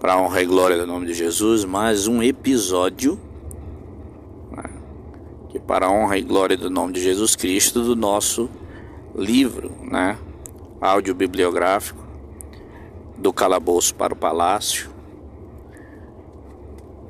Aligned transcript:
para 0.00 0.16
honra 0.18 0.42
e 0.42 0.46
glória 0.46 0.76
do 0.76 0.86
nome 0.86 1.06
de 1.06 1.14
Jesus, 1.14 1.64
mais 1.64 2.06
um 2.06 2.22
episódio 2.22 3.18
né, 4.50 4.64
que 5.48 5.58
para 5.58 5.90
honra 5.90 6.16
e 6.16 6.22
glória 6.22 6.56
do 6.56 6.70
nome 6.70 6.92
de 6.92 7.00
Jesus 7.00 7.34
Cristo 7.34 7.82
do 7.82 7.96
nosso 7.96 8.48
livro, 9.14 9.72
né, 9.82 10.16
áudio 10.80 11.14
bibliográfico 11.14 12.02
do 13.16 13.32
calabouço 13.32 13.94
para 13.94 14.14
o 14.14 14.16
palácio. 14.16 14.90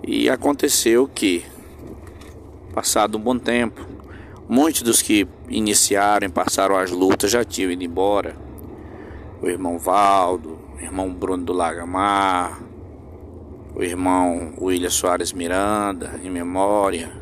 E 0.02 0.30
aconteceu 0.30 1.06
que 1.06 1.44
passado 2.74 3.18
um 3.18 3.20
bom 3.20 3.38
tempo, 3.38 3.86
muitos 4.48 4.82
dos 4.82 5.02
que 5.02 5.28
iniciaram 5.48 6.26
e 6.26 6.30
passaram 6.30 6.76
as 6.76 6.90
lutas 6.90 7.30
já 7.30 7.44
tinham 7.44 7.70
ido 7.70 7.84
embora. 7.84 8.34
O 9.42 9.48
irmão 9.48 9.78
Valdo, 9.78 10.57
irmão 10.80 11.12
Bruno 11.12 11.44
do 11.44 11.52
Lagamar, 11.52 12.60
o 13.74 13.82
irmão 13.82 14.54
William 14.60 14.90
Soares 14.90 15.32
Miranda, 15.32 16.20
em 16.22 16.30
memória. 16.30 17.12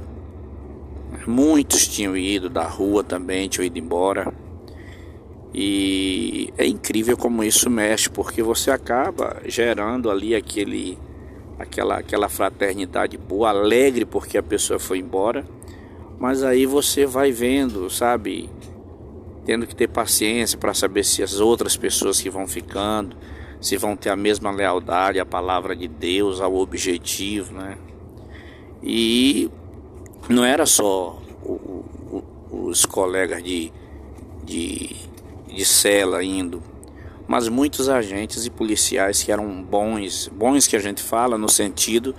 Muitos 1.27 1.88
tinham 1.88 2.16
ido 2.16 2.48
da 2.48 2.64
rua 2.64 3.02
também, 3.02 3.48
tinham 3.48 3.66
ido 3.66 3.78
embora. 3.78 4.33
E 5.52 6.52
é 6.59 6.66
incrível 6.66 7.16
como 7.16 7.42
isso 7.42 7.70
mexe, 7.70 8.11
porque 8.11 8.42
você 8.42 8.70
acaba 8.70 9.41
gerando 9.47 10.11
ali 10.11 10.34
aquele 10.34 10.98
aquela 11.59 11.97
aquela 11.97 12.28
fraternidade 12.28 13.16
boa, 13.16 13.48
alegre 13.48 14.05
porque 14.05 14.36
a 14.36 14.42
pessoa 14.42 14.78
foi 14.78 14.98
embora. 14.98 15.45
Mas 16.19 16.42
aí 16.42 16.64
você 16.64 17.05
vai 17.05 17.33
vendo, 17.33 17.91
sabe, 17.91 18.48
tendo 19.45 19.66
que 19.66 19.77
ter 19.77 19.88
paciência 19.88 20.59
para 20.59 20.75
saber 20.75 21.05
se 21.05 21.23
as 21.23 21.41
outras 21.41 21.77
pessoas 21.77 22.20
que 22.20 22.30
vão 22.30 22.47
ficando, 22.47 23.16
se 23.66 23.77
vão 23.77 23.97
ter 23.97 24.11
a 24.11 24.16
mesma 24.16 24.52
lealdade 24.52 25.19
à 25.19 25.27
palavra 25.27 25.75
de 25.75 25.88
Deus, 25.88 26.41
ao 26.41 26.55
objetivo, 26.55 27.53
né? 27.53 27.77
E 28.81 29.50
não 30.28 30.45
era 30.45 30.64
só 30.64 31.20
o, 31.42 31.50
o, 31.50 32.25
os 32.69 32.87
colegas 32.87 33.42
de, 33.42 33.72
de, 34.44 34.94
de 35.48 35.64
cela 35.64 36.22
indo, 36.22 36.62
mas 37.27 37.48
muitos 37.48 37.89
agentes 37.89 38.47
e 38.47 38.50
policiais 38.50 39.25
que 39.25 39.33
eram 39.33 39.61
bons, 39.64 40.31
bons 40.33 40.69
que 40.69 40.77
a 40.77 40.81
gente 40.81 41.03
fala 41.03 41.37
no 41.37 41.48
sentido 41.48 42.14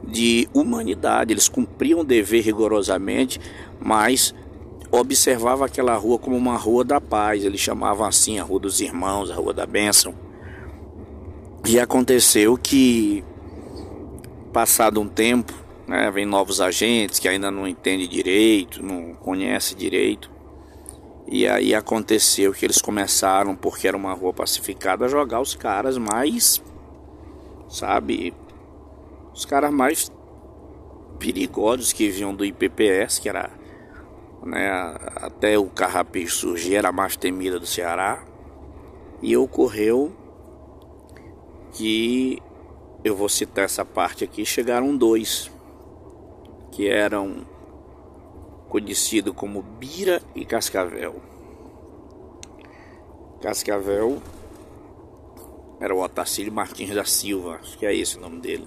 de 0.00 0.48
humanidade, 0.54 1.32
eles 1.32 1.48
cumpriam 1.48 2.00
o 2.00 2.04
dever 2.04 2.44
rigorosamente, 2.44 3.40
mas 3.80 4.32
observava 4.92 5.66
aquela 5.66 5.96
rua 5.96 6.20
como 6.20 6.36
uma 6.36 6.56
rua 6.56 6.84
da 6.84 7.00
paz, 7.00 7.44
eles 7.44 7.60
chamavam 7.60 8.06
assim 8.06 8.38
a 8.38 8.44
Rua 8.44 8.60
dos 8.60 8.80
Irmãos, 8.80 9.28
a 9.28 9.34
Rua 9.34 9.52
da 9.52 9.66
Bênção. 9.66 10.23
E 11.66 11.80
aconteceu 11.80 12.58
que, 12.58 13.24
passado 14.52 15.00
um 15.00 15.08
tempo, 15.08 15.54
né, 15.88 16.10
vem 16.10 16.26
novos 16.26 16.60
agentes 16.60 17.18
que 17.18 17.26
ainda 17.26 17.50
não 17.50 17.66
entendem 17.66 18.06
direito, 18.06 18.84
não 18.84 19.14
conhecem 19.14 19.76
direito. 19.76 20.30
E 21.26 21.48
aí 21.48 21.74
aconteceu 21.74 22.52
que 22.52 22.66
eles 22.66 22.82
começaram, 22.82 23.56
porque 23.56 23.88
era 23.88 23.96
uma 23.96 24.12
rua 24.12 24.34
pacificada, 24.34 25.06
a 25.06 25.08
jogar 25.08 25.40
os 25.40 25.54
caras 25.54 25.96
mais, 25.96 26.62
sabe, 27.66 28.34
os 29.32 29.46
caras 29.46 29.72
mais 29.72 30.12
perigosos 31.18 31.94
que 31.94 32.10
vinham 32.10 32.34
do 32.34 32.44
IPPS, 32.44 33.18
que 33.18 33.28
era 33.28 33.50
né, 34.44 34.70
até 35.16 35.58
o 35.58 35.64
carrapicho 35.64 36.36
surgir, 36.36 36.74
era 36.74 36.90
a 36.90 36.92
mais 36.92 37.16
temida 37.16 37.58
do 37.58 37.66
Ceará. 37.66 38.22
E 39.22 39.34
ocorreu 39.34 40.12
que 41.74 42.40
eu 43.04 43.14
vou 43.14 43.28
citar 43.28 43.64
essa 43.64 43.84
parte 43.84 44.24
aqui, 44.24 44.46
chegaram 44.46 44.96
dois 44.96 45.50
que 46.72 46.88
eram 46.88 47.46
conhecidos 48.68 49.34
como 49.34 49.62
Bira 49.62 50.22
e 50.34 50.44
Cascavel. 50.44 51.20
Cascavel 53.40 54.22
era 55.80 55.94
o 55.94 56.02
Otacílio 56.02 56.52
Martins 56.52 56.94
da 56.94 57.04
Silva, 57.04 57.58
acho 57.60 57.76
que 57.76 57.84
é 57.84 57.94
esse 57.94 58.16
o 58.16 58.20
nome 58.20 58.40
dele. 58.40 58.66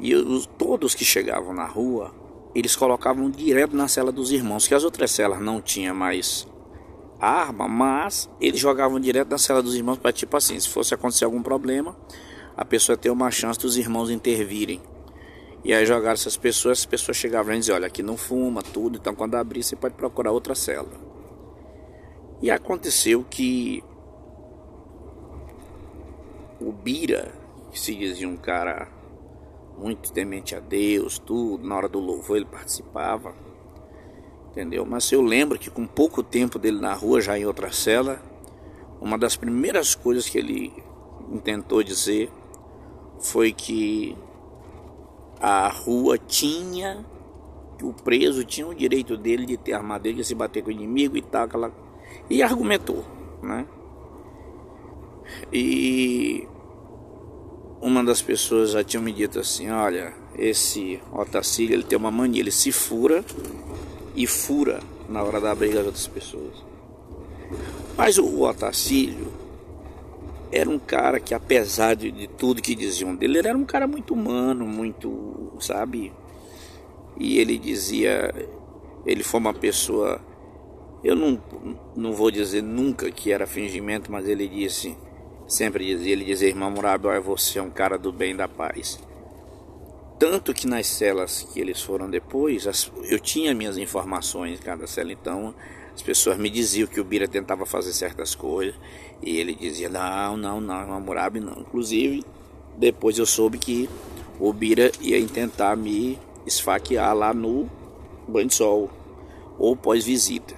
E 0.00 0.14
os, 0.14 0.46
todos 0.46 0.94
que 0.94 1.04
chegavam 1.04 1.52
na 1.52 1.66
rua, 1.66 2.12
eles 2.54 2.74
colocavam 2.74 3.30
direto 3.30 3.76
na 3.76 3.88
cela 3.88 4.10
dos 4.10 4.32
irmãos, 4.32 4.66
que 4.66 4.74
as 4.74 4.84
outras 4.84 5.10
celas 5.10 5.40
não 5.40 5.60
tinham 5.60 5.94
mais 5.94 6.46
arma, 7.20 7.66
mas 7.66 8.30
eles 8.40 8.60
jogavam 8.60 9.00
direto 9.00 9.30
na 9.30 9.38
cela 9.38 9.62
dos 9.62 9.74
irmãos 9.74 9.98
para 9.98 10.12
tipo 10.12 10.36
assim, 10.36 10.58
se 10.58 10.68
fosse 10.68 10.94
acontecer 10.94 11.24
algum 11.24 11.42
problema, 11.42 11.96
a 12.56 12.64
pessoa 12.64 12.96
ter 12.96 13.10
uma 13.10 13.30
chance 13.30 13.58
dos 13.58 13.76
irmãos 13.76 14.10
intervirem. 14.10 14.80
E 15.64 15.74
aí 15.74 15.84
jogaram 15.84 16.14
essas 16.14 16.36
pessoas, 16.36 16.80
as 16.80 16.86
pessoas 16.86 17.16
chegavam 17.16 17.52
e 17.52 17.58
diziam, 17.58 17.76
olha, 17.76 17.88
aqui 17.88 18.02
não 18.02 18.16
fuma, 18.16 18.62
tudo, 18.62 18.96
então 18.96 19.14
quando 19.14 19.34
abrir 19.34 19.62
você 19.62 19.74
pode 19.74 19.94
procurar 19.94 20.30
outra 20.30 20.54
cela. 20.54 20.88
E 22.40 22.50
aconteceu 22.50 23.24
que 23.28 23.82
o 26.60 26.70
Bira, 26.70 27.32
que 27.72 27.80
se 27.80 27.94
dizia 27.94 28.28
um 28.28 28.36
cara 28.36 28.88
muito 29.76 30.12
temente 30.12 30.54
a 30.54 30.60
Deus, 30.60 31.18
tudo, 31.18 31.66
na 31.66 31.76
hora 31.76 31.88
do 31.88 31.98
louvor 31.98 32.36
ele 32.36 32.46
participava 32.46 33.47
entendeu? 34.58 34.84
Mas 34.84 35.10
eu 35.12 35.22
lembro 35.22 35.56
que 35.56 35.70
com 35.70 35.86
pouco 35.86 36.20
tempo 36.20 36.58
dele 36.58 36.80
na 36.80 36.92
rua, 36.92 37.20
já 37.20 37.38
em 37.38 37.46
outra 37.46 37.70
cela, 37.70 38.20
uma 39.00 39.16
das 39.16 39.36
primeiras 39.36 39.94
coisas 39.94 40.28
que 40.28 40.36
ele 40.36 40.72
tentou 41.44 41.80
dizer 41.84 42.28
foi 43.20 43.52
que 43.52 44.16
a 45.40 45.68
rua 45.68 46.18
tinha, 46.18 47.04
que 47.78 47.84
o 47.84 47.92
preso 47.92 48.44
tinha 48.44 48.66
o 48.66 48.74
direito 48.74 49.16
dele 49.16 49.46
de 49.46 49.56
ter 49.56 49.74
armadilha, 49.74 50.16
de 50.16 50.24
se 50.24 50.34
bater 50.34 50.62
com 50.64 50.70
o 50.70 50.72
inimigo 50.72 51.16
e 51.16 51.22
tal, 51.22 51.44
aquela... 51.44 51.72
e 52.28 52.42
argumentou, 52.42 53.04
né? 53.40 53.64
E 55.52 56.48
uma 57.80 58.02
das 58.02 58.20
pessoas 58.20 58.72
já 58.72 58.82
tinha 58.82 59.00
me 59.00 59.12
dito 59.12 59.38
assim, 59.38 59.70
olha, 59.70 60.12
esse 60.36 61.00
Otacílio, 61.12 61.74
ele 61.74 61.84
tem 61.84 61.96
uma 61.96 62.10
mania, 62.10 62.40
ele 62.40 62.50
se 62.50 62.72
fura 62.72 63.24
e 64.18 64.26
fura 64.26 64.80
na 65.08 65.22
hora 65.22 65.40
da 65.40 65.54
briga 65.54 65.76
das 65.76 65.86
outras 65.86 66.08
pessoas. 66.08 66.64
Mas 67.96 68.18
o 68.18 68.42
Otacílio 68.42 69.32
era 70.50 70.68
um 70.68 70.78
cara 70.78 71.20
que, 71.20 71.32
apesar 71.32 71.94
de, 71.94 72.10
de, 72.10 72.26
tudo 72.26 72.60
que 72.60 72.74
diziam 72.74 73.14
dele, 73.14 73.38
ele 73.38 73.48
era 73.48 73.56
um 73.56 73.64
cara 73.64 73.86
muito 73.86 74.12
humano, 74.12 74.66
muito, 74.66 75.52
sabe? 75.60 76.12
E 77.16 77.38
ele 77.38 77.56
dizia, 77.58 78.34
ele 79.06 79.22
foi 79.22 79.38
uma 79.38 79.54
pessoa, 79.54 80.20
eu 81.04 81.14
não, 81.14 81.40
não 81.94 82.12
vou 82.12 82.32
dizer 82.32 82.62
nunca 82.62 83.12
que 83.12 83.30
era 83.30 83.46
fingimento, 83.46 84.10
mas 84.10 84.26
ele 84.26 84.48
disse, 84.48 84.96
sempre 85.46 85.86
dizia, 85.86 86.12
ele 86.12 86.24
dizia, 86.24 86.48
irmão 86.48 86.72
Murabi, 86.72 87.20
você 87.20 87.60
é 87.60 87.62
um 87.62 87.70
cara 87.70 87.96
do 87.96 88.10
bem 88.10 88.34
da 88.34 88.48
paz. 88.48 88.98
Tanto 90.18 90.52
que 90.52 90.66
nas 90.66 90.88
celas 90.88 91.46
que 91.52 91.60
eles 91.60 91.80
foram 91.80 92.10
depois, 92.10 92.66
as, 92.66 92.90
eu 93.04 93.20
tinha 93.20 93.54
minhas 93.54 93.78
informações 93.78 94.58
em 94.58 94.62
cada 94.62 94.84
cela, 94.84 95.12
então 95.12 95.54
as 95.94 96.02
pessoas 96.02 96.36
me 96.36 96.50
diziam 96.50 96.88
que 96.88 97.00
o 97.00 97.04
Bira 97.04 97.28
tentava 97.28 97.64
fazer 97.64 97.92
certas 97.92 98.34
coisas 98.34 98.74
e 99.22 99.36
ele 99.36 99.54
dizia: 99.54 99.88
não, 99.88 100.36
não, 100.36 100.60
não, 100.60 100.92
Hammurabi 100.92 101.38
não. 101.38 101.60
Inclusive, 101.60 102.24
depois 102.76 103.16
eu 103.16 103.26
soube 103.26 103.58
que 103.58 103.88
o 104.40 104.52
Bira 104.52 104.90
ia 105.00 105.24
tentar 105.28 105.76
me 105.76 106.18
esfaquear 106.44 107.14
lá 107.14 107.32
no 107.32 107.70
banho 108.26 108.48
de 108.48 108.54
sol 108.54 108.90
ou 109.56 109.76
pós-visita. 109.76 110.54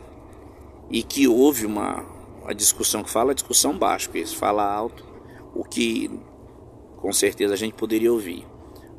E 0.88 1.02
que 1.02 1.28
houve 1.28 1.66
uma, 1.66 2.02
uma 2.42 2.54
discussão 2.54 3.02
que 3.02 3.10
fala 3.10 3.34
discussão 3.34 3.76
baixa, 3.76 4.06
porque 4.06 4.20
eles 4.20 4.32
falam 4.32 4.64
alto, 4.64 5.04
o 5.54 5.64
que 5.64 6.10
com 6.96 7.12
certeza 7.12 7.52
a 7.52 7.56
gente 7.58 7.74
poderia 7.74 8.10
ouvir 8.10 8.49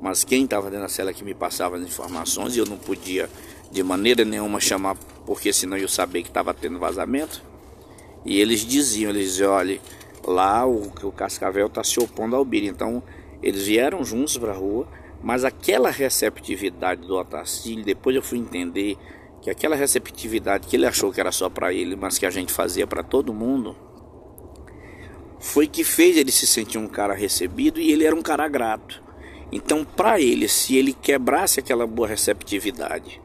mas 0.01 0.23
quem 0.23 0.45
estava 0.45 0.69
dentro 0.69 0.81
da 0.81 0.89
cela 0.89 1.13
que 1.13 1.23
me 1.23 1.35
passava 1.35 1.77
as 1.77 1.83
informações 1.83 2.55
e 2.55 2.59
eu 2.59 2.65
não 2.65 2.77
podia 2.77 3.29
de 3.71 3.83
maneira 3.83 4.25
nenhuma 4.25 4.59
chamar, 4.59 4.97
porque 5.25 5.53
senão 5.53 5.77
eu 5.77 5.87
sabia 5.87 6.23
que 6.23 6.27
estava 6.27 6.53
tendo 6.53 6.79
vazamento. 6.79 7.41
E 8.25 8.39
eles 8.39 8.65
diziam, 8.65 9.11
eles 9.11 9.31
diziam, 9.31 9.51
olha, 9.51 9.79
lá 10.25 10.65
o, 10.65 10.91
o 11.03 11.11
Cascavel 11.11 11.67
está 11.67 11.83
se 11.83 11.99
opondo 11.99 12.35
ao 12.35 12.43
Bira. 12.43 12.65
Então 12.65 13.01
eles 13.43 13.67
vieram 13.67 14.03
juntos 14.03 14.37
para 14.37 14.51
a 14.51 14.55
rua, 14.55 14.87
mas 15.21 15.45
aquela 15.45 15.91
receptividade 15.91 17.01
do 17.01 17.15
Otacílio, 17.15 17.85
depois 17.85 18.15
eu 18.15 18.23
fui 18.23 18.39
entender 18.39 18.97
que 19.41 19.49
aquela 19.49 19.75
receptividade 19.75 20.67
que 20.67 20.75
ele 20.75 20.85
achou 20.85 21.11
que 21.11 21.19
era 21.19 21.31
só 21.31 21.49
para 21.49 21.73
ele, 21.73 21.95
mas 21.95 22.17
que 22.17 22.25
a 22.25 22.29
gente 22.29 22.51
fazia 22.51 22.85
para 22.85 23.03
todo 23.03 23.33
mundo, 23.33 23.75
foi 25.39 25.67
que 25.67 25.83
fez 25.83 26.17
ele 26.17 26.31
se 26.31 26.45
sentir 26.45 26.77
um 26.77 26.87
cara 26.87 27.13
recebido 27.13 27.79
e 27.79 27.91
ele 27.91 28.03
era 28.03 28.15
um 28.15 28.21
cara 28.21 28.47
grato. 28.47 29.01
Então, 29.51 29.83
para 29.83 30.19
ele, 30.19 30.47
se 30.47 30.77
ele 30.77 30.93
quebrasse 30.93 31.59
aquela 31.59 31.85
boa 31.85 32.07
receptividade, 32.07 33.21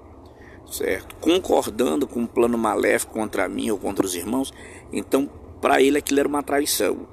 certo? 0.71 1.15
Concordando 1.21 2.07
com 2.07 2.21
um 2.21 2.27
plano 2.27 2.59
maléfico 2.59 3.13
contra 3.13 3.49
mim 3.49 3.71
ou 3.71 3.79
contra 3.79 4.05
os 4.05 4.15
irmãos, 4.15 4.53
então 4.93 5.31
para 5.61 5.81
ele 5.81 5.99
aquilo 5.99 6.21
era 6.21 6.29
uma 6.29 6.43
traição. 6.43 7.07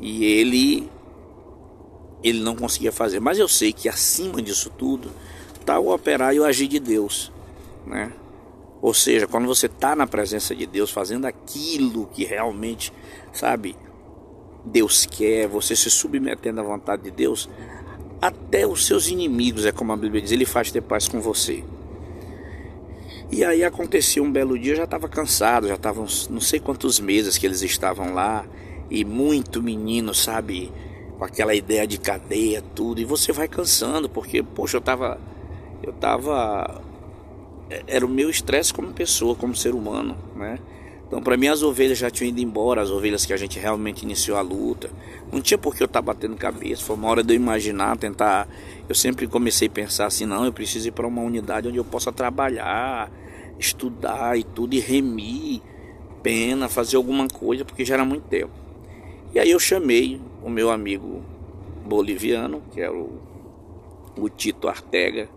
E 0.00 0.24
ele 0.24 0.88
ele 2.22 2.40
não 2.40 2.54
conseguia 2.54 2.92
fazer. 2.92 3.20
Mas 3.20 3.38
eu 3.38 3.48
sei 3.48 3.72
que 3.72 3.88
acima 3.88 4.40
disso 4.40 4.70
tudo 4.70 5.10
está 5.58 5.78
o 5.78 5.92
operar 5.92 6.34
e 6.34 6.40
o 6.40 6.44
agir 6.44 6.68
de 6.68 6.78
Deus, 6.78 7.32
né? 7.86 8.12
Ou 8.80 8.92
seja, 8.92 9.28
quando 9.28 9.46
você 9.46 9.66
está 9.66 9.94
na 9.94 10.06
presença 10.06 10.54
de 10.54 10.66
Deus, 10.66 10.90
fazendo 10.90 11.24
aquilo 11.24 12.06
que 12.12 12.24
realmente, 12.24 12.92
sabe, 13.32 13.76
Deus 14.64 15.06
quer, 15.06 15.46
você 15.46 15.76
se 15.76 15.88
submetendo 15.88 16.60
à 16.60 16.64
vontade 16.64 17.02
de 17.02 17.10
Deus, 17.12 17.48
até 18.22 18.64
os 18.64 18.86
seus 18.86 19.08
inimigos, 19.08 19.66
é 19.66 19.72
como 19.72 19.92
a 19.92 19.96
Bíblia 19.96 20.22
diz, 20.22 20.30
ele 20.30 20.46
faz 20.46 20.70
ter 20.70 20.80
paz 20.80 21.08
com 21.08 21.20
você. 21.20 21.64
E 23.32 23.44
aí 23.44 23.64
aconteceu 23.64 24.22
um 24.22 24.30
belo 24.30 24.56
dia, 24.56 24.72
eu 24.72 24.76
já 24.76 24.84
estava 24.84 25.08
cansado, 25.08 25.66
já 25.66 25.74
estavam 25.74 26.06
não 26.30 26.40
sei 26.40 26.60
quantos 26.60 27.00
meses 27.00 27.36
que 27.36 27.44
eles 27.44 27.62
estavam 27.62 28.14
lá, 28.14 28.46
e 28.88 29.04
muito 29.04 29.60
menino, 29.60 30.14
sabe, 30.14 30.70
com 31.18 31.24
aquela 31.24 31.52
ideia 31.52 31.84
de 31.84 31.98
cadeia, 31.98 32.62
tudo, 32.74 33.00
e 33.00 33.04
você 33.04 33.32
vai 33.32 33.48
cansando, 33.48 34.08
porque, 34.08 34.40
poxa, 34.40 34.76
eu 34.76 34.80
estava 34.80 35.18
eu 35.82 35.92
tava 35.92 36.80
é, 37.68 37.82
era 37.88 38.06
o 38.06 38.08
meu 38.08 38.30
estresse 38.30 38.72
como 38.72 38.92
pessoa, 38.92 39.34
como 39.34 39.56
ser 39.56 39.74
humano, 39.74 40.16
né? 40.36 40.58
Então, 41.12 41.22
para 41.22 41.36
mim, 41.36 41.48
as 41.48 41.62
ovelhas 41.62 41.98
já 41.98 42.10
tinham 42.10 42.30
ido 42.30 42.40
embora, 42.40 42.80
as 42.80 42.88
ovelhas 42.88 43.26
que 43.26 43.34
a 43.34 43.36
gente 43.36 43.58
realmente 43.58 44.02
iniciou 44.02 44.38
a 44.38 44.40
luta. 44.40 44.88
Não 45.30 45.42
tinha 45.42 45.58
por 45.58 45.76
que 45.76 45.82
eu 45.82 45.84
estar 45.84 46.00
tá 46.00 46.06
batendo 46.06 46.34
cabeça. 46.36 46.82
Foi 46.82 46.96
uma 46.96 47.06
hora 47.06 47.22
de 47.22 47.34
eu 47.34 47.36
imaginar, 47.36 47.98
tentar. 47.98 48.48
Eu 48.88 48.94
sempre 48.94 49.26
comecei 49.26 49.68
a 49.68 49.70
pensar 49.70 50.06
assim: 50.06 50.24
não, 50.24 50.46
eu 50.46 50.52
preciso 50.54 50.88
ir 50.88 50.92
para 50.92 51.06
uma 51.06 51.20
unidade 51.20 51.68
onde 51.68 51.76
eu 51.76 51.84
possa 51.84 52.10
trabalhar, 52.10 53.12
estudar 53.58 54.38
e 54.38 54.42
tudo, 54.42 54.72
e 54.72 54.80
remir, 54.80 55.60
pena, 56.22 56.66
fazer 56.66 56.96
alguma 56.96 57.28
coisa, 57.28 57.62
porque 57.62 57.84
já 57.84 57.92
era 57.92 58.06
muito 58.06 58.24
tempo. 58.28 58.52
E 59.34 59.38
aí 59.38 59.50
eu 59.50 59.60
chamei 59.60 60.18
o 60.42 60.48
meu 60.48 60.70
amigo 60.70 61.22
boliviano, 61.84 62.62
que 62.72 62.80
é 62.80 62.90
o, 62.90 63.20
o 64.16 64.30
Tito 64.30 64.66
Artega, 64.66 65.28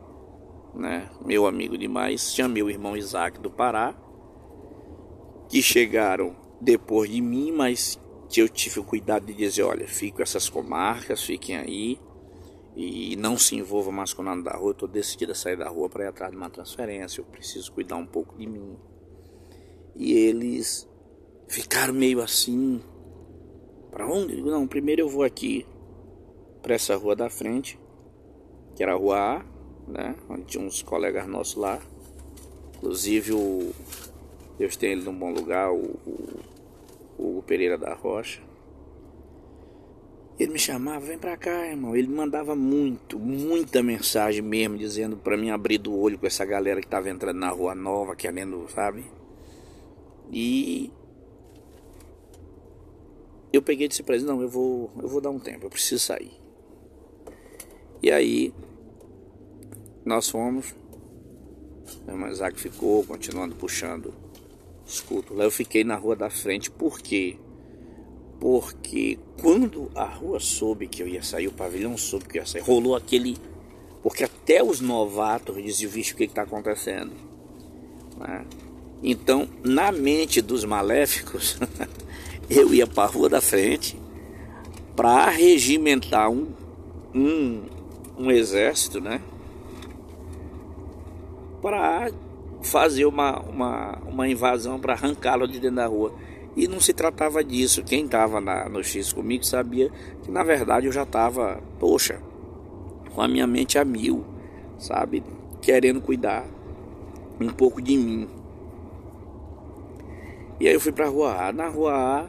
né? 0.73 1.09
meu 1.25 1.45
amigo 1.45 1.77
demais. 1.77 2.33
Chamei 2.33 2.63
o 2.63 2.69
irmão 2.69 2.95
Isaac 2.95 3.41
do 3.41 3.51
Pará 3.51 3.93
que 5.49 5.61
chegaram 5.61 6.35
depois 6.59 7.09
de 7.09 7.21
mim, 7.21 7.51
mas 7.51 7.99
que 8.29 8.41
eu 8.41 8.49
tive 8.49 8.79
o 8.79 8.83
cuidado 8.83 9.25
de 9.25 9.33
dizer, 9.33 9.63
olha, 9.63 9.87
fico 9.87 10.21
essas 10.21 10.49
comarcas, 10.49 11.23
fiquem 11.23 11.57
aí 11.57 11.99
e 12.75 13.15
não 13.15 13.37
se 13.37 13.55
envolva 13.55 13.91
mais 13.91 14.13
com 14.13 14.21
nada 14.21 14.41
da 14.41 14.51
rua. 14.51 14.69
Eu 14.69 14.73
estou 14.73 14.87
decidido 14.87 15.31
a 15.31 15.35
sair 15.35 15.55
da 15.55 15.69
rua 15.69 15.89
para 15.89 16.03
ir 16.03 16.07
atrás 16.07 16.31
de 16.31 16.37
uma 16.37 16.49
transferência. 16.49 17.21
Eu 17.21 17.25
preciso 17.25 17.71
cuidar 17.71 17.95
um 17.95 18.05
pouco 18.05 18.37
de 18.37 18.45
mim. 18.45 18.75
E 19.95 20.13
eles 20.13 20.87
ficaram 21.47 21.93
meio 21.93 22.21
assim. 22.21 22.81
Para 23.91 24.05
onde? 24.05 24.41
Não, 24.41 24.67
primeiro 24.67 25.01
eu 25.03 25.09
vou 25.09 25.23
aqui 25.23 25.65
para 26.61 26.75
essa 26.75 26.97
rua 26.97 27.15
da 27.15 27.29
frente, 27.29 27.79
que 28.75 28.83
era 28.83 28.91
a 28.93 28.97
rua 28.97 29.17
A, 29.17 29.45
né? 29.89 30.15
Onde 30.29 30.43
tinha 30.43 30.63
uns 30.63 30.81
colegas 30.81 31.25
nossos 31.27 31.55
lá. 31.55 31.79
Inclusive 32.75 33.31
o 33.31 33.71
Deus 34.57 34.75
tem 34.75 34.91
ele 34.91 35.03
num 35.03 35.17
bom 35.17 35.31
lugar, 35.31 35.71
o, 35.71 35.99
o, 36.05 36.39
o 37.17 37.29
Hugo 37.29 37.43
Pereira 37.43 37.77
da 37.77 37.93
Rocha. 37.93 38.41
Ele 40.37 40.51
me 40.51 40.59
chamava, 40.59 41.05
vem 41.05 41.17
pra 41.17 41.37
cá, 41.37 41.67
irmão. 41.67 41.95
Ele 41.95 42.07
mandava 42.07 42.55
muito, 42.55 43.17
muita 43.17 43.81
mensagem 43.81 44.41
mesmo, 44.41 44.77
dizendo 44.77 45.15
para 45.15 45.37
mim 45.37 45.49
abrir 45.49 45.77
do 45.77 45.97
olho 45.97 46.17
com 46.17 46.27
essa 46.27 46.43
galera 46.45 46.81
que 46.81 46.87
tava 46.87 47.09
entrando 47.09 47.37
na 47.37 47.49
rua 47.49 47.73
nova, 47.73 48.15
querendo, 48.15 48.67
sabe? 48.69 49.05
E 50.31 50.91
eu 53.51 53.61
peguei 53.61 53.85
e 53.85 53.89
disse 53.89 54.03
pra 54.03 54.15
ele, 54.15 54.25
não, 54.25 54.41
eu 54.41 54.49
vou, 54.49 54.91
eu 55.01 55.07
vou 55.07 55.21
dar 55.21 55.29
um 55.29 55.39
tempo, 55.39 55.65
eu 55.65 55.69
preciso 55.69 56.03
sair. 56.03 56.33
E 58.03 58.11
aí 58.11 58.53
nós 60.03 60.29
fomos, 60.29 60.75
o 62.07 62.27
Isaac 62.27 62.59
ficou, 62.59 63.05
continuando 63.05 63.55
puxando 63.55 64.24
Escuto, 64.85 65.33
lá 65.33 65.43
eu 65.43 65.51
fiquei 65.51 65.83
na 65.83 65.95
rua 65.95 66.15
da 66.15 66.29
frente, 66.29 66.69
por 66.69 66.99
quê? 66.99 67.37
Porque 68.39 69.17
quando 69.41 69.89
a 69.95 70.05
rua 70.05 70.39
soube 70.39 70.87
que 70.87 71.01
eu 71.01 71.07
ia 71.07 71.23
sair, 71.23 71.47
o 71.47 71.51
pavilhão 71.51 71.97
soube 71.97 72.25
que 72.25 72.37
eu 72.37 72.41
ia 72.41 72.45
sair, 72.45 72.61
rolou 72.61 72.95
aquele. 72.95 73.37
Porque 74.03 74.23
até 74.23 74.63
os 74.63 74.81
novatos 74.81 75.55
diziam: 75.63 75.89
vixe, 75.91 76.13
o 76.13 76.15
que 76.15 76.25
está 76.25 76.43
acontecendo? 76.43 77.13
Né? 78.17 78.45
Então, 79.01 79.47
na 79.63 79.91
mente 79.91 80.41
dos 80.41 80.63
maléficos, 80.63 81.57
eu 82.49 82.73
ia 82.73 82.85
para 82.85 83.03
a 83.03 83.11
rua 83.11 83.29
da 83.29 83.41
frente 83.41 83.97
para 84.95 85.29
regimentar 85.29 86.29
um, 86.29 86.47
um, 87.13 87.63
um 88.17 88.31
exército, 88.31 89.01
né? 89.01 89.21
Para 91.61 92.11
fazer 92.65 93.05
uma, 93.05 93.39
uma, 93.41 93.97
uma 94.05 94.27
invasão 94.27 94.79
para 94.79 94.93
arrancá-lo 94.93 95.47
de 95.47 95.59
dentro 95.59 95.77
da 95.77 95.85
rua. 95.85 96.13
E 96.55 96.67
não 96.67 96.79
se 96.79 96.93
tratava 96.93 97.43
disso. 97.43 97.83
Quem 97.83 98.05
estava 98.05 98.39
no 98.69 98.83
X 98.83 99.11
comigo 99.11 99.45
sabia 99.45 99.91
que 100.23 100.31
na 100.31 100.43
verdade 100.43 100.87
eu 100.87 100.91
já 100.91 101.03
estava, 101.03 101.61
poxa, 101.79 102.21
com 103.13 103.21
a 103.21 103.27
minha 103.27 103.45
mente 103.45 103.77
a 103.77 103.85
mil, 103.85 104.23
sabe? 104.77 105.23
Querendo 105.61 106.01
cuidar 106.01 106.45
um 107.39 107.49
pouco 107.49 107.81
de 107.81 107.97
mim. 107.97 108.27
E 110.59 110.67
aí 110.67 110.73
eu 110.73 110.79
fui 110.79 110.91
para 110.91 111.05
a 111.05 111.09
rua 111.09 111.47
A. 111.47 111.51
Na 111.51 111.67
rua 111.67 111.93
A, 111.93 112.27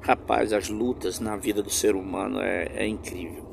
rapaz, 0.00 0.52
as 0.52 0.70
lutas 0.70 1.20
na 1.20 1.36
vida 1.36 1.62
do 1.62 1.70
ser 1.70 1.94
humano 1.94 2.40
é, 2.40 2.68
é 2.74 2.86
incrível. 2.86 3.46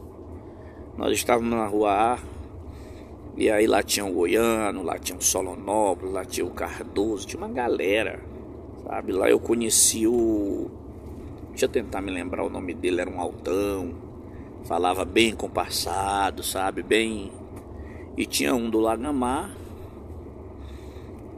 Nós 0.97 1.11
estávamos 1.11 1.51
na 1.51 1.67
rua 1.67 2.13
A, 2.13 2.19
e 3.37 3.49
aí 3.49 3.67
lá 3.67 3.83
tinha 3.83 4.05
o 4.05 4.13
Goiano, 4.13 4.81
lá 4.81 4.97
tinha 4.97 5.17
o 5.17 5.21
Solonópolis, 5.21 6.13
lá 6.13 6.23
tinha 6.23 6.45
o 6.45 6.51
Cardoso, 6.51 7.27
tinha 7.27 7.37
uma 7.37 7.49
galera, 7.49 8.21
sabe? 8.85 9.11
Lá 9.11 9.29
eu 9.29 9.39
conheci 9.39 10.07
o. 10.07 10.69
Deixa 11.49 11.65
eu 11.65 11.69
tentar 11.69 12.01
me 12.01 12.11
lembrar 12.11 12.45
o 12.45 12.49
nome 12.49 12.73
dele, 12.73 13.01
era 13.01 13.09
um 13.09 13.19
altão, 13.19 13.93
falava 14.63 15.03
bem 15.03 15.35
compassado, 15.35 16.43
sabe? 16.43 16.81
Bem. 16.81 17.31
E 18.17 18.25
tinha 18.25 18.55
um 18.55 18.69
do 18.69 18.79
Lagamar, 18.79 19.53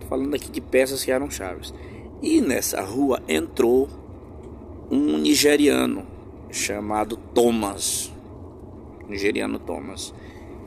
falando 0.07 0.35
aqui 0.35 0.51
de 0.51 0.61
peças 0.61 1.03
que 1.03 1.11
eram 1.11 1.31
chaves. 1.31 1.73
E 2.21 2.41
nessa 2.41 2.81
rua 2.81 3.21
entrou 3.27 3.89
um 4.91 5.17
nigeriano 5.17 6.05
chamado 6.51 7.17
Thomas. 7.17 8.11
Nigeriano 9.07 9.57
Thomas. 9.57 10.13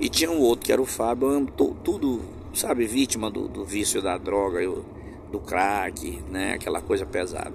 E 0.01 0.09
tinha 0.09 0.31
um 0.31 0.41
outro 0.41 0.65
que 0.65 0.73
era 0.73 0.81
o 0.81 0.87
Fábio, 0.87 1.47
tudo, 1.85 2.23
sabe, 2.55 2.87
vítima 2.87 3.31
do, 3.31 3.47
do 3.47 3.67
vício 3.67 4.01
da 4.01 4.17
droga, 4.17 4.61
do 5.31 5.39
crack, 5.39 6.23
né? 6.31 6.55
Aquela 6.55 6.81
coisa 6.81 7.05
pesada. 7.05 7.55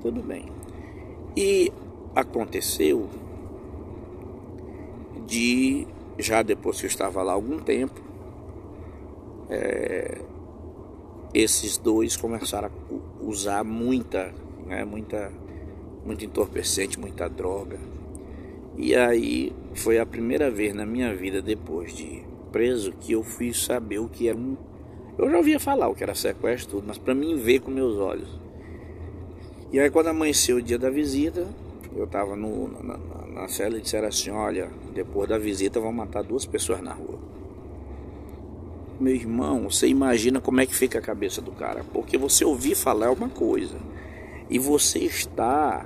Tudo 0.00 0.22
bem. 0.22 0.46
E 1.36 1.72
aconteceu 2.14 3.08
de, 5.26 5.88
já 6.16 6.40
depois 6.40 6.78
que 6.78 6.86
eu 6.86 6.88
estava 6.88 7.20
lá 7.22 7.32
algum 7.32 7.58
tempo, 7.58 8.00
é, 9.50 10.22
esses 11.34 11.76
dois 11.76 12.16
começaram 12.16 12.68
a 12.68 13.24
usar 13.24 13.64
muita, 13.64 14.32
né, 14.66 14.84
muita, 14.84 15.32
muito 16.04 16.24
entorpecente, 16.24 16.98
muita 16.98 17.28
droga. 17.28 17.78
E 18.76 18.94
aí 18.94 19.52
foi 19.76 19.98
a 19.98 20.06
primeira 20.06 20.50
vez 20.50 20.74
na 20.74 20.86
minha 20.86 21.14
vida, 21.14 21.40
depois 21.42 21.94
de 21.94 22.22
preso, 22.50 22.92
que 22.92 23.12
eu 23.12 23.22
fui 23.22 23.52
saber 23.52 23.98
o 23.98 24.08
que 24.08 24.28
era 24.28 24.36
um. 24.36 24.56
Eu 25.18 25.30
já 25.30 25.36
ouvia 25.36 25.60
falar 25.60 25.88
o 25.88 25.94
que 25.94 26.02
era 26.02 26.14
sequestro, 26.14 26.76
tudo, 26.76 26.86
mas 26.86 26.98
para 26.98 27.14
mim 27.14 27.36
ver 27.36 27.60
com 27.60 27.70
meus 27.70 27.96
olhos. 27.96 28.28
E 29.72 29.80
aí, 29.80 29.90
quando 29.90 30.08
amanheceu 30.08 30.56
o 30.56 30.62
dia 30.62 30.78
da 30.78 30.90
visita, 30.90 31.46
eu 31.94 32.04
estava 32.04 32.36
na, 32.36 32.48
na, 32.82 33.26
na 33.26 33.48
cela 33.48 33.78
e 33.78 33.80
disseram 33.80 34.08
assim: 34.08 34.30
Olha, 34.30 34.70
depois 34.94 35.28
da 35.28 35.38
visita 35.38 35.80
vão 35.80 35.92
matar 35.92 36.22
duas 36.22 36.44
pessoas 36.46 36.80
na 36.80 36.92
rua. 36.92 37.18
Meu 38.98 39.14
irmão, 39.14 39.68
você 39.68 39.86
imagina 39.88 40.40
como 40.40 40.60
é 40.60 40.66
que 40.66 40.74
fica 40.74 40.98
a 40.98 41.02
cabeça 41.02 41.42
do 41.42 41.52
cara, 41.52 41.84
porque 41.92 42.16
você 42.16 42.44
ouvir 42.44 42.74
falar 42.74 43.06
é 43.06 43.10
uma 43.10 43.28
coisa, 43.28 43.76
e 44.48 44.58
você 44.58 45.00
está 45.00 45.84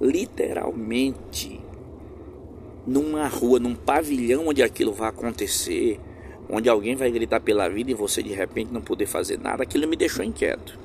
literalmente 0.00 1.63
numa 2.86 3.26
rua, 3.26 3.58
num 3.58 3.74
pavilhão 3.74 4.48
onde 4.48 4.62
aquilo 4.62 4.92
vai 4.92 5.08
acontecer, 5.08 5.98
onde 6.48 6.68
alguém 6.68 6.94
vai 6.94 7.10
gritar 7.10 7.40
pela 7.40 7.68
vida 7.68 7.90
e 7.90 7.94
você 7.94 8.22
de 8.22 8.32
repente 8.32 8.72
não 8.72 8.80
poder 8.80 9.06
fazer 9.06 9.38
nada, 9.38 9.62
aquilo 9.62 9.88
me 9.88 9.96
deixou 9.96 10.24
inquieto. 10.24 10.78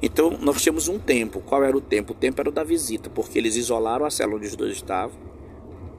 Então 0.00 0.30
nós 0.40 0.62
tínhamos 0.62 0.86
um 0.86 0.98
tempo. 0.98 1.40
Qual 1.40 1.62
era 1.64 1.76
o 1.76 1.80
tempo? 1.80 2.12
O 2.12 2.16
tempo 2.16 2.40
era 2.40 2.48
o 2.48 2.52
da 2.52 2.62
visita, 2.62 3.10
porque 3.10 3.38
eles 3.38 3.56
isolaram 3.56 4.04
a 4.04 4.10
cela 4.10 4.36
onde 4.36 4.46
os 4.46 4.54
dois 4.54 4.72
estavam, 4.72 5.16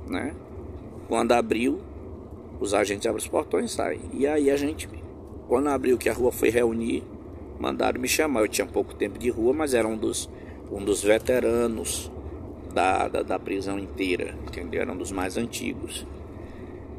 né? 0.08 0.34
Quando 1.08 1.34
abriu, 1.34 1.80
os 2.60 2.74
agentes 2.74 3.06
abrem 3.08 3.22
os 3.22 3.28
portões 3.28 3.72
e 3.72 3.76
saem. 3.76 4.00
E 4.14 4.26
aí 4.26 4.50
a 4.50 4.56
gente, 4.56 4.88
quando 5.48 5.68
abriu 5.68 5.98
que 5.98 6.08
a 6.08 6.14
rua 6.14 6.32
foi 6.32 6.50
reunir, 6.50 7.04
mandaram 7.60 8.00
me 8.00 8.08
chamar. 8.08 8.42
Eu 8.42 8.48
tinha 8.48 8.66
pouco 8.66 8.96
tempo 8.96 9.20
de 9.20 9.30
rua, 9.30 9.54
mas 9.54 9.74
era 9.74 9.88
um 9.88 9.98
dos, 9.98 10.30
um 10.72 10.84
dos 10.84 11.04
veteranos 11.04 12.10
da, 12.74 13.08
da, 13.08 13.24
da 13.24 13.40
prisão 13.40 13.80
inteira, 13.80 14.36
entendeu? 14.48 14.82
Era 14.82 14.92
um 14.92 14.98
dos 14.98 15.12
mais 15.12 15.38
antigos. 15.38 16.06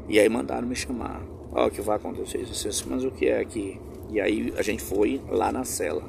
E 0.07 0.19
aí 0.19 0.27
mandaram 0.27 0.67
me 0.67 0.75
chamar. 0.75 1.21
Ó, 1.53 1.67
o 1.67 1.71
que 1.71 1.81
vai 1.81 1.97
acontecer? 1.97 2.43
Disse, 2.43 2.87
mas 2.87 3.03
o 3.03 3.11
que 3.11 3.27
é 3.27 3.39
aqui? 3.39 3.79
E 4.09 4.19
aí 4.19 4.53
a 4.57 4.61
gente 4.61 4.83
foi 4.83 5.21
lá 5.29 5.51
na 5.51 5.63
cela. 5.63 6.03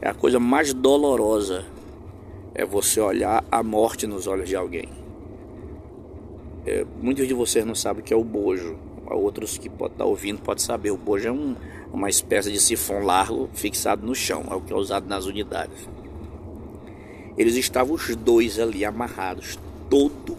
É 0.00 0.08
a 0.08 0.14
coisa 0.14 0.38
mais 0.38 0.74
dolorosa 0.74 1.64
é 2.54 2.64
você 2.64 3.00
olhar 3.00 3.44
a 3.50 3.62
morte 3.62 4.06
nos 4.06 4.26
olhos 4.26 4.48
de 4.48 4.54
alguém. 4.54 4.88
É, 6.66 6.84
muitos 7.02 7.26
de 7.26 7.34
vocês 7.34 7.64
não 7.64 7.74
sabem 7.74 8.02
o 8.02 8.04
que 8.04 8.14
é 8.14 8.16
o 8.16 8.24
bojo. 8.24 8.76
Outros 9.06 9.58
que 9.58 9.68
podem 9.68 9.94
estar 9.94 10.04
ouvindo 10.04 10.40
podem 10.40 10.64
saber. 10.64 10.90
O 10.90 10.96
bojo 10.96 11.28
é 11.28 11.32
um, 11.32 11.56
uma 11.92 12.08
espécie 12.08 12.50
de 12.50 12.60
sifão 12.60 13.02
largo 13.02 13.50
fixado 13.52 14.06
no 14.06 14.14
chão. 14.14 14.44
É 14.50 14.54
o 14.54 14.60
que 14.60 14.72
é 14.72 14.76
usado 14.76 15.06
nas 15.06 15.26
unidades. 15.26 15.88
Eles 17.36 17.56
estavam 17.56 17.94
os 17.94 18.14
dois 18.14 18.58
ali 18.58 18.84
amarrados, 18.84 19.58
todo 19.90 20.36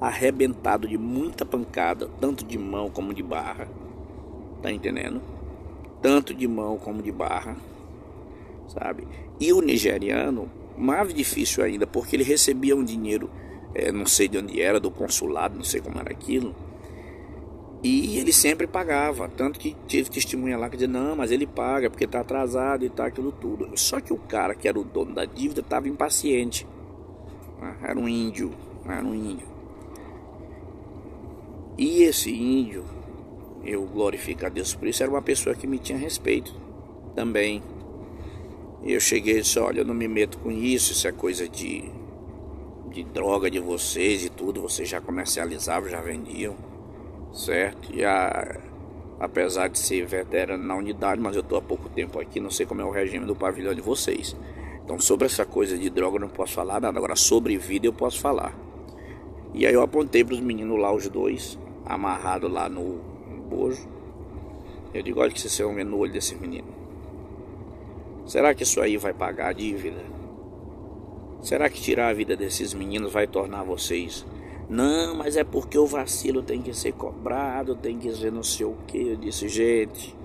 arrebentado 0.00 0.88
de 0.88 0.98
muita 0.98 1.44
pancada, 1.44 2.10
tanto 2.20 2.44
de 2.44 2.58
mão 2.58 2.90
como 2.90 3.14
de 3.14 3.22
barra. 3.22 3.68
Tá 4.60 4.70
entendendo? 4.70 5.22
Tanto 6.02 6.34
de 6.34 6.46
mão 6.46 6.76
como 6.76 7.02
de 7.02 7.12
barra, 7.12 7.56
sabe? 8.68 9.06
E 9.40 9.52
o 9.52 9.60
nigeriano, 9.60 10.50
mais 10.76 11.14
difícil 11.14 11.62
ainda, 11.62 11.86
porque 11.86 12.16
ele 12.16 12.24
recebia 12.24 12.76
um 12.76 12.84
dinheiro, 12.84 13.30
é, 13.74 13.92
não 13.92 14.04
sei 14.04 14.28
de 14.28 14.38
onde 14.38 14.60
era, 14.60 14.80
do 14.80 14.90
consulado, 14.90 15.56
não 15.56 15.64
sei 15.64 15.80
como 15.80 15.98
era 15.98 16.10
aquilo. 16.10 16.54
E 17.82 18.16
ele 18.16 18.32
sempre 18.32 18.68
pagava, 18.68 19.28
tanto 19.28 19.58
que 19.58 19.76
tive 19.88 20.08
testemunha 20.08 20.56
lá 20.56 20.70
que 20.70 20.76
dizia, 20.76 20.86
não, 20.86 21.16
mas 21.16 21.32
ele 21.32 21.48
paga 21.48 21.90
porque 21.90 22.04
está 22.04 22.20
atrasado 22.20 22.84
e 22.84 22.88
tá 22.88 23.06
aquilo 23.06 23.32
tudo. 23.32 23.70
Só 23.76 24.00
que 24.00 24.12
o 24.12 24.16
cara 24.16 24.54
que 24.54 24.68
era 24.68 24.78
o 24.78 24.84
dono 24.84 25.12
da 25.12 25.24
dívida 25.24 25.62
estava 25.62 25.88
impaciente. 25.88 26.64
Né? 27.60 27.76
Era 27.82 27.98
um 27.98 28.08
índio, 28.08 28.52
era 28.86 29.04
um 29.04 29.12
índio. 29.12 29.48
E 31.76 32.04
esse 32.04 32.30
índio, 32.32 32.84
eu 33.64 33.84
glorifico 33.84 34.46
a 34.46 34.48
Deus 34.48 34.72
por 34.74 34.86
isso, 34.86 35.02
era 35.02 35.10
uma 35.10 35.22
pessoa 35.22 35.56
que 35.56 35.66
me 35.66 35.80
tinha 35.80 35.98
respeito 35.98 36.54
também. 37.16 37.64
Eu 38.84 39.00
cheguei 39.00 39.38
e 39.38 39.42
disse, 39.42 39.58
olha, 39.58 39.80
eu 39.80 39.84
não 39.84 39.94
me 39.94 40.06
meto 40.06 40.38
com 40.38 40.52
isso, 40.52 40.92
isso 40.92 41.08
é 41.08 41.12
coisa 41.12 41.48
de, 41.48 41.90
de 42.92 43.02
droga 43.02 43.50
de 43.50 43.58
vocês 43.58 44.24
e 44.24 44.28
tudo, 44.28 44.62
vocês 44.62 44.88
já 44.88 45.00
comercializavam, 45.00 45.88
já 45.88 46.00
vendiam 46.00 46.54
certo? 47.32 47.94
E 47.94 48.04
a, 48.04 48.60
apesar 49.18 49.68
de 49.68 49.78
ser 49.78 50.04
veterano 50.06 50.62
na 50.62 50.74
unidade, 50.76 51.20
mas 51.20 51.34
eu 51.34 51.42
estou 51.42 51.58
há 51.58 51.62
pouco 51.62 51.88
tempo 51.88 52.20
aqui, 52.20 52.40
não 52.40 52.50
sei 52.50 52.66
como 52.66 52.80
é 52.80 52.84
o 52.84 52.90
regime 52.90 53.24
do 53.24 53.34
pavilhão 53.34 53.74
de 53.74 53.80
vocês. 53.80 54.36
Então, 54.84 54.98
sobre 54.98 55.26
essa 55.26 55.46
coisa 55.46 55.78
de 55.78 55.88
droga 55.88 56.16
eu 56.16 56.20
não 56.20 56.28
posso 56.28 56.54
falar 56.54 56.80
nada, 56.80 56.98
agora 56.98 57.16
sobre 57.16 57.56
vida 57.56 57.86
eu 57.86 57.92
posso 57.92 58.20
falar. 58.20 58.54
E 59.54 59.66
aí 59.66 59.72
eu 59.72 59.82
apontei 59.82 60.24
para 60.24 60.34
os 60.34 60.40
meninos 60.40 60.78
lá, 60.78 60.92
os 60.92 61.08
dois, 61.08 61.58
amarrados 61.84 62.50
lá 62.50 62.68
no, 62.68 63.00
no 63.28 63.42
bojo. 63.48 63.86
Eu 64.92 65.02
digo, 65.02 65.20
olha 65.20 65.30
que 65.30 65.40
vocês 65.40 65.56
vão 65.58 65.74
ver 65.74 65.84
no 65.84 65.98
olho 65.98 66.12
desse 66.12 66.34
menino. 66.34 66.68
Será 68.26 68.54
que 68.54 68.62
isso 68.62 68.80
aí 68.80 68.96
vai 68.96 69.12
pagar 69.12 69.48
a 69.48 69.52
dívida? 69.52 70.02
Será 71.42 71.68
que 71.68 71.80
tirar 71.80 72.08
a 72.08 72.12
vida 72.12 72.36
desses 72.36 72.72
meninos 72.72 73.12
vai 73.12 73.26
tornar 73.26 73.62
vocês 73.62 74.24
não, 74.72 75.14
mas 75.14 75.36
é 75.36 75.44
porque 75.44 75.76
o 75.76 75.84
vacilo 75.84 76.42
tem 76.42 76.62
que 76.62 76.72
ser 76.72 76.92
cobrado, 76.92 77.74
tem 77.74 77.98
que 77.98 78.10
ser 78.14 78.32
não 78.32 78.42
sei 78.42 78.64
o 78.64 78.74
que. 78.86 79.08
Eu 79.08 79.16
disse, 79.16 79.46
gente, 79.46 80.16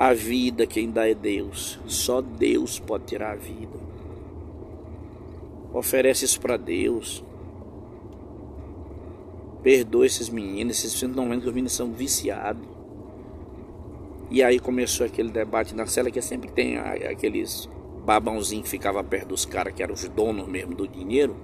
a 0.00 0.14
vida 0.14 0.66
quem 0.66 0.90
dá 0.90 1.06
é 1.06 1.14
Deus. 1.14 1.78
Só 1.86 2.22
Deus 2.22 2.78
pode 2.78 3.04
tirar 3.04 3.32
a 3.32 3.36
vida. 3.36 3.78
Oferece 5.74 6.24
isso 6.24 6.40
para 6.40 6.56
Deus. 6.56 7.22
Perdoa 9.62 10.06
esses 10.06 10.30
meninos, 10.30 10.78
esses 10.78 11.02
meninos 11.02 11.16
não 11.16 11.28
vendo 11.28 11.42
que 11.42 11.48
os 11.48 11.54
meninos 11.54 11.74
são 11.74 11.92
viciados. 11.92 12.66
E 14.30 14.42
aí 14.42 14.58
começou 14.58 15.04
aquele 15.04 15.28
debate 15.28 15.74
na 15.74 15.84
cela 15.84 16.10
que 16.10 16.22
sempre 16.22 16.50
tem 16.50 16.78
aqueles 16.78 17.68
babãozinhos 18.06 18.64
que 18.64 18.70
ficava 18.70 19.04
perto 19.04 19.28
dos 19.28 19.44
caras 19.44 19.74
que 19.74 19.82
eram 19.82 19.92
os 19.92 20.08
donos 20.08 20.48
mesmo 20.48 20.74
do 20.74 20.88
dinheiro 20.88 21.36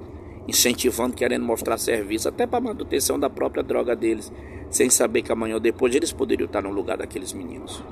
incentivando, 0.49 1.15
querendo 1.15 1.45
mostrar 1.45 1.79
serviço, 1.79 2.29
até 2.29 2.47
para 2.47 2.61
manutenção 2.61 3.19
da 3.19 3.31
própria 3.31 3.63
droga 3.63 3.95
deles, 3.95 4.33
sem 4.71 4.89
saber 4.91 5.23
que 5.23 5.33
amanhã 5.33 5.55
ou 5.55 5.61
depois 5.61 5.95
eles 5.95 6.13
poderiam 6.13 6.47
estar 6.47 6.63
no 6.63 6.71
lugar 6.71 6.99
daqueles 6.99 7.33
meninos. 7.33 7.83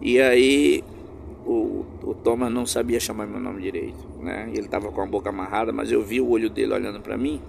E 0.00 0.20
aí 0.20 0.82
o, 1.46 1.84
o 2.02 2.14
Thomas 2.14 2.52
não 2.52 2.66
sabia 2.66 2.98
chamar 2.98 3.26
meu 3.26 3.40
nome 3.40 3.62
direito, 3.62 3.98
né? 4.20 4.48
Ele 4.48 4.66
estava 4.66 4.90
com 4.90 5.00
a 5.00 5.06
boca 5.06 5.30
amarrada, 5.30 5.72
mas 5.72 5.90
eu 5.90 6.02
vi 6.02 6.20
o 6.20 6.28
olho 6.28 6.50
dele 6.50 6.72
olhando 6.72 7.00
para 7.00 7.16
mim 7.16 7.40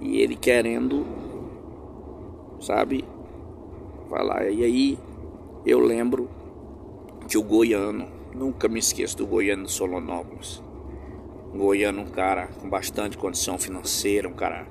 e 0.00 0.20
ele 0.20 0.36
querendo, 0.36 1.06
sabe, 2.60 3.04
falar. 4.08 4.50
E 4.50 4.64
aí 4.64 4.98
eu 5.64 5.78
lembro 5.78 6.28
que 7.28 7.38
o 7.38 7.42
goiano, 7.42 8.08
nunca 8.34 8.68
me 8.68 8.78
esqueço 8.78 9.16
do 9.16 9.26
goiano 9.26 9.64
de 9.64 9.72
Solonópolis 9.72 10.60
Goiano, 11.54 12.02
um 12.02 12.06
cara 12.06 12.46
com 12.46 12.68
bastante 12.68 13.18
condição 13.18 13.58
financeira, 13.58 14.28
um 14.28 14.32
cara. 14.32 14.66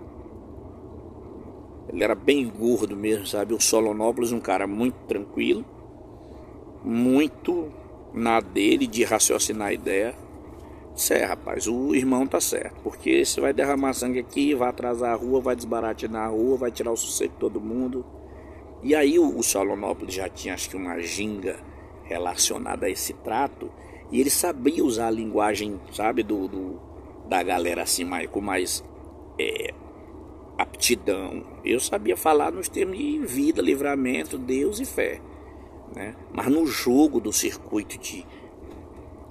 Ele 1.92 2.04
era 2.04 2.16
bem 2.16 2.48
gordo 2.48 2.96
mesmo, 2.96 3.28
sabe? 3.28 3.54
O 3.54 3.60
Solonópolis, 3.60 4.32
um 4.32 4.40
cara 4.40 4.66
muito 4.66 4.96
tranquilo, 5.08 5.66
muito 6.84 7.70
na 8.14 8.40
dele 8.40 8.88
de 8.88 9.04
raciocinar 9.04 9.70
a 9.70 9.74
ideia. 9.74 10.16
Cé, 10.96 11.26
rapaz, 11.26 11.68
o 11.68 11.96
irmão 11.96 12.28
tá 12.28 12.42
certo, 12.42 12.82
porque 12.84 13.24
você 13.24 13.40
vai 13.40 13.54
derramar 13.54 13.94
sangue 13.94 14.20
aqui, 14.20 14.54
vai 14.54 14.70
atrasar 14.70 15.14
a 15.14 15.16
rua, 15.16 15.40
vai 15.40 15.56
desbaratinar 15.56 16.28
a 16.28 16.32
rua, 16.32 16.58
vai 16.58 16.72
tirar 16.72 16.92
o 16.92 16.98
sossego 16.98 17.34
de 17.34 17.40
todo 17.40 17.62
mundo. 17.62 18.06
E 18.82 18.96
aí 18.96 19.20
o, 19.20 19.38
o 19.38 19.44
Solonópolis 19.44 20.16
já 20.16 20.30
tinha, 20.30 20.54
acho 20.54 20.70
que, 20.70 20.78
uma 20.78 21.00
ginga 21.00 21.60
relacionada 22.04 22.86
a 22.86 22.90
esse 22.90 23.14
trato 23.14 23.70
e 24.12 24.20
ele 24.20 24.30
sabia 24.30 24.84
usar 24.84 25.08
a 25.08 25.12
linguagem, 25.12 25.80
sabe, 25.94 26.24
do, 26.24 26.48
do 26.48 26.82
da 27.28 27.44
galera 27.44 27.84
assim, 27.84 28.04
mais, 28.04 28.28
com 28.30 28.42
mais 28.42 28.84
é, 29.40 29.72
aptidão. 30.58 31.46
Eu 31.64 31.80
sabia 31.80 32.18
falar 32.18 32.52
nos 32.52 32.68
termos 32.68 32.98
de 32.98 33.20
vida, 33.20 33.62
livramento, 33.62 34.38
Deus 34.38 34.80
e 34.80 34.86
fé. 34.86 35.22
Né? 35.96 36.16
Mas 36.34 36.48
no 36.48 36.66
jogo 36.66 37.20
do 37.20 37.32
circuito 37.32 37.98
de 38.00 38.26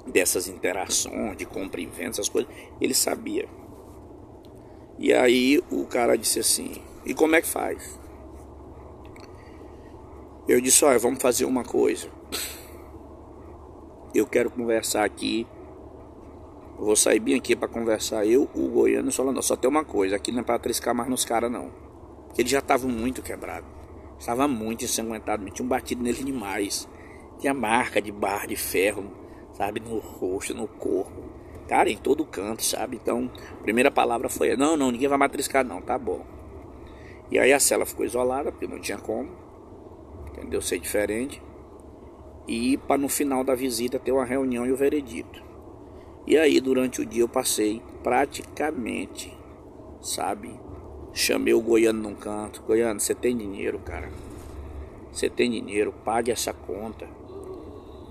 dessas 0.06 0.48
interações, 0.48 1.36
de 1.36 1.44
compra 1.44 1.80
e 1.80 1.86
venda, 1.86 2.10
essas 2.10 2.28
coisas, 2.28 2.50
ele 2.80 2.94
sabia. 2.94 3.48
E 4.96 5.12
aí 5.12 5.60
o 5.70 5.84
cara 5.86 6.16
disse 6.16 6.38
assim: 6.38 6.80
E 7.04 7.12
como 7.14 7.34
é 7.34 7.40
que 7.40 7.48
faz? 7.48 7.98
Eu 10.46 10.60
disse: 10.60 10.84
Olha, 10.84 10.98
vamos 11.00 11.20
fazer 11.20 11.44
uma 11.44 11.64
coisa 11.64 12.08
eu 14.14 14.26
quero 14.26 14.50
conversar 14.50 15.04
aqui. 15.04 15.46
Eu 16.78 16.84
vou 16.84 16.96
sair 16.96 17.20
bem 17.20 17.34
aqui 17.34 17.54
para 17.54 17.68
conversar. 17.68 18.24
Eu, 18.24 18.48
o 18.54 18.68
Goiano 18.68 19.08
e 19.08 19.10
o 19.10 19.12
Solanó. 19.12 19.42
Só 19.42 19.56
tem 19.56 19.68
uma 19.68 19.84
coisa: 19.84 20.16
aqui 20.16 20.32
não 20.32 20.40
é 20.40 20.42
para 20.42 20.58
triscar 20.58 20.94
mais 20.94 21.08
nos 21.08 21.24
caras, 21.24 21.50
não. 21.50 21.70
Ele 22.36 22.48
já 22.48 22.60
estava 22.60 22.86
muito 22.86 23.22
quebrado. 23.22 23.66
Estava 24.18 24.48
muito 24.48 24.84
ensanguentado. 24.84 25.44
Tinha 25.50 25.64
um 25.64 25.68
batido 25.68 26.02
nele 26.02 26.24
demais. 26.24 26.88
Tinha 27.38 27.54
marca 27.54 28.00
de 28.00 28.10
barra 28.10 28.46
de 28.46 28.56
ferro, 28.56 29.10
sabe? 29.52 29.80
No 29.80 29.98
rosto, 29.98 30.54
no 30.54 30.66
corpo. 30.66 31.22
Cara, 31.68 31.90
em 31.90 31.96
todo 31.96 32.24
canto, 32.24 32.64
sabe? 32.64 32.96
Então, 32.96 33.30
a 33.52 33.62
primeira 33.62 33.90
palavra 33.90 34.28
foi: 34.28 34.56
Não, 34.56 34.76
não, 34.76 34.90
ninguém 34.90 35.08
vai 35.08 35.18
matriscar, 35.18 35.64
não. 35.64 35.82
Tá 35.82 35.98
bom. 35.98 36.24
E 37.30 37.38
aí 37.38 37.52
a 37.52 37.60
cela 37.60 37.84
ficou 37.84 38.06
isolada, 38.06 38.50
porque 38.50 38.66
não 38.66 38.80
tinha 38.80 38.98
como. 38.98 39.30
Entendeu? 40.32 40.62
Ser 40.62 40.78
diferente 40.78 41.42
e 42.48 42.78
para 42.78 42.96
no 42.96 43.08
final 43.10 43.44
da 43.44 43.54
visita 43.54 43.98
ter 43.98 44.10
uma 44.10 44.24
reunião 44.24 44.66
e 44.66 44.72
o 44.72 44.76
veredito. 44.76 45.44
E 46.26 46.36
aí 46.36 46.60
durante 46.60 47.02
o 47.02 47.06
dia 47.06 47.22
eu 47.22 47.28
passei 47.28 47.82
praticamente, 48.02 49.36
sabe? 50.00 50.58
Chamei 51.12 51.52
o 51.52 51.60
Goiano 51.60 52.02
num 52.02 52.14
canto. 52.14 52.62
Goiano, 52.62 52.98
você 52.98 53.14
tem 53.14 53.36
dinheiro, 53.36 53.78
cara? 53.78 54.10
Você 55.12 55.28
tem 55.28 55.50
dinheiro, 55.50 55.92
pague 56.04 56.30
essa 56.30 56.52
conta. 56.52 57.06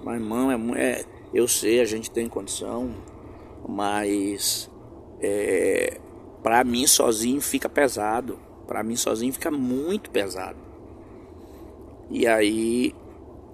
Mas 0.04 0.20
irmão, 0.20 0.52
é, 0.76 0.82
é, 0.82 1.06
eu 1.34 1.48
sei, 1.48 1.80
a 1.80 1.86
gente 1.86 2.12
tem 2.12 2.30
condição, 2.30 2.92
mas 3.68 4.70
é, 5.20 6.00
para 6.44 6.64
mim 6.64 6.86
sozinho 6.86 7.42
fica 7.42 7.68
pesado. 7.68 8.40
Para 8.68 8.84
mim 8.84 8.96
sozinho 8.96 9.34
fica 9.34 9.50
muito 9.50 10.12
pesado. 10.12 10.58
E 12.10 12.28
aí 12.28 12.94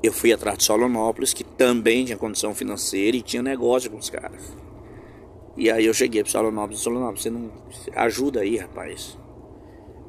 eu 0.03 0.11
fui 0.11 0.33
atrás 0.33 0.57
de 0.57 0.65
Solonópolis, 0.65 1.33
que 1.33 1.45
também 1.45 2.03
tinha 2.03 2.17
condição 2.17 2.53
financeira 2.53 3.15
e 3.15 3.21
tinha 3.21 3.41
negócio 3.41 3.89
com 3.89 3.97
os 3.97 4.09
caras. 4.09 4.53
E 5.55 5.71
aí 5.71 5.85
eu 5.85 5.93
cheguei 5.93 6.21
para 6.21 6.31
Solonópolis, 6.31 6.81
Solonópolis, 6.81 7.21
você 7.23 7.29
não 7.29 7.49
ajuda 7.95 8.41
aí, 8.41 8.57
rapaz. 8.57 9.17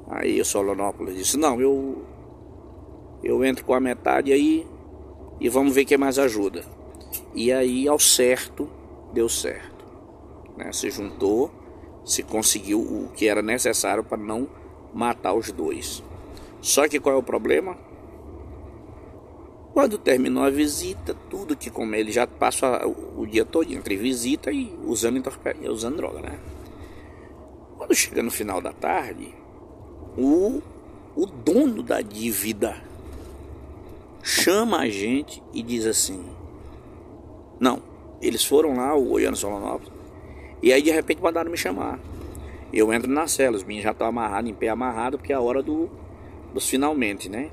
Aí 0.08 0.40
o 0.40 0.44
Solonópolis 0.44 1.16
disse: 1.16 1.36
"Não, 1.36 1.60
eu 1.60 2.02
eu 3.22 3.44
entro 3.44 3.64
com 3.64 3.72
a 3.72 3.80
metade 3.80 4.32
aí 4.32 4.66
e 5.40 5.48
vamos 5.48 5.74
ver 5.74 5.84
quem 5.84 5.96
mais 5.96 6.18
ajuda". 6.18 6.64
E 7.34 7.52
aí 7.52 7.86
ao 7.86 7.98
certo 7.98 8.68
deu 9.12 9.28
certo. 9.28 9.84
né? 10.56 10.72
Se 10.72 10.90
juntou, 10.90 11.50
se 12.04 12.22
conseguiu 12.22 12.80
o 12.80 13.10
que 13.14 13.28
era 13.28 13.42
necessário 13.42 14.02
para 14.02 14.18
não 14.18 14.48
matar 14.92 15.34
os 15.34 15.52
dois. 15.52 16.02
Só 16.60 16.88
que 16.88 16.98
qual 16.98 17.14
é 17.14 17.18
o 17.18 17.22
problema? 17.22 17.76
Quando 19.74 19.98
terminou 19.98 20.44
a 20.44 20.50
visita, 20.50 21.16
tudo 21.28 21.56
que 21.56 21.68
como 21.68 21.96
ele 21.96 22.12
já 22.12 22.28
passa 22.28 22.86
o 22.86 23.26
dia 23.26 23.44
todo 23.44 23.72
entre 23.72 23.96
visita 23.96 24.52
e 24.52 24.72
usando, 24.84 25.20
usando 25.68 25.96
droga, 25.96 26.20
né? 26.20 26.38
Quando 27.76 27.92
chega 27.92 28.22
no 28.22 28.30
final 28.30 28.60
da 28.60 28.72
tarde, 28.72 29.34
o, 30.16 30.62
o 31.16 31.26
dono 31.26 31.82
da 31.82 32.00
dívida 32.00 32.80
chama 34.22 34.78
a 34.78 34.88
gente 34.88 35.42
e 35.52 35.60
diz 35.60 35.86
assim: 35.86 36.24
Não, 37.58 37.82
eles 38.22 38.44
foram 38.44 38.76
lá, 38.76 38.94
o 38.94 39.02
Goiano 39.06 39.36
Solonópolis, 39.36 39.92
e 40.62 40.72
aí 40.72 40.82
de 40.82 40.92
repente 40.92 41.20
mandaram 41.20 41.50
me 41.50 41.56
chamar. 41.56 41.98
Eu 42.72 42.92
entro 42.92 43.10
na 43.10 43.26
cela, 43.26 43.56
os 43.56 43.64
meninos 43.64 43.82
já 43.82 43.90
estão 43.90 44.06
amarrados, 44.06 44.48
em 44.48 44.54
pé 44.54 44.68
amarrado, 44.68 45.18
porque 45.18 45.32
é 45.32 45.36
a 45.36 45.40
hora 45.40 45.60
do, 45.60 45.90
dos 46.52 46.68
finalmente, 46.68 47.28
né? 47.28 47.50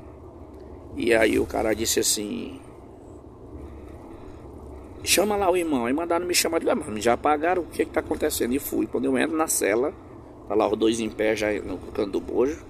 E 0.95 1.13
aí 1.13 1.39
o 1.39 1.45
cara 1.45 1.73
disse 1.73 1.99
assim: 1.99 2.59
Chama 5.03 5.35
lá 5.35 5.49
o 5.49 5.57
irmão. 5.57 5.85
Aí 5.85 5.93
mandaram 5.93 6.25
me 6.25 6.35
chamar 6.35 6.59
de 6.59 6.65
lá, 6.65 6.75
mas 6.75 7.03
já 7.03 7.17
pagaram 7.17 7.63
o 7.63 7.65
que 7.65 7.81
está 7.81 7.99
acontecendo. 7.99 8.53
E 8.53 8.59
fui. 8.59 8.85
Quando 8.85 9.05
eu 9.05 9.17
entro 9.17 9.35
na 9.35 9.47
cela, 9.47 9.93
tá 10.47 10.55
lá 10.55 10.67
os 10.67 10.77
dois 10.77 10.99
em 10.99 11.09
pé 11.09 11.35
já 11.35 11.51
no 11.61 11.77
canto 11.77 12.11
do 12.11 12.21
bojo. 12.21 12.63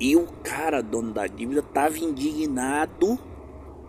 E 0.00 0.14
o 0.14 0.26
cara, 0.44 0.80
dono 0.80 1.12
da 1.12 1.26
dívida, 1.26 1.62
tava 1.62 1.98
indignado. 1.98 3.18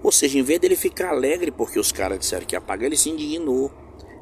Ou 0.01 0.12
seja, 0.12 0.39
em 0.39 0.41
vez 0.41 0.60
dele 0.60 0.75
ficar 0.75 1.10
alegre 1.10 1.51
porque 1.51 1.79
os 1.79 1.91
caras 1.91 2.20
disseram 2.20 2.46
que 2.46 2.56
ia 2.56 2.62
pagar, 2.62 2.88
ele 2.88 2.98
se 2.98 3.10
indignou. 3.10 3.72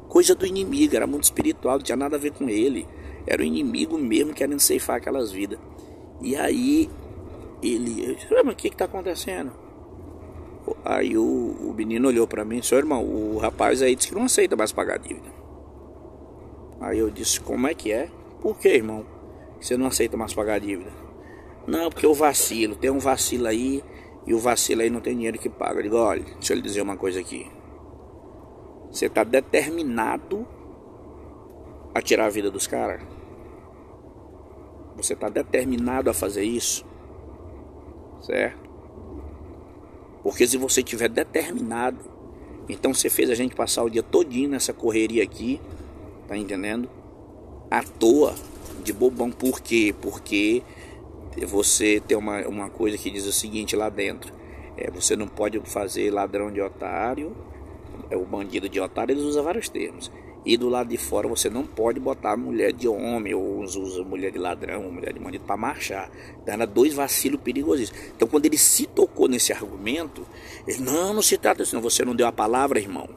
Coisa 0.08 0.34
do 0.34 0.44
inimigo, 0.44 0.96
era 0.96 1.06
muito 1.06 1.24
espiritual, 1.24 1.76
não 1.76 1.84
tinha 1.84 1.96
nada 1.96 2.16
a 2.16 2.18
ver 2.18 2.32
com 2.32 2.48
ele. 2.48 2.86
Era 3.26 3.42
o 3.42 3.44
inimigo 3.44 3.96
mesmo 3.96 4.34
querendo 4.34 4.60
ceifar 4.60 4.96
aquelas 4.96 5.30
vidas. 5.30 5.58
E 6.20 6.34
aí 6.34 6.90
ele, 7.62 8.10
eu 8.10 8.14
disse, 8.14 8.28
mas 8.44 8.54
o 8.54 8.56
que 8.56 8.68
está 8.68 8.84
acontecendo? 8.84 9.52
Aí 10.84 11.16
o, 11.16 11.24
o 11.24 11.74
menino 11.74 12.08
olhou 12.08 12.26
para 12.26 12.44
mim, 12.44 12.62
seu 12.62 12.78
irmão, 12.78 13.04
o 13.04 13.38
rapaz 13.38 13.82
aí 13.82 13.94
disse 13.94 14.08
que 14.08 14.14
não 14.14 14.24
aceita 14.24 14.56
mais 14.56 14.72
pagar 14.72 14.94
a 14.94 14.98
dívida. 14.98 15.28
Aí 16.80 16.98
eu 16.98 17.10
disse, 17.10 17.40
como 17.40 17.66
é 17.66 17.74
que 17.74 17.92
é? 17.92 18.10
Por 18.40 18.58
que, 18.58 18.68
irmão? 18.68 19.04
Você 19.60 19.76
não 19.76 19.86
aceita 19.86 20.16
mais 20.16 20.32
pagar 20.32 20.54
a 20.54 20.58
dívida? 20.58 20.92
Não, 21.66 21.90
porque 21.90 22.06
eu 22.06 22.14
vacilo, 22.14 22.76
tem 22.76 22.90
um 22.90 22.98
vacilo 22.98 23.46
aí 23.46 23.82
e 24.26 24.32
o 24.32 24.38
vacilo 24.38 24.82
aí 24.82 24.90
não 24.90 25.00
tem 25.00 25.14
dinheiro 25.14 25.38
que 25.38 25.48
paga. 25.48 25.80
Eu 25.80 25.82
digo, 25.82 25.96
olha, 25.96 26.22
deixa 26.22 26.52
eu 26.52 26.56
lhe 26.56 26.62
dizer 26.62 26.82
uma 26.82 26.96
coisa 26.96 27.20
aqui. 27.20 27.50
Você 28.90 29.06
está 29.06 29.24
determinado 29.24 30.46
a 31.94 32.00
tirar 32.00 32.26
a 32.26 32.30
vida 32.30 32.50
dos 32.50 32.66
caras? 32.66 33.02
Você 34.96 35.12
está 35.12 35.28
determinado 35.28 36.08
a 36.08 36.14
fazer 36.14 36.42
isso? 36.42 36.87
Certo? 38.22 38.68
Porque 40.22 40.46
se 40.46 40.56
você 40.56 40.82
tiver 40.82 41.08
determinado, 41.08 41.98
então 42.68 42.92
você 42.92 43.08
fez 43.08 43.30
a 43.30 43.34
gente 43.34 43.54
passar 43.54 43.82
o 43.82 43.90
dia 43.90 44.02
todinho 44.02 44.50
nessa 44.50 44.72
correria 44.72 45.22
aqui, 45.22 45.60
tá 46.26 46.36
entendendo? 46.36 46.88
À 47.70 47.82
toa, 47.82 48.34
de 48.82 48.92
bobão. 48.92 49.30
Por 49.30 49.60
quê? 49.60 49.94
Porque 50.00 50.62
você 51.46 52.00
tem 52.06 52.16
uma, 52.16 52.46
uma 52.46 52.70
coisa 52.70 52.98
que 52.98 53.10
diz 53.10 53.26
o 53.26 53.32
seguinte 53.32 53.76
lá 53.76 53.88
dentro. 53.88 54.32
É, 54.76 54.90
você 54.90 55.16
não 55.16 55.26
pode 55.26 55.58
fazer 55.60 56.10
ladrão 56.10 56.52
de 56.52 56.60
otário, 56.60 57.36
é 58.10 58.16
o 58.16 58.24
bandido 58.24 58.68
de 58.68 58.80
otário, 58.80 59.12
eles 59.12 59.24
usam 59.24 59.42
vários 59.42 59.68
termos. 59.68 60.10
E 60.48 60.56
do 60.56 60.70
lado 60.70 60.88
de 60.88 60.96
fora 60.96 61.28
você 61.28 61.50
não 61.50 61.66
pode 61.66 62.00
botar 62.00 62.34
mulher 62.34 62.72
de 62.72 62.88
homem, 62.88 63.34
ou 63.34 63.58
usa 63.58 64.02
mulher 64.02 64.32
de 64.32 64.38
ladrão, 64.38 64.90
mulher 64.90 65.12
de 65.12 65.20
bandido 65.20 65.44
para 65.44 65.58
marchar. 65.58 66.10
Então 66.42 66.54
era 66.54 66.66
dois 66.66 66.94
vacilos 66.94 67.38
perigosíssimos. 67.42 68.02
Então 68.16 68.26
quando 68.26 68.46
ele 68.46 68.56
se 68.56 68.86
tocou 68.86 69.28
nesse 69.28 69.52
argumento, 69.52 70.26
ele, 70.66 70.78
não, 70.78 71.12
não 71.12 71.20
se 71.20 71.36
trata 71.36 71.62
disso. 71.62 71.78
Você 71.82 72.02
não 72.02 72.16
deu 72.16 72.26
a 72.26 72.32
palavra, 72.32 72.78
irmão. 72.78 73.10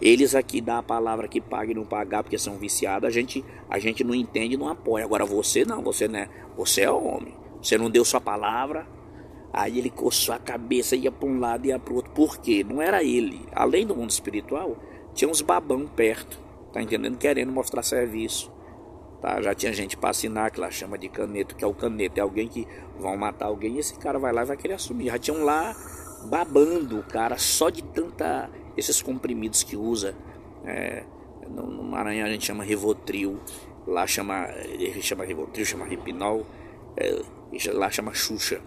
Eles 0.00 0.36
aqui 0.36 0.60
dá 0.60 0.78
a 0.78 0.82
palavra 0.84 1.26
que 1.26 1.40
paga 1.40 1.72
e 1.72 1.74
não 1.74 1.84
pagar 1.84 2.22
porque 2.22 2.38
são 2.38 2.56
viciados, 2.56 3.08
a 3.08 3.10
gente, 3.10 3.44
a 3.68 3.80
gente 3.80 4.04
não 4.04 4.14
entende, 4.14 4.56
não 4.56 4.68
apoia. 4.68 5.04
Agora 5.04 5.24
você 5.24 5.64
não, 5.64 5.82
você 5.82 6.06
não 6.06 6.20
é, 6.20 6.28
você 6.56 6.82
é 6.82 6.90
homem. 6.92 7.34
Você 7.60 7.76
não 7.76 7.90
deu 7.90 8.04
sua 8.04 8.20
palavra. 8.20 8.86
Aí 9.52 9.80
ele 9.80 9.90
coçou 9.90 10.32
a 10.32 10.38
cabeça, 10.38 10.94
ia 10.94 11.10
para 11.10 11.28
um 11.28 11.40
lado 11.40 11.66
e 11.66 11.70
ia 11.70 11.78
para 11.80 11.92
o 11.92 11.96
outro. 11.96 12.12
Por 12.12 12.38
quê? 12.38 12.62
Não 12.62 12.80
era 12.80 13.02
ele. 13.02 13.48
Além 13.50 13.84
do 13.84 13.96
mundo 13.96 14.10
espiritual, 14.10 14.76
tinha 15.12 15.28
uns 15.28 15.40
babão 15.40 15.88
perto 15.88 16.41
tá 16.72 16.80
entendendo? 16.80 17.18
Querendo 17.18 17.52
mostrar 17.52 17.82
serviço. 17.82 18.50
Tá? 19.20 19.40
Já 19.40 19.54
tinha 19.54 19.72
gente 19.72 19.96
para 19.96 20.10
assinar, 20.10 20.50
que 20.50 20.60
lá 20.60 20.70
chama 20.70 20.98
de 20.98 21.08
caneto, 21.08 21.54
que 21.54 21.62
é 21.62 21.66
o 21.66 21.72
caneto, 21.72 22.18
é 22.18 22.22
alguém 22.22 22.48
que 22.48 22.66
vão 22.98 23.16
matar 23.16 23.46
alguém 23.46 23.76
e 23.76 23.78
esse 23.78 23.96
cara 23.98 24.18
vai 24.18 24.32
lá 24.32 24.42
e 24.42 24.46
vai 24.46 24.56
querer 24.56 24.74
assumir. 24.74 25.06
Já 25.06 25.18
tinham 25.18 25.44
lá 25.44 25.76
babando 26.24 26.98
o 26.98 27.02
cara 27.02 27.38
só 27.38 27.70
de 27.70 27.82
tanta 27.84 28.50
esses 28.76 29.00
comprimidos 29.00 29.62
que 29.62 29.76
usa. 29.76 30.16
É, 30.64 31.04
no, 31.48 31.66
no, 31.66 31.82
Maranhão 31.84 32.26
a 32.26 32.30
gente 32.30 32.44
chama 32.44 32.64
Rivotril, 32.64 33.38
lá 33.86 34.06
chama, 34.06 34.48
ele 34.64 35.02
chama 35.02 35.24
Rivotril, 35.24 35.66
chama 35.66 35.84
Ripinol, 35.84 36.46
é, 36.96 37.22
lá 37.72 37.90
chama 37.90 38.12
Xuxa. 38.14 38.60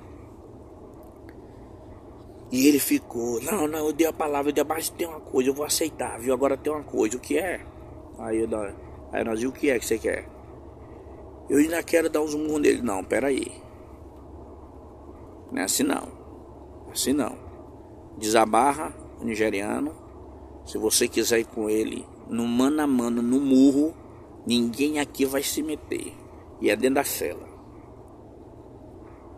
E 2.52 2.68
ele 2.68 2.80
ficou, 2.80 3.42
não, 3.42 3.68
não, 3.68 3.88
eu 3.88 3.92
dei 3.94 4.08
a 4.08 4.14
palavra, 4.14 4.52
eu 4.52 4.54
dei, 4.54 4.64
mas 4.64 4.90
tem 4.90 5.08
uma 5.08 5.20
coisa, 5.20 5.50
eu 5.50 5.54
vou 5.54 5.66
aceitar, 5.66 6.18
viu? 6.20 6.34
Agora 6.34 6.56
tem 6.56 6.72
uma 6.72 6.84
coisa, 6.84 7.18
o 7.18 7.20
que 7.20 7.38
é? 7.38 7.66
Aí, 8.18 8.40
eu, 8.40 8.50
aí 9.12 9.24
nós, 9.24 9.42
e 9.42 9.48
o 9.48 9.52
que 9.52 9.70
é 9.70 9.80
que 9.80 9.86
você 9.86 9.98
quer? 9.98 10.28
Eu 11.50 11.58
ainda 11.58 11.82
quero 11.84 12.10
dar 12.10 12.22
uns 12.22 12.34
murros 12.34 12.62
nele. 12.62 12.82
Não, 12.82 13.04
peraí. 13.04 13.52
Não 15.52 15.62
é 15.62 15.66
assim 15.66 15.84
não. 15.84 16.08
Assim 16.92 17.14
não. 17.14 17.36
Desabarra 18.18 18.94
o 19.22 19.24
nigeriano. 19.24 19.94
Se 20.66 20.78
você 20.78 21.08
quiser 21.08 21.40
ir 21.40 21.46
com 21.46 21.70
ele 21.70 22.06
no 22.28 22.48
mano 22.48 22.82
a 22.82 22.88
mano, 22.88 23.22
no 23.22 23.40
murro, 23.40 23.94
ninguém 24.48 25.00
aqui 25.00 25.26
vai 25.26 25.44
se 25.44 25.62
meter. 25.62 26.14
E 26.60 26.70
é 26.70 26.76
dentro 26.76 26.96
da 26.96 27.04
cela. 27.04 27.46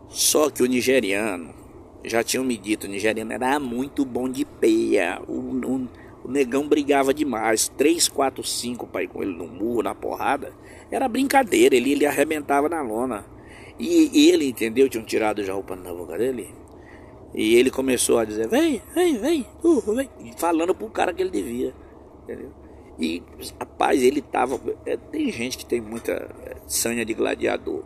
Só 0.08 0.48
que 0.48 0.62
o 0.62 0.66
nigeriano, 0.66 1.54
já 2.02 2.22
tinham 2.22 2.44
me 2.44 2.56
dito, 2.56 2.86
o 2.86 2.90
nigeriano 2.90 3.32
era 3.32 3.60
muito 3.60 4.06
bom 4.06 4.28
de 4.28 4.44
peia. 4.44 5.20
O, 5.28 5.32
o, 5.32 5.88
o 6.28 6.30
negão 6.30 6.68
brigava 6.68 7.14
demais. 7.14 7.68
3, 7.68 8.06
4, 8.06 8.44
5 8.44 8.86
para 8.86 9.02
ir 9.02 9.08
com 9.08 9.22
ele 9.22 9.34
no 9.34 9.46
murro, 9.46 9.82
na 9.82 9.94
porrada. 9.94 10.52
Era 10.90 11.08
brincadeira, 11.08 11.74
ele, 11.74 11.92
ele 11.92 12.04
arrebentava 12.04 12.68
na 12.68 12.82
lona. 12.82 13.24
E, 13.78 14.10
e 14.12 14.30
ele, 14.30 14.46
entendeu? 14.46 14.90
Tinham 14.90 15.06
tirado 15.06 15.42
já 15.42 15.52
a 15.52 15.54
roupa 15.54 15.74
na 15.74 15.90
boca 15.90 16.18
dele. 16.18 16.54
E 17.34 17.54
ele 17.54 17.70
começou 17.70 18.18
a 18.18 18.26
dizer: 18.26 18.46
Vem, 18.46 18.82
vem, 18.94 19.18
vem, 19.18 19.46
uh, 19.64 19.94
vem. 19.94 20.10
Falando 20.36 20.74
pro 20.74 20.90
cara 20.90 21.14
que 21.14 21.22
ele 21.22 21.30
devia. 21.30 21.74
Entendeu? 22.24 22.52
E, 22.98 23.22
rapaz, 23.58 24.02
ele 24.02 24.20
tava. 24.20 24.60
É, 24.84 24.98
tem 24.98 25.32
gente 25.32 25.56
que 25.56 25.64
tem 25.64 25.80
muita 25.80 26.12
é, 26.12 26.56
sanha 26.66 27.06
de 27.06 27.14
gladiador. 27.14 27.82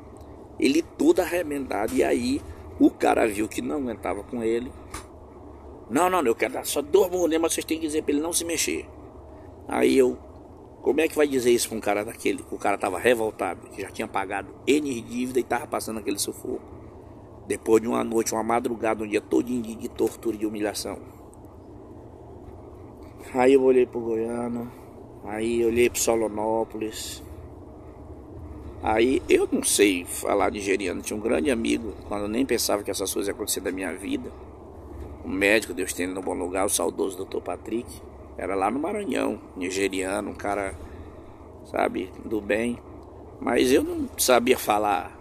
Ele 0.59 0.83
todo 0.83 1.21
arrebentado. 1.21 1.95
E 1.95 2.03
aí 2.03 2.41
o 2.81 2.91
cara 2.91 3.25
viu 3.25 3.47
que 3.47 3.63
não 3.63 3.77
aguentava 3.77 4.25
com 4.25 4.43
ele 4.43 4.73
não, 5.93 6.09
não, 6.09 6.23
eu 6.23 6.35
quero 6.35 6.55
dar 6.55 6.65
só 6.65 6.81
dois 6.81 7.11
mulheres, 7.11 7.39
mas 7.39 7.53
vocês 7.53 7.67
têm 7.67 7.79
que 7.79 7.87
dizer 7.87 8.03
para 8.03 8.13
ele 8.13 8.23
não 8.23 8.33
se 8.33 8.47
mexer. 8.47 8.89
Aí 9.69 9.99
eu, 9.99 10.17
como 10.81 11.03
é 11.03 11.07
que 11.07 11.15
vai 11.15 11.29
dizer 11.29 11.51
isso 11.51 11.69
para 11.69 11.77
um 11.77 11.81
cara 11.83 12.03
daquele? 12.03 12.43
Que 12.43 12.55
o 12.55 12.59
cara 12.59 12.79
tava 12.79 12.99
revoltado, 12.99 13.69
que 13.69 13.83
já 13.83 13.91
tinha 13.91 14.09
pagado 14.09 14.55
N 14.67 15.03
dívida 15.03 15.39
e 15.39 15.43
tava 15.43 15.67
passando 15.67 15.99
aquele 15.99 16.19
sufoco. 16.19 16.63
Depois 17.47 17.83
de 17.83 17.89
uma 17.89 18.03
noite, 18.03 18.33
uma 18.33 18.43
madrugada, 18.43 19.05
um 19.05 19.07
dia 19.07 19.21
todo 19.21 19.45
de, 19.45 19.61
de 19.61 19.89
tortura 19.91 20.35
e 20.35 20.39
de 20.39 20.47
humilhação. 20.47 20.99
Aí 23.35 23.53
eu 23.53 23.63
olhei 23.63 23.85
pro 23.85 24.01
Goiano, 24.01 24.73
aí 25.25 25.61
eu 25.61 25.69
olhei 25.69 25.91
pro 25.91 26.01
Solonópolis. 26.01 27.23
Aí 28.83 29.23
eu 29.29 29.47
não 29.53 29.63
sei 29.63 30.07
falar 30.07 30.51
nigeriano, 30.51 31.03
tinha 31.03 31.19
um 31.19 31.21
grande 31.21 31.51
amigo, 31.51 31.93
quando 32.09 32.23
eu 32.23 32.29
nem 32.29 32.47
pensava 32.47 32.83
que 32.83 32.91
essas 32.91 33.13
coisas 33.13 33.29
iam 33.29 33.35
acontecer 33.35 33.61
da 33.61 33.71
minha 33.71 33.93
vida 33.95 34.33
um 35.25 35.31
médico, 35.31 35.75
Deus 35.75 35.93
tem 35.93 36.07
ele 36.07 36.15
no 36.15 36.23
bom 36.23 36.35
lugar, 36.35 36.67
o 36.67 36.71
saudoso 36.71 37.25
Dr. 37.25 37.41
Patrick, 37.41 37.89
era 38.37 38.55
lá 38.55 38.71
no 38.71 38.81
Maranhão, 38.81 39.41
nigeriano, 39.57 40.31
um 40.31 40.35
cara, 40.35 40.75
sabe, 41.65 42.11
do 42.25 42.41
bem. 42.41 42.79
Mas 43.41 43.73
eu 43.73 43.83
não 43.83 44.09
sabia 44.17 44.59
falar 44.59 45.19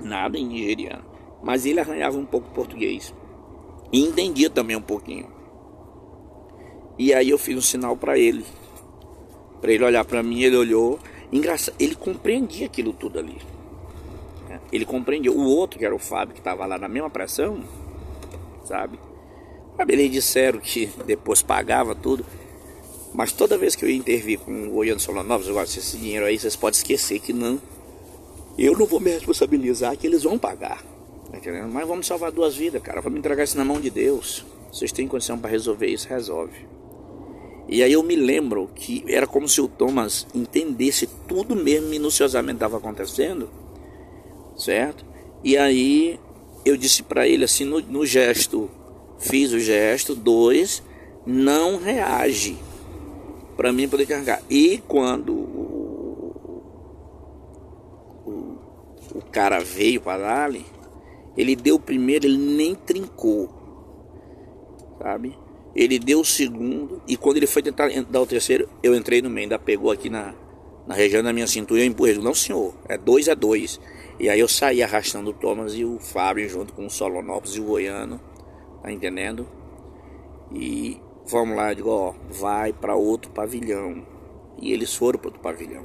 nada 0.00 0.38
em 0.38 0.46
nigeriano. 0.46 1.04
Mas 1.42 1.66
ele 1.66 1.80
arranhava 1.80 2.16
um 2.16 2.24
pouco 2.24 2.50
português. 2.50 3.14
E 3.92 4.00
entendia 4.00 4.48
também 4.48 4.76
um 4.76 4.82
pouquinho. 4.82 5.28
E 6.98 7.12
aí 7.12 7.30
eu 7.30 7.38
fiz 7.38 7.56
um 7.56 7.60
sinal 7.60 7.96
para 7.96 8.18
ele. 8.18 8.44
Para 9.60 9.72
ele 9.72 9.84
olhar 9.84 10.04
para 10.04 10.22
mim, 10.22 10.42
ele 10.42 10.56
olhou. 10.56 10.98
Engraçado, 11.32 11.74
ele 11.78 11.94
compreendia 11.94 12.66
aquilo 12.66 12.92
tudo 12.92 13.18
ali. 13.18 13.38
Ele 14.72 14.84
compreendia. 14.84 15.32
O 15.32 15.44
outro, 15.44 15.78
que 15.78 15.84
era 15.84 15.94
o 15.94 15.98
Fábio, 15.98 16.34
que 16.34 16.40
estava 16.40 16.64
lá 16.66 16.78
na 16.78 16.88
mesma 16.88 17.10
pressão, 17.10 17.60
sabe? 18.64 18.98
Eles 19.88 20.10
disseram 20.10 20.60
que 20.60 20.90
depois 21.06 21.42
pagava 21.42 21.94
tudo. 21.94 22.24
Mas 23.12 23.32
toda 23.32 23.56
vez 23.56 23.76
que 23.76 23.84
eu 23.84 23.90
intervir 23.90 24.40
com 24.40 24.68
o 24.68 24.70
Goiano 24.70 25.00
eu 25.46 25.54
gosto 25.54 25.78
esse 25.78 25.96
dinheiro 25.96 26.26
aí, 26.26 26.38
vocês 26.38 26.56
podem 26.56 26.76
esquecer 26.76 27.20
que 27.20 27.32
não. 27.32 27.60
Eu 28.58 28.76
não 28.76 28.86
vou 28.86 29.00
me 29.00 29.10
responsabilizar, 29.10 29.96
que 29.96 30.06
eles 30.06 30.24
vão 30.24 30.38
pagar. 30.38 30.82
Entendendo? 31.32 31.68
Mas 31.72 31.86
vamos 31.86 32.06
salvar 32.06 32.30
duas 32.30 32.56
vidas, 32.56 32.82
cara. 32.82 33.00
Vamos 33.00 33.18
entregar 33.18 33.44
isso 33.44 33.56
na 33.56 33.64
mão 33.64 33.80
de 33.80 33.90
Deus. 33.90 34.44
Vocês 34.72 34.90
têm 34.90 35.06
condição 35.06 35.38
para 35.38 35.50
resolver 35.50 35.86
isso, 35.86 36.08
resolve. 36.08 36.66
E 37.68 37.82
aí 37.82 37.92
eu 37.92 38.02
me 38.02 38.14
lembro 38.14 38.68
que 38.74 39.04
era 39.08 39.26
como 39.26 39.48
se 39.48 39.60
o 39.60 39.68
Thomas 39.68 40.26
entendesse 40.34 41.08
tudo 41.26 41.56
mesmo 41.56 41.88
minuciosamente 41.88 42.56
estava 42.56 42.76
acontecendo, 42.76 43.48
certo? 44.56 45.04
E 45.42 45.56
aí 45.56 46.20
eu 46.64 46.76
disse 46.76 47.02
para 47.02 47.26
ele 47.28 47.44
assim 47.44 47.64
no, 47.64 47.80
no, 47.80 48.06
gesto, 48.06 48.70
fiz 49.18 49.52
o 49.52 49.58
gesto, 49.58 50.14
dois, 50.14 50.82
não 51.26 51.78
reage 51.78 52.56
para 53.56 53.72
mim 53.72 53.88
poder 53.88 54.06
carregar. 54.06 54.42
E 54.48 54.82
quando 54.88 55.32
o, 55.32 56.34
o, 58.26 58.58
o 59.18 59.22
cara 59.30 59.60
veio 59.60 60.00
para 60.00 60.44
ali, 60.44 60.64
ele 61.36 61.56
deu 61.56 61.76
o 61.76 61.80
primeiro, 61.80 62.26
ele 62.26 62.38
nem 62.38 62.74
trincou, 62.74 63.48
sabe? 64.98 65.36
Ele 65.74 65.98
deu 65.98 66.20
o 66.20 66.24
segundo 66.24 67.02
e 67.08 67.16
quando 67.16 67.36
ele 67.38 67.46
foi 67.46 67.60
tentar 67.60 67.88
dar 68.08 68.20
o 68.20 68.26
terceiro, 68.26 68.68
eu 68.82 68.94
entrei 68.94 69.20
no 69.20 69.28
meio, 69.28 69.46
ainda 69.46 69.58
pegou 69.58 69.90
aqui 69.90 70.08
na, 70.08 70.34
na 70.86 70.94
região 70.94 71.22
da 71.22 71.32
minha 71.32 71.46
cintura 71.46 71.80
e 71.80 71.84
eu 71.84 71.88
empurrei. 71.88 72.16
Não, 72.18 72.34
senhor, 72.34 72.74
é 72.88 72.96
dois 72.96 73.28
a 73.28 73.34
dois. 73.34 73.80
E 74.18 74.28
aí 74.28 74.38
eu 74.38 74.48
saí 74.48 74.82
arrastando 74.82 75.30
o 75.30 75.34
Thomas 75.34 75.74
e 75.74 75.84
o 75.84 75.98
Fábio 75.98 76.48
junto 76.48 76.72
com 76.72 76.86
o 76.86 76.90
Solonópolis 76.90 77.56
e 77.56 77.60
o 77.60 77.64
Goiano, 77.64 78.20
tá 78.82 78.90
entendendo? 78.90 79.46
E 80.52 81.00
vamos 81.26 81.56
lá, 81.56 81.72
eu 81.72 81.74
digo, 81.74 81.90
ó, 81.90 82.14
vai 82.30 82.72
para 82.72 82.94
outro 82.94 83.30
pavilhão. 83.30 84.06
E 84.60 84.72
eles 84.72 84.94
foram 84.94 85.18
para 85.18 85.28
outro 85.28 85.42
pavilhão. 85.42 85.84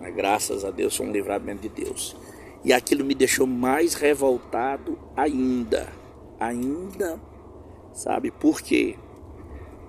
Mas 0.00 0.14
graças 0.14 0.64
a 0.64 0.70
Deus 0.70 0.96
foi 0.96 1.06
um 1.06 1.12
livramento 1.12 1.62
de 1.62 1.68
Deus. 1.68 2.14
E 2.62 2.72
aquilo 2.72 3.04
me 3.04 3.14
deixou 3.14 3.46
mais 3.46 3.94
revoltado 3.94 4.98
ainda. 5.16 5.88
Ainda 6.38 7.18
Sabe 7.98 8.30
por 8.30 8.62
quê? 8.62 8.96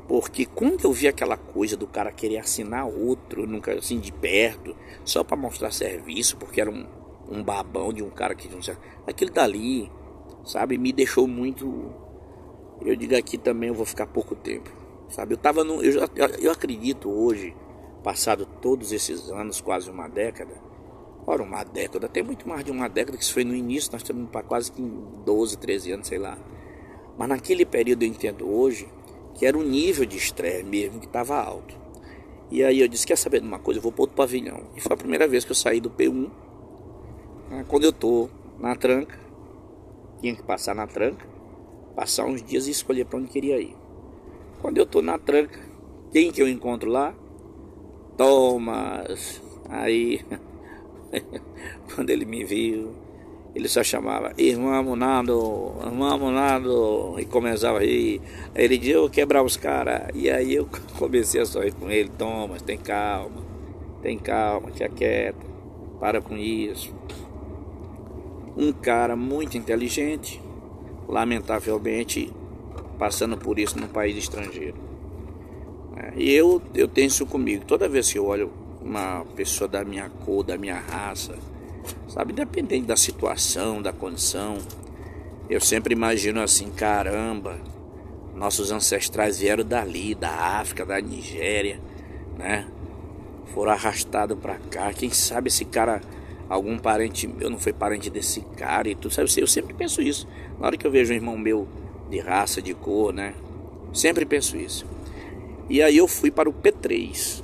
Porque 0.08 0.43
quando 0.43 0.84
eu 0.84 0.91
vi 0.91 1.08
aquela 1.08 1.38
coisa 1.38 1.77
do 1.77 1.86
cara 1.86 2.12
querer 2.12 2.39
assinar 2.39 2.88
outro, 2.88 3.45
nunca 3.45 3.71
assim 3.73 3.99
de 3.99 4.12
perto, 4.12 4.75
só 5.05 5.23
para 5.23 5.38
mostrar 5.38 5.71
serviço, 5.71 6.36
porque 6.38 6.60
era 6.60 6.71
um, 6.71 6.88
um 7.29 7.43
babão 7.43 7.93
de 7.93 8.03
um 8.03 8.09
cara 8.09 8.33
que 8.33 8.47
não 8.49 8.61
sei, 8.61 8.75
aquilo 9.05 9.31
dali, 9.31 9.91
sabe, 10.45 10.77
me 10.77 10.91
deixou 10.91 11.27
muito. 11.27 11.93
Eu 12.81 12.95
digo 12.95 13.15
aqui 13.15 13.37
também 13.37 13.69
eu 13.69 13.75
vou 13.75 13.85
ficar 13.85 14.07
pouco 14.07 14.35
tempo, 14.35 14.69
sabe? 15.09 15.33
Eu 15.33 15.37
tava 15.37 15.63
no, 15.63 15.83
eu, 15.83 16.01
eu 16.39 16.51
acredito 16.51 17.09
hoje, 17.09 17.55
passado 18.03 18.45
todos 18.61 18.91
esses 18.91 19.29
anos, 19.29 19.61
quase 19.61 19.89
uma 19.89 20.07
década, 20.07 20.53
ora 21.27 21.43
uma 21.43 21.63
década, 21.63 22.07
até 22.07 22.23
muito 22.23 22.47
mais 22.47 22.63
de 22.63 22.71
uma 22.71 22.87
década 22.87 23.17
que 23.17 23.23
isso 23.23 23.33
foi 23.33 23.43
no 23.43 23.53
início, 23.53 23.91
nós 23.91 24.01
estamos 24.01 24.29
para 24.29 24.43
quase 24.43 24.71
que 24.71 24.81
12, 24.81 25.57
13 25.57 25.91
anos, 25.91 26.07
sei 26.07 26.17
lá. 26.17 26.37
Mas 27.17 27.27
naquele 27.27 27.65
período 27.65 28.03
eu 28.03 28.07
entendo 28.07 28.49
hoje 28.49 28.87
que 29.35 29.45
era 29.45 29.57
o 29.57 29.63
nível 29.63 30.05
de 30.05 30.17
estresse 30.17 30.63
mesmo 30.63 30.99
que 30.99 31.05
estava 31.05 31.35
alto. 31.37 31.77
E 32.51 32.63
aí 32.63 32.81
eu 32.81 32.87
disse, 32.87 33.05
quer 33.05 33.17
saber 33.17 33.41
de 33.41 33.47
uma 33.47 33.59
coisa? 33.59 33.79
Eu 33.79 33.83
vou 33.83 33.91
para 33.91 34.01
outro 34.01 34.15
pavilhão. 34.15 34.63
E 34.75 34.81
foi 34.81 34.93
a 34.93 34.97
primeira 34.97 35.27
vez 35.27 35.45
que 35.45 35.51
eu 35.51 35.55
saí 35.55 35.79
do 35.79 35.89
P1. 35.89 36.29
Né, 37.49 37.65
quando 37.67 37.83
eu 37.83 37.91
tô 37.91 38.29
na 38.59 38.75
tranca, 38.75 39.17
tinha 40.21 40.35
que 40.35 40.43
passar 40.43 40.75
na 40.75 40.85
tranca, 40.85 41.25
passar 41.95 42.25
uns 42.25 42.43
dias 42.43 42.67
e 42.67 42.71
escolher 42.71 43.05
para 43.05 43.19
onde 43.19 43.29
queria 43.29 43.59
ir. 43.59 43.75
Quando 44.62 44.77
eu 44.77 44.85
tô 44.85 45.01
na 45.01 45.17
tranca, 45.17 45.59
quem 46.12 46.31
que 46.31 46.41
eu 46.41 46.47
encontro 46.47 46.89
lá? 46.89 47.13
Thomas. 48.17 49.41
Aí, 49.69 50.21
quando 51.95 52.09
ele 52.09 52.25
me 52.25 52.43
viu, 52.43 52.93
ele 53.55 53.67
só 53.67 53.83
chamava 53.83 54.33
irmão 54.38 54.83
Munado, 54.83 55.73
irmão 55.85 56.19
Munado, 56.19 57.15
e 57.17 57.25
começava 57.25 57.79
a 57.79 57.81
rir. 57.81 58.21
Aí 58.53 58.65
ele 58.65 58.77
dizia, 58.77 58.95
eu 58.95 59.09
quebrar 59.09 59.43
os 59.43 59.57
caras. 59.57 60.09
E 60.13 60.29
aí 60.29 60.53
eu 60.53 60.67
comecei 60.99 61.41
a 61.41 61.45
sorrir 61.45 61.73
com 61.73 61.89
ele, 61.89 62.09
Thomas, 62.09 62.62
tem 62.62 62.77
calma, 62.77 63.41
tem 64.01 64.19
calma, 64.19 64.69
te 64.71 64.88
quieta, 64.89 65.45
para 65.99 66.21
com 66.21 66.35
isso. 66.35 66.93
Um 68.57 68.71
cara 68.71 69.15
muito 69.15 69.57
inteligente, 69.57 70.41
lamentavelmente 71.07 72.33
passando 72.97 73.38
por 73.38 73.57
isso 73.57 73.79
num 73.79 73.88
país 73.88 74.17
estrangeiro. 74.17 74.75
É, 75.95 76.13
e 76.15 76.33
eu, 76.33 76.62
eu 76.73 76.88
tenho 76.88 77.07
isso 77.07 77.25
comigo. 77.25 77.65
Toda 77.65 77.88
vez 77.88 78.12
que 78.12 78.17
eu 78.17 78.25
olho 78.25 78.51
uma 78.81 79.25
pessoa 79.35 79.67
da 79.67 79.83
minha 79.83 80.09
cor, 80.09 80.43
da 80.43 80.57
minha 80.57 80.79
raça, 80.79 81.35
Sabe, 82.07 82.33
dependendo 82.33 82.88
da 82.88 82.95
situação, 82.95 83.81
da 83.81 83.93
condição. 83.93 84.57
Eu 85.49 85.62
sempre 85.62 85.93
imagino 85.93 86.41
assim, 86.41 86.69
caramba, 86.69 87.59
nossos 88.35 88.71
ancestrais 88.71 89.39
vieram 89.39 89.63
dali, 89.63 90.15
da 90.15 90.29
África, 90.29 90.85
da 90.85 90.99
Nigéria, 90.99 91.79
né? 92.38 92.67
Foram 93.53 93.71
arrastados 93.71 94.38
para 94.39 94.55
cá. 94.55 94.93
Quem 94.93 95.12
sabe 95.12 95.49
esse 95.49 95.65
cara, 95.65 96.01
algum 96.49 96.77
parente 96.77 97.27
meu 97.27 97.49
não 97.49 97.59
foi 97.59 97.71
parente 97.71 98.09
desse 98.09 98.41
cara 98.41 98.89
e 98.89 98.95
tudo, 98.95 99.13
sabe? 99.13 99.29
Eu 99.38 99.47
sempre 99.47 99.73
penso 99.73 100.01
isso. 100.01 100.27
Na 100.59 100.67
hora 100.67 100.77
que 100.77 100.85
eu 100.85 100.91
vejo 100.91 101.13
um 101.13 101.15
irmão 101.15 101.38
meu 101.38 101.67
de 102.09 102.19
raça, 102.19 102.62
de 102.62 102.73
cor, 102.73 103.13
né? 103.13 103.35
Sempre 103.93 104.25
penso 104.25 104.57
isso. 104.57 104.85
E 105.69 105.81
aí 105.81 105.95
eu 105.95 106.07
fui 106.07 106.31
para 106.31 106.49
o 106.49 106.53
P3. 106.53 107.43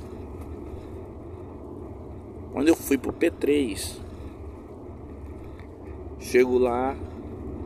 Quando 2.52 2.68
eu 2.68 2.74
fui 2.74 2.98
para 2.98 3.10
o 3.10 3.12
P3, 3.12 4.04
Chego 6.26 6.58
lá, 6.58 6.96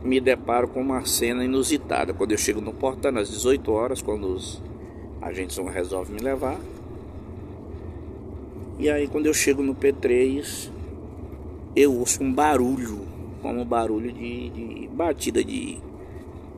me 0.03 0.19
deparo 0.19 0.67
com 0.67 0.81
uma 0.81 1.03
cena 1.03 1.43
inusitada. 1.43 2.13
Quando 2.13 2.31
eu 2.31 2.37
chego 2.37 2.61
no 2.61 2.71
portão 2.71 3.17
às 3.17 3.27
18 3.27 3.71
horas, 3.71 4.01
quando 4.03 4.27
os 4.27 4.61
agentes 5.19 5.57
resolvem 5.57 6.15
me 6.15 6.21
levar. 6.21 6.59
E 8.77 8.87
aí 8.87 9.07
quando 9.07 9.25
eu 9.25 9.33
chego 9.33 9.63
no 9.63 9.73
P3, 9.73 10.69
eu 11.75 11.93
ouço 11.93 12.23
um 12.23 12.33
barulho, 12.33 13.07
como 13.41 13.61
um 13.61 13.65
barulho 13.65 14.11
de, 14.11 14.49
de 14.49 14.87
batida 14.87 15.43
de, 15.43 15.79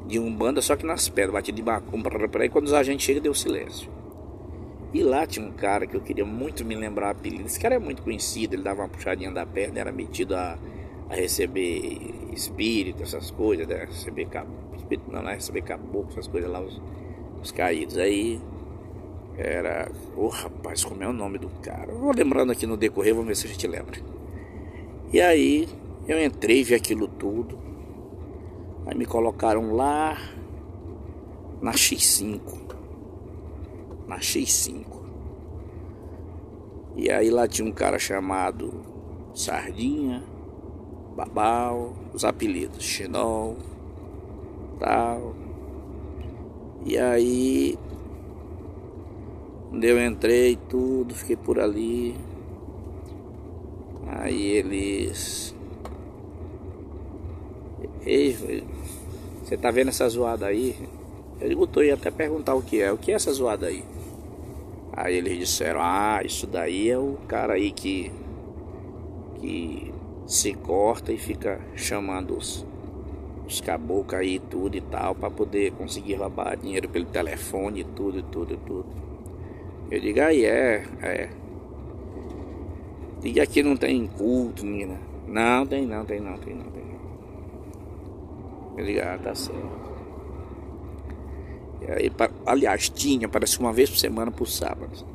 de 0.08 0.20
umbanda, 0.20 0.62
só 0.62 0.76
que 0.76 0.86
nas 0.86 1.10
pedras, 1.10 1.34
batida 1.34 1.56
de 1.56 1.64
macumba. 1.64 2.10
Aí 2.40 2.50
quando 2.50 2.66
os 2.66 2.74
agentes 2.74 3.06
chegam, 3.06 3.22
deu 3.22 3.34
silêncio. 3.34 3.90
E 4.94 5.02
lá 5.02 5.26
tinha 5.26 5.46
um 5.46 5.52
cara 5.52 5.88
que 5.88 5.96
eu 5.96 6.02
queria 6.02 6.26
muito 6.26 6.64
me 6.64 6.76
lembrar 6.76 7.08
o 7.08 7.12
apelido. 7.12 7.46
Esse 7.46 7.60
cara 7.60 7.76
é 7.76 7.80
muito 7.80 8.04
conhecido, 8.04 8.54
ele 8.54 8.64
dava 8.64 8.82
uma 8.82 8.90
puxadinha 8.90 9.32
da 9.32 9.46
perna, 9.46 9.80
era 9.80 9.92
metido 9.92 10.36
a 10.36 10.58
a 11.10 11.16
receber 11.16 12.00
espírito, 12.34 13.04
essas 13.04 13.32
coisas, 13.32 13.68
né? 13.68 13.86
receber 13.86 14.26
caboclo, 14.26 14.76
espírito 14.76 15.12
não, 15.12 15.22
né? 15.22 15.36
receber 15.36 15.62
caboclo, 15.62 16.10
essas 16.12 16.28
coisas 16.28 16.50
lá, 16.50 16.60
os, 16.60 16.82
os 17.42 17.52
caídos. 17.52 17.98
Aí 17.98 18.42
era. 19.38 19.92
Ô 20.16 20.26
oh, 20.26 20.30
rapaz, 20.30 20.84
como 20.84 21.04
é 21.04 21.08
o 21.08 21.14
nome 21.14 21.38
do 21.38 21.50
cara? 21.62 21.94
Vou 21.94 22.14
lembrando 22.14 22.52
aqui 22.52 22.66
no 22.66 22.78
decorrer, 22.78 23.14
vamos 23.14 23.28
ver 23.28 23.36
se 23.36 23.48
a 23.48 23.50
gente 23.50 23.68
lembra. 23.68 24.00
E 25.14 25.22
aí 25.22 25.70
eu 26.08 26.22
entrei, 26.22 26.64
vi 26.64 26.74
aquilo 26.74 27.08
tudo. 27.08 27.58
Aí 28.86 28.98
me 28.98 29.06
colocaram 29.06 29.74
lá 29.74 30.18
na 31.62 31.72
X5. 31.72 32.42
Na 34.08 34.18
X5. 34.18 34.86
E 36.96 37.10
aí 37.10 37.30
lá 37.30 37.48
tinha 37.48 37.68
um 37.68 37.72
cara 37.72 37.98
chamado 37.98 38.82
Sardinha 39.34 40.34
Babau, 41.16 41.94
os 42.12 42.26
apelidos, 42.26 42.84
Xenol, 42.84 43.56
tal. 44.80 45.36
E 46.84 46.98
aí, 46.98 47.78
eu 49.72 50.04
entrei 50.04 50.58
tudo, 50.68 51.14
fiquei 51.14 51.36
por 51.36 51.60
ali. 51.60 52.16
Aí 54.20 54.52
eles. 54.52 55.56
Ei, 58.06 58.64
você 59.44 59.58
tá 59.58 59.72
vendo 59.72 59.90
essa 59.90 60.08
zoada 60.08 60.46
aí? 60.46 60.76
Eu 61.42 61.50
digo, 61.50 61.68
tô 61.68 61.82
ia 61.82 61.96
até 61.96 62.12
perguntar 62.12 62.54
o 62.54 62.62
que 62.62 62.82
é. 62.82 62.92
O 62.92 62.98
que 62.98 63.12
é 63.12 63.16
essa 63.16 63.32
zoada 63.34 63.68
aí? 63.68 63.84
Aí 64.92 65.16
eles 65.16 65.40
disseram, 65.40 65.80
ah, 65.82 66.22
isso 66.24 66.46
daí 66.46 66.90
é 66.90 66.98
o 66.98 67.18
cara 67.28 67.54
aí 67.54 67.72
que. 67.72 68.12
que 69.40 69.94
se 70.26 70.54
corta 70.54 71.12
e 71.12 71.18
fica 71.18 71.60
chamando 71.76 72.38
os, 72.38 72.66
os 73.46 73.60
caboclos 73.60 74.22
aí 74.22 74.40
tudo 74.40 74.78
e 74.78 74.82
tal 74.82 75.14
para 75.14 75.30
poder 75.30 75.72
conseguir 75.74 76.16
roubar 76.16 76.56
dinheiro 76.56 76.88
pelo 76.88 77.06
telefone 77.06 77.84
tudo, 77.84 78.24
tudo, 78.24 78.58
tudo. 78.58 78.86
Eu 79.92 80.00
digo, 80.00 80.22
aí 80.22 80.46
é, 80.46 80.86
é. 81.02 81.43
Diga 83.24 83.44
aqui 83.44 83.64
não 83.64 83.78
tem 83.78 84.06
culto, 84.06 84.66
menina. 84.66 85.00
Não, 85.26 85.66
tem 85.66 85.88
não, 85.88 86.04
tem 86.04 86.20
não, 86.20 86.38
tem 86.38 86.54
não, 86.54 86.66
tem 86.66 86.84
não. 86.84 86.94
Ah, 89.02 89.18
tá 89.18 89.34
certo. 89.34 89.94
E 91.82 91.90
Aí, 91.90 92.12
aliás, 92.46 92.90
tinha, 92.90 93.30
parece 93.30 93.60
uma 93.60 93.72
vez 93.72 93.90
por 93.90 93.98
semana 93.98 94.30
por 94.30 94.46
sábado. 94.46 95.06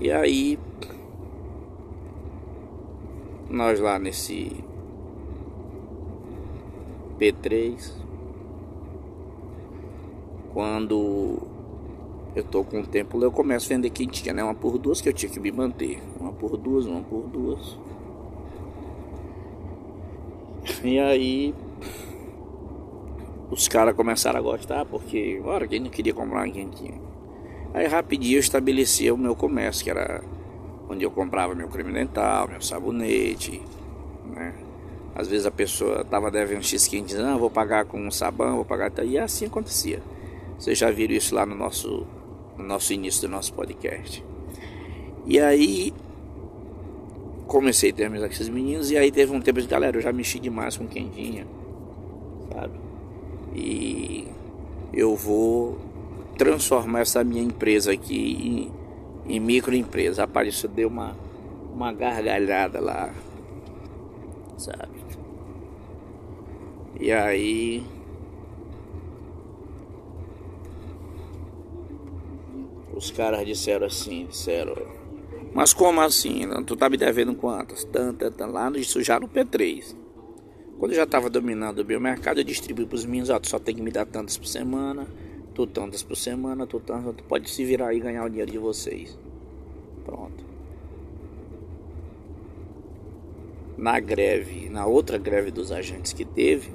E 0.00 0.10
aí, 0.10 0.58
nós 3.48 3.78
lá 3.78 3.96
nesse 3.98 4.64
P3, 7.20 7.92
quando 10.52 11.47
eu 12.34 12.44
tô 12.44 12.64
com 12.64 12.80
o 12.80 12.86
tempo, 12.86 13.22
eu 13.22 13.32
começo 13.32 13.66
a 13.66 13.76
vender 13.76 13.90
quentinha, 13.90 14.32
né? 14.32 14.44
Uma 14.44 14.54
por 14.54 14.78
duas 14.78 15.00
que 15.00 15.08
eu 15.08 15.12
tinha 15.12 15.30
que 15.30 15.40
me 15.40 15.50
manter. 15.50 16.02
Uma 16.20 16.32
por 16.32 16.56
duas, 16.56 16.86
uma 16.86 17.02
por 17.02 17.22
duas. 17.22 17.78
E 20.84 20.98
aí 20.98 21.54
os 23.50 23.66
caras 23.66 23.94
começaram 23.94 24.38
a 24.38 24.42
gostar, 24.42 24.84
porque, 24.84 25.40
ora, 25.44 25.66
quem 25.66 25.80
não 25.80 25.90
queria 25.90 26.12
comprar 26.12 26.44
uma 26.44 26.52
quentinha? 26.52 27.00
Aí 27.72 27.86
rapidinho 27.86 28.36
eu 28.36 28.40
estabelecia 28.40 29.14
o 29.14 29.18
meu 29.18 29.34
comércio, 29.34 29.84
que 29.84 29.90
era 29.90 30.22
onde 30.88 31.04
eu 31.04 31.10
comprava 31.10 31.54
meu 31.54 31.68
creme 31.68 31.92
dental, 31.92 32.48
meu 32.48 32.60
sabonete, 32.60 33.62
né? 34.34 34.54
Às 35.14 35.28
vezes 35.28 35.46
a 35.46 35.50
pessoa 35.50 36.04
tava 36.04 36.30
devendo 36.30 36.60
um 36.60 36.62
X 36.62 36.86
quente, 36.86 37.16
ah, 37.16 37.36
vou 37.36 37.50
pagar 37.50 37.84
com 37.86 38.00
um 38.00 38.10
sabão, 38.10 38.56
vou 38.56 38.64
pagar, 38.64 38.92
e 39.04 39.18
assim 39.18 39.46
acontecia. 39.46 40.00
Vocês 40.58 40.78
já 40.78 40.90
viram 40.90 41.14
isso 41.14 41.34
lá 41.34 41.44
no 41.44 41.54
nosso, 41.54 42.06
no 42.58 42.64
nosso 42.64 42.92
início 42.92 43.22
do 43.22 43.30
nosso 43.30 43.52
podcast. 43.54 44.24
E 45.24 45.38
aí 45.38 45.94
comecei 47.46 47.90
a 47.90 47.94
ter 47.94 48.04
amizade 48.04 48.28
com 48.28 48.34
esses 48.34 48.48
meninos, 48.48 48.90
e 48.90 48.98
aí 48.98 49.10
teve 49.10 49.32
um 49.32 49.40
tempo 49.40 49.60
de 49.60 49.66
galera, 49.66 49.96
eu 49.96 50.02
já 50.02 50.12
mexi 50.12 50.38
demais 50.38 50.76
com 50.76 50.86
quentinha, 50.86 51.46
sabe? 52.52 52.74
E 53.54 54.28
eu 54.92 55.16
vou 55.16 55.78
transformar 56.36 57.00
essa 57.00 57.24
minha 57.24 57.42
empresa 57.42 57.92
aqui 57.92 58.70
em, 59.26 59.36
em 59.36 59.40
microempresa. 59.40 60.22
Apareceu, 60.24 60.70
deu 60.70 60.88
uma, 60.88 61.16
uma 61.74 61.92
gargalhada 61.92 62.80
lá, 62.80 63.12
sabe? 64.56 64.98
E 67.00 67.12
aí. 67.12 67.97
Os 72.98 73.10
caras 73.10 73.46
disseram 73.46 73.86
assim, 73.86 74.26
disseram. 74.26 74.74
Mas 75.54 75.72
como 75.72 76.00
assim? 76.00 76.42
Tu 76.66 76.76
tá 76.76 76.90
me 76.90 76.96
devendo 76.98 77.34
quantas? 77.34 77.84
Tanto, 77.84 78.30
tanto, 78.30 78.52
lá 78.52 78.68
no, 78.68 78.78
já 78.82 79.18
no 79.18 79.28
P3. 79.28 79.96
Quando 80.78 80.92
eu 80.92 80.96
já 80.96 81.04
estava 81.04 81.30
dominando 81.30 81.78
o 81.78 81.84
biomercado, 81.84 82.40
eu 82.40 82.44
distribuí 82.44 82.84
para 82.84 82.96
os 82.96 83.06
meninos, 83.06 83.30
ó, 83.30 83.38
tu 83.38 83.48
só 83.48 83.58
tem 83.58 83.74
que 83.74 83.82
me 83.82 83.90
dar 83.90 84.04
tantas 84.04 84.36
por 84.36 84.46
semana 84.46 85.06
tu 85.58 85.66
tantas 85.66 86.04
por 86.04 86.16
semana, 86.16 86.68
tu 86.68 86.78
tantas, 86.78 87.16
tu 87.16 87.24
pode 87.24 87.50
se 87.50 87.64
virar 87.64 87.92
e 87.92 87.98
ganhar 87.98 88.24
o 88.24 88.28
dinheiro 88.28 88.52
de 88.52 88.58
vocês. 88.58 89.18
Pronto. 90.04 90.44
Na 93.76 93.98
greve, 93.98 94.68
na 94.68 94.86
outra 94.86 95.18
greve 95.18 95.50
dos 95.50 95.72
agentes 95.72 96.12
que 96.12 96.24
teve, 96.24 96.70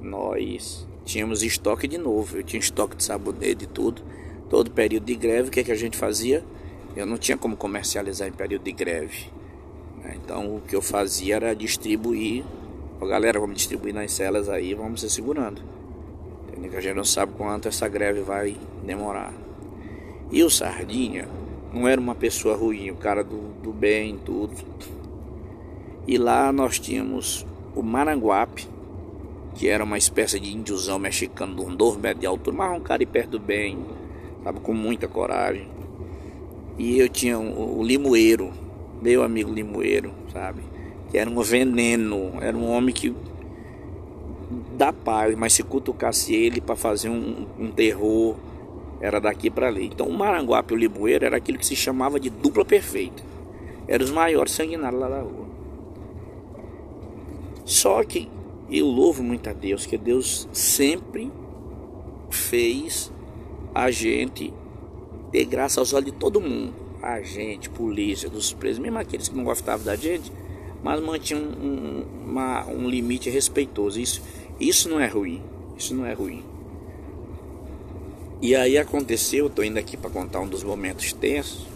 nós 0.00 0.86
tínhamos 1.04 1.42
estoque 1.42 1.88
de 1.88 1.98
novo. 1.98 2.36
Eu 2.36 2.44
tinha 2.44 2.60
estoque 2.60 2.94
de 2.94 3.02
sabonete 3.02 3.64
e 3.64 3.66
tudo. 3.66 4.00
Todo 4.48 4.70
período 4.70 5.04
de 5.04 5.14
greve, 5.14 5.48
o 5.48 5.50
que, 5.50 5.60
é 5.60 5.64
que 5.64 5.72
a 5.72 5.76
gente 5.76 5.96
fazia? 5.96 6.44
Eu 6.96 7.06
não 7.06 7.18
tinha 7.18 7.36
como 7.36 7.56
comercializar 7.56 8.28
em 8.28 8.32
período 8.32 8.64
de 8.64 8.72
greve. 8.72 9.26
Né? 10.02 10.16
Então 10.16 10.56
o 10.56 10.60
que 10.60 10.74
eu 10.74 10.82
fazia 10.82 11.36
era 11.36 11.54
distribuir. 11.54 12.44
Ó, 13.00 13.06
galera, 13.06 13.38
vamos 13.38 13.56
distribuir 13.56 13.94
nas 13.94 14.12
celas 14.12 14.48
aí, 14.48 14.74
vamos 14.74 15.00
se 15.00 15.10
segurando 15.10 15.78
que 16.68 16.76
a 16.76 16.80
gente 16.80 16.96
não 16.96 17.04
sabe 17.04 17.32
quanto 17.36 17.68
essa 17.68 17.88
greve 17.88 18.20
vai 18.20 18.56
demorar. 18.84 19.32
E 20.30 20.42
o 20.42 20.50
Sardinha 20.50 21.28
não 21.72 21.86
era 21.86 22.00
uma 22.00 22.14
pessoa 22.14 22.56
ruim, 22.56 22.90
o 22.90 22.96
cara 22.96 23.22
do, 23.22 23.52
do 23.62 23.72
bem, 23.72 24.18
tudo. 24.24 24.54
E 26.06 26.18
lá 26.18 26.52
nós 26.52 26.78
tínhamos 26.78 27.46
o 27.74 27.82
Maranguape, 27.82 28.66
que 29.54 29.68
era 29.68 29.84
uma 29.84 29.98
espécie 29.98 30.40
de 30.40 30.52
índiozão 30.52 30.98
mexicano 30.98 31.54
de 31.54 31.62
um 31.62 31.74
2 31.74 31.96
metros 31.96 32.20
de 32.20 32.26
altura, 32.26 32.56
mas 32.56 32.76
um 32.76 32.80
cara 32.80 33.06
perto 33.06 33.30
do 33.30 33.40
bem, 33.40 33.78
sabe, 34.48 34.60
com 34.60 34.72
muita 34.72 35.06
coragem. 35.06 35.68
E 36.78 36.98
eu 36.98 37.08
tinha 37.08 37.38
o, 37.38 37.80
o 37.80 37.82
Limoeiro, 37.82 38.50
meu 39.02 39.22
amigo 39.22 39.52
Limoeiro, 39.52 40.12
sabe, 40.32 40.62
que 41.10 41.18
era 41.18 41.28
um 41.28 41.40
veneno, 41.42 42.32
era 42.40 42.56
um 42.56 42.70
homem 42.70 42.94
que 42.94 43.14
da 44.76 44.92
paz, 44.92 45.36
mas 45.36 45.52
se 45.52 45.62
cutucasse 45.62 46.34
ele 46.34 46.60
para 46.60 46.76
fazer 46.76 47.10
um, 47.10 47.46
um, 47.58 47.70
terror, 47.70 48.36
era 49.00 49.20
daqui 49.20 49.50
para 49.50 49.68
ali. 49.68 49.86
Então 49.86 50.06
o 50.06 50.16
Maranguape 50.16 50.72
e 50.72 50.76
o 50.76 50.78
Limoeiro 50.78 51.26
era 51.26 51.36
aquilo 51.36 51.58
que 51.58 51.66
se 51.66 51.76
chamava 51.76 52.18
de 52.18 52.30
dupla 52.30 52.64
perfeita. 52.64 53.22
Eram 53.86 54.04
os 54.04 54.10
maiores 54.10 54.52
sanguinários 54.52 55.00
lá 55.00 55.08
da 55.08 55.20
rua. 55.20 55.46
Só 57.64 58.02
que 58.02 58.28
eu 58.70 58.86
louvo 58.86 59.22
muito 59.22 59.50
a 59.50 59.52
Deus, 59.52 59.84
que 59.84 59.98
Deus 59.98 60.48
sempre 60.52 61.30
fez 62.30 63.12
a 63.74 63.90
gente 63.90 64.52
ter 65.30 65.44
graça 65.44 65.80
aos 65.80 65.92
olhos 65.92 66.12
de 66.12 66.18
todo 66.18 66.40
mundo. 66.40 66.72
A 67.02 67.20
gente, 67.20 67.70
polícia, 67.70 68.28
dos 68.28 68.52
presos, 68.52 68.80
mesmo 68.80 68.98
aqueles 68.98 69.28
que 69.28 69.36
não 69.36 69.44
gostavam 69.44 69.84
da 69.84 69.94
gente, 69.94 70.32
mas 70.82 71.00
mantinham 71.00 71.42
um, 71.42 71.44
um, 71.44 72.30
uma, 72.30 72.66
um 72.66 72.88
limite 72.88 73.30
respeitoso. 73.30 74.00
Isso, 74.00 74.22
isso 74.58 74.88
não 74.88 74.98
é 74.98 75.06
ruim. 75.06 75.42
Isso 75.76 75.94
não 75.94 76.04
é 76.04 76.12
ruim. 76.12 76.44
E 78.40 78.54
aí 78.54 78.78
aconteceu, 78.78 79.46
eu 79.46 79.50
tô 79.50 79.62
indo 79.62 79.78
aqui 79.78 79.96
para 79.96 80.10
contar 80.10 80.40
um 80.40 80.48
dos 80.48 80.62
momentos 80.62 81.12
tensos. 81.12 81.66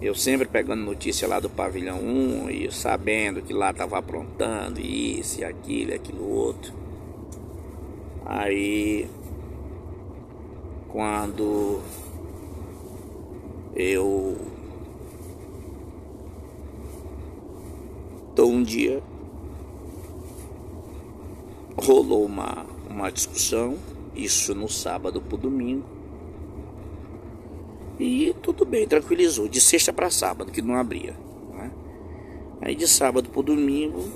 Eu 0.00 0.14
sempre 0.14 0.48
pegando 0.48 0.82
notícia 0.82 1.28
lá 1.28 1.38
do 1.38 1.50
pavilhão 1.50 1.98
1 1.98 2.50
e 2.50 2.72
sabendo 2.72 3.42
que 3.42 3.52
lá 3.52 3.72
tava 3.72 3.98
aprontando 3.98 4.80
isso 4.80 5.40
e 5.40 5.44
aquilo 5.44 5.90
e 5.90 5.94
aquilo 5.94 6.26
outro. 6.26 6.72
Aí 8.24 9.08
quando 10.92 11.80
eu 13.74 14.36
tô 18.34 18.46
um 18.46 18.62
dia 18.62 19.02
rolou 21.76 22.24
uma, 22.24 22.66
uma 22.88 23.10
discussão, 23.10 23.76
isso 24.14 24.54
no 24.54 24.68
sábado 24.68 25.20
para 25.20 25.38
domingo. 25.38 25.84
E 27.98 28.34
tudo 28.42 28.64
bem, 28.64 28.86
tranquilizou. 28.86 29.48
De 29.48 29.60
sexta 29.60 29.92
para 29.92 30.10
sábado, 30.10 30.52
que 30.52 30.62
não 30.62 30.74
abria. 30.74 31.14
Né? 31.52 31.70
Aí 32.60 32.74
de 32.74 32.88
sábado 32.88 33.28
para 33.28 33.42
domingo, 33.42 34.08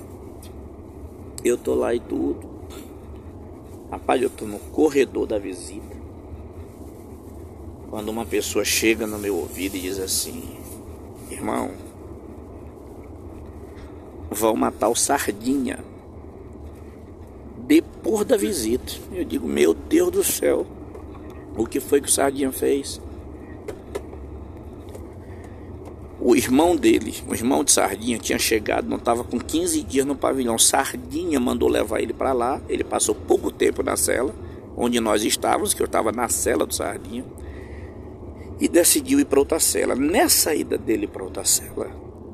eu 1.44 1.56
tô 1.56 1.74
lá 1.74 1.94
e 1.94 2.00
tudo. 2.00 2.48
Rapaz, 3.90 4.20
eu 4.20 4.30
tô 4.30 4.46
no 4.46 4.58
corredor 4.58 5.26
da 5.26 5.38
visita. 5.38 5.93
Quando 7.94 8.08
uma 8.08 8.26
pessoa 8.26 8.64
chega 8.64 9.06
no 9.06 9.16
meu 9.20 9.36
ouvido 9.36 9.76
e 9.76 9.80
diz 9.82 10.00
assim: 10.00 10.42
Irmão, 11.30 11.70
vão 14.28 14.56
matar 14.56 14.88
o 14.88 14.96
Sardinha 14.96 15.78
depois 17.56 18.26
da 18.26 18.36
visita. 18.36 18.94
Eu 19.12 19.24
digo, 19.24 19.46
meu 19.46 19.72
Deus 19.72 20.10
do 20.10 20.24
céu, 20.24 20.66
o 21.56 21.64
que 21.66 21.78
foi 21.78 22.00
que 22.00 22.08
o 22.08 22.10
Sardinha 22.10 22.50
fez? 22.50 23.00
O 26.20 26.34
irmão 26.34 26.74
dele, 26.74 27.14
o 27.28 27.32
irmão 27.32 27.62
de 27.62 27.70
Sardinha, 27.70 28.18
tinha 28.18 28.40
chegado, 28.40 28.88
não 28.88 28.96
estava 28.96 29.22
com 29.22 29.38
15 29.38 29.80
dias 29.84 30.04
no 30.04 30.16
pavilhão. 30.16 30.58
Sardinha 30.58 31.38
mandou 31.38 31.68
levar 31.68 32.00
ele 32.00 32.12
para 32.12 32.32
lá. 32.32 32.60
Ele 32.68 32.82
passou 32.82 33.14
pouco 33.14 33.52
tempo 33.52 33.84
na 33.84 33.96
cela, 33.96 34.34
onde 34.76 34.98
nós 34.98 35.22
estávamos, 35.22 35.72
que 35.72 35.80
eu 35.80 35.86
estava 35.86 36.10
na 36.10 36.28
cela 36.28 36.66
do 36.66 36.74
Sardinha, 36.74 37.24
e 38.60 38.68
decidiu 38.68 39.20
ir 39.20 39.24
para 39.24 39.40
outra 39.40 39.60
cela. 39.60 39.94
Nessa 39.94 40.54
ida 40.54 40.78
dele 40.78 41.06
para 41.06 41.24
outra 41.24 41.44
cela, 41.44 41.90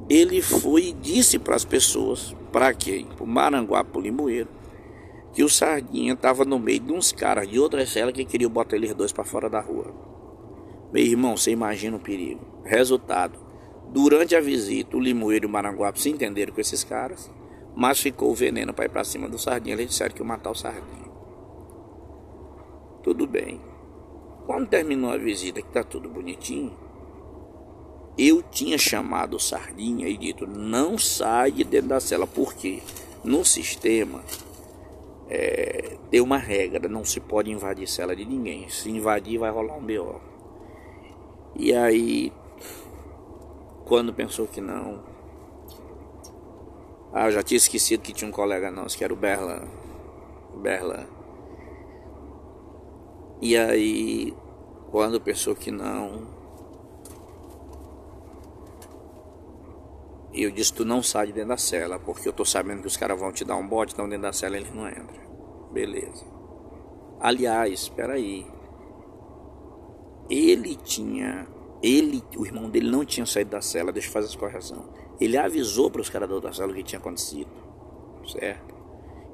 ele 0.09 0.43
foi 0.43 0.89
e 0.89 0.93
disse 0.93 1.39
para 1.39 1.57
as 1.57 1.65
pessoas, 1.65 2.35
para 2.53 2.75
quem? 2.75 3.07
Para 3.07 3.25
o 3.25 3.27
Maranguape, 3.27 3.91
para 3.91 3.99
o 3.99 4.03
Limoeiro, 4.03 4.49
que 5.33 5.45
o 5.45 5.49
Sardinha 5.49 6.15
estava 6.15 6.45
no 6.45 6.59
meio 6.59 6.81
de 6.81 6.93
uns 6.93 7.13
caras 7.13 7.49
de 7.49 7.59
outra 7.59 7.87
cela 7.87 8.13
que 8.13 8.25
queriam 8.25 8.51
botar 8.51 8.77
eles 8.77 8.93
dois 8.95 9.13
para 9.13 9.25
fora 9.25 9.49
da 9.49 9.61
rua. 9.61 9.95
Meu 10.93 11.05
irmão, 11.05 11.37
você 11.37 11.53
imagina 11.53 11.97
o 11.97 12.01
perigo. 12.01 12.41
Resultado: 12.65 13.39
durante 13.93 14.35
a 14.35 14.41
visita, 14.41 14.97
o 14.97 15.01
Limoeiro 15.01 15.47
e 15.47 15.49
o 15.49 15.51
Maranguape 15.51 16.01
se 16.01 16.11
entenderam 16.11 16.53
com 16.53 16.61
esses 16.61 16.83
caras, 16.83 17.31
mas 17.77 18.01
ficou 18.01 18.33
o 18.33 18.35
veneno 18.35 18.75
para 18.75 18.87
ir 18.87 18.89
para 18.89 19.05
cima 19.05 19.29
do 19.29 19.39
Sardinha. 19.39 19.77
Eles 19.77 19.91
disseram 19.91 20.13
que 20.13 20.21
iam 20.21 20.27
matar 20.27 20.51
o 20.51 20.55
Sardinha. 20.55 21.09
Tudo 23.03 23.27
bem. 23.27 23.70
Quando 24.51 24.67
terminou 24.67 25.13
a 25.13 25.17
visita, 25.17 25.63
que 25.63 25.69
tá 25.69 25.85
tudo 25.85 26.09
bonitinho, 26.09 26.77
eu 28.19 28.43
tinha 28.43 28.77
chamado 28.77 29.37
o 29.37 29.39
Sardinha 29.39 30.09
e 30.09 30.17
dito: 30.17 30.45
não 30.45 30.99
sai 30.99 31.53
de 31.53 31.63
dentro 31.63 31.91
da 31.91 32.01
cela, 32.01 32.27
porque 32.27 32.83
no 33.23 33.45
sistema 33.45 34.21
é, 35.29 35.97
tem 36.11 36.21
uma 36.21 36.37
regra, 36.37 36.89
não 36.89 37.05
se 37.05 37.21
pode 37.21 37.49
invadir 37.49 37.87
cela 37.87 38.17
de 38.17 38.25
ninguém. 38.25 38.69
Se 38.69 38.91
invadir 38.91 39.39
vai 39.39 39.53
rolar 39.53 39.77
um 39.77 39.87
BO. 39.87 40.21
E 41.55 41.73
aí, 41.73 42.33
quando 43.85 44.13
pensou 44.13 44.49
que 44.49 44.61
não, 44.61 45.01
ah, 47.13 47.27
eu 47.27 47.31
já 47.31 47.43
tinha 47.45 47.57
esquecido 47.57 48.03
que 48.03 48.13
tinha 48.13 48.29
um 48.29 48.33
colega 48.33 48.69
nosso 48.69 48.99
que 48.99 49.05
era 49.05 49.15
o 49.15 49.17
Berla. 49.17 49.63
Berla. 50.57 51.07
E 53.41 53.57
aí, 53.57 54.35
quando 54.91 55.21
pensou 55.21 55.55
que 55.55 55.71
não, 55.71 56.27
eu 60.33 60.51
disse: 60.51 60.73
Tu 60.73 60.85
não 60.85 61.03
sai 61.03 61.29
de 61.29 61.33
dentro 61.33 61.51
da 61.51 61.57
cela, 61.57 61.99
porque 61.99 62.29
eu 62.29 62.33
tô 62.33 62.45
sabendo 62.45 62.83
que 62.83 62.87
os 62.87 62.97
caras 62.97 63.19
vão 63.19 63.33
te 63.33 63.45
dar 63.45 63.57
um 63.57 63.67
bote, 63.67 63.93
então 63.93 64.09
dentro 64.09 64.23
da 64.23 64.33
cela 64.33 64.57
eles 64.57 64.73
não 64.73 64.89
entram. 64.89 65.31
Beleza. 65.73 66.25
Aliás, 67.21 67.73
espera 67.73 68.15
aí. 68.15 68.47
Ele 70.29 70.77
tinha. 70.77 71.47
Ele, 71.83 72.23
o 72.37 72.45
irmão 72.45 72.69
dele 72.69 72.91
não 72.91 73.05
tinha 73.05 73.25
saído 73.25 73.51
da 73.51 73.63
cela, 73.63 73.93
deixa 73.93 74.09
eu 74.09 74.13
fazer 74.13 74.27
essa 74.29 74.39
correção. 74.39 74.89
Ele 75.21 75.37
avisou 75.37 75.91
para 75.91 76.01
os 76.01 76.11
caras 76.11 76.29
da 76.29 76.35
outra 76.35 76.53
cela 76.53 76.73
o 76.73 76.75
que 76.75 76.83
tinha 76.83 76.99
acontecido. 76.99 77.51
Certo? 78.27 78.75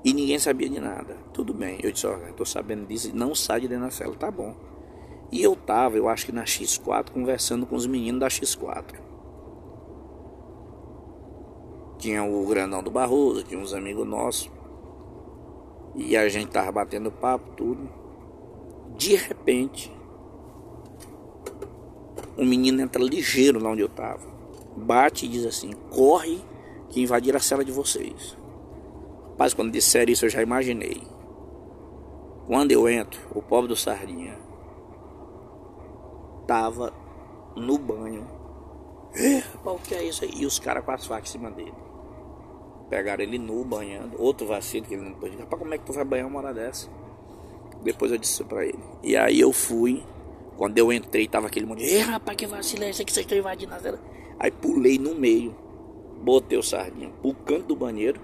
E 0.05 0.13
ninguém 0.13 0.39
sabia 0.39 0.69
de 0.69 0.81
nada. 0.81 1.17
Tudo 1.33 1.53
bem. 1.53 1.79
Eu 1.83 1.91
disse, 1.91 2.07
ó, 2.07 2.17
tô 2.33 2.45
sabendo 2.45 2.87
disso, 2.87 3.11
não 3.15 3.35
sai 3.35 3.63
de 3.63 3.69
dentro 3.69 3.85
da 3.85 3.91
cela, 3.91 4.15
tá 4.15 4.31
bom. 4.31 4.55
E 5.31 5.43
eu 5.43 5.57
tava, 5.57 5.97
eu 5.97 6.09
acho 6.09 6.27
que 6.27 6.33
na 6.33 6.45
X4, 6.45 7.11
conversando 7.11 7.67
com 7.67 7.75
os 7.75 7.87
meninos 7.87 8.21
da 8.21 8.29
X4. 8.29 8.95
Tinha 11.99 12.23
o 12.23 12.47
grandão 12.47 12.83
do 12.83 12.91
Barroso, 12.91 13.43
tinha 13.43 13.59
uns 13.59 13.75
amigos 13.75 14.07
nossos. 14.07 14.51
E 15.95 16.17
a 16.17 16.29
gente 16.29 16.51
tava 16.51 16.71
batendo 16.71 17.11
papo, 17.11 17.51
tudo. 17.57 17.89
De 18.97 19.17
repente, 19.17 19.93
um 22.39 22.45
menino 22.45 22.81
entra 22.81 23.03
ligeiro 23.03 23.61
lá 23.61 23.71
onde 23.71 23.83
eu 23.83 23.89
tava. 23.89 24.27
Bate 24.77 25.27
e 25.27 25.29
diz 25.29 25.45
assim: 25.45 25.73
corre 25.91 26.39
que 26.89 27.01
invadiram 27.01 27.39
a 27.39 27.41
cela 27.41 27.65
de 27.65 27.73
vocês. 27.73 28.37
Mas 29.39 29.53
quando 29.53 29.73
disseram 29.73 30.13
isso 30.13 30.27
eu 30.27 30.31
já 30.31 30.43
imaginei. 30.43 31.03
Quando 32.47 32.71
eu 32.71 32.89
entro, 32.89 33.21
o 33.35 33.43
pobre 33.43 33.69
do 33.69 33.77
Sardinha 33.77 34.46
tava 36.47 36.93
no 37.57 37.79
banho. 37.79 38.27
É, 39.15 39.43
o 39.65 39.79
que 39.79 39.95
é 39.95 40.05
isso 40.05 40.25
aí? 40.25 40.31
E 40.37 40.47
os 40.47 40.59
caras 40.59 40.85
com 40.85 40.91
as 40.91 41.07
facas 41.07 41.31
em 41.31 41.33
cima 41.33 41.51
dele. 41.51 41.75
Pegaram 42.89 43.23
ele 43.23 43.39
nu, 43.39 43.65
banhando. 43.65 44.21
Outro 44.21 44.47
vacilo 44.47 44.87
que 44.87 44.95
ele 44.95 45.03
não 45.03 45.15
pôde. 45.15 45.37
Rapaz, 45.37 45.61
como 45.61 45.75
é 45.75 45.79
que 45.79 45.85
tu 45.85 45.93
vai 45.93 46.05
banhar 46.05 46.27
uma 46.27 46.39
hora 46.39 46.55
dessa? 46.55 46.89
Depois 47.83 48.13
eu 48.13 48.19
disse 48.19 48.45
pra 48.45 48.65
ele. 48.65 48.79
E 49.03 49.17
aí 49.17 49.41
eu 49.41 49.53
fui. 49.53 50.05
Quando 50.57 50.79
eu 50.79 50.93
entrei, 50.93 51.27
tava 51.27 51.49
aquele 51.49 51.67
monte 51.67 51.81
de. 51.81 51.87
Ei, 51.87 52.01
rapaz, 52.01 52.37
que 52.37 52.47
vacilo 52.47 52.85
é 52.85 52.91
esse 52.91 53.05
que 53.05 53.13
vocês 53.13 53.25
estão 53.25 53.37
invadindo 53.37 53.75
a 53.75 53.79
cela? 53.79 53.99
Aí 54.39 54.51
pulei 54.51 54.99
no 54.99 55.15
meio. 55.15 55.55
Botei 56.23 56.59
o 56.59 56.63
sardinha 56.63 57.11
pro 57.21 57.35
canto 57.35 57.67
do 57.67 57.77
banheiro. 57.77 58.21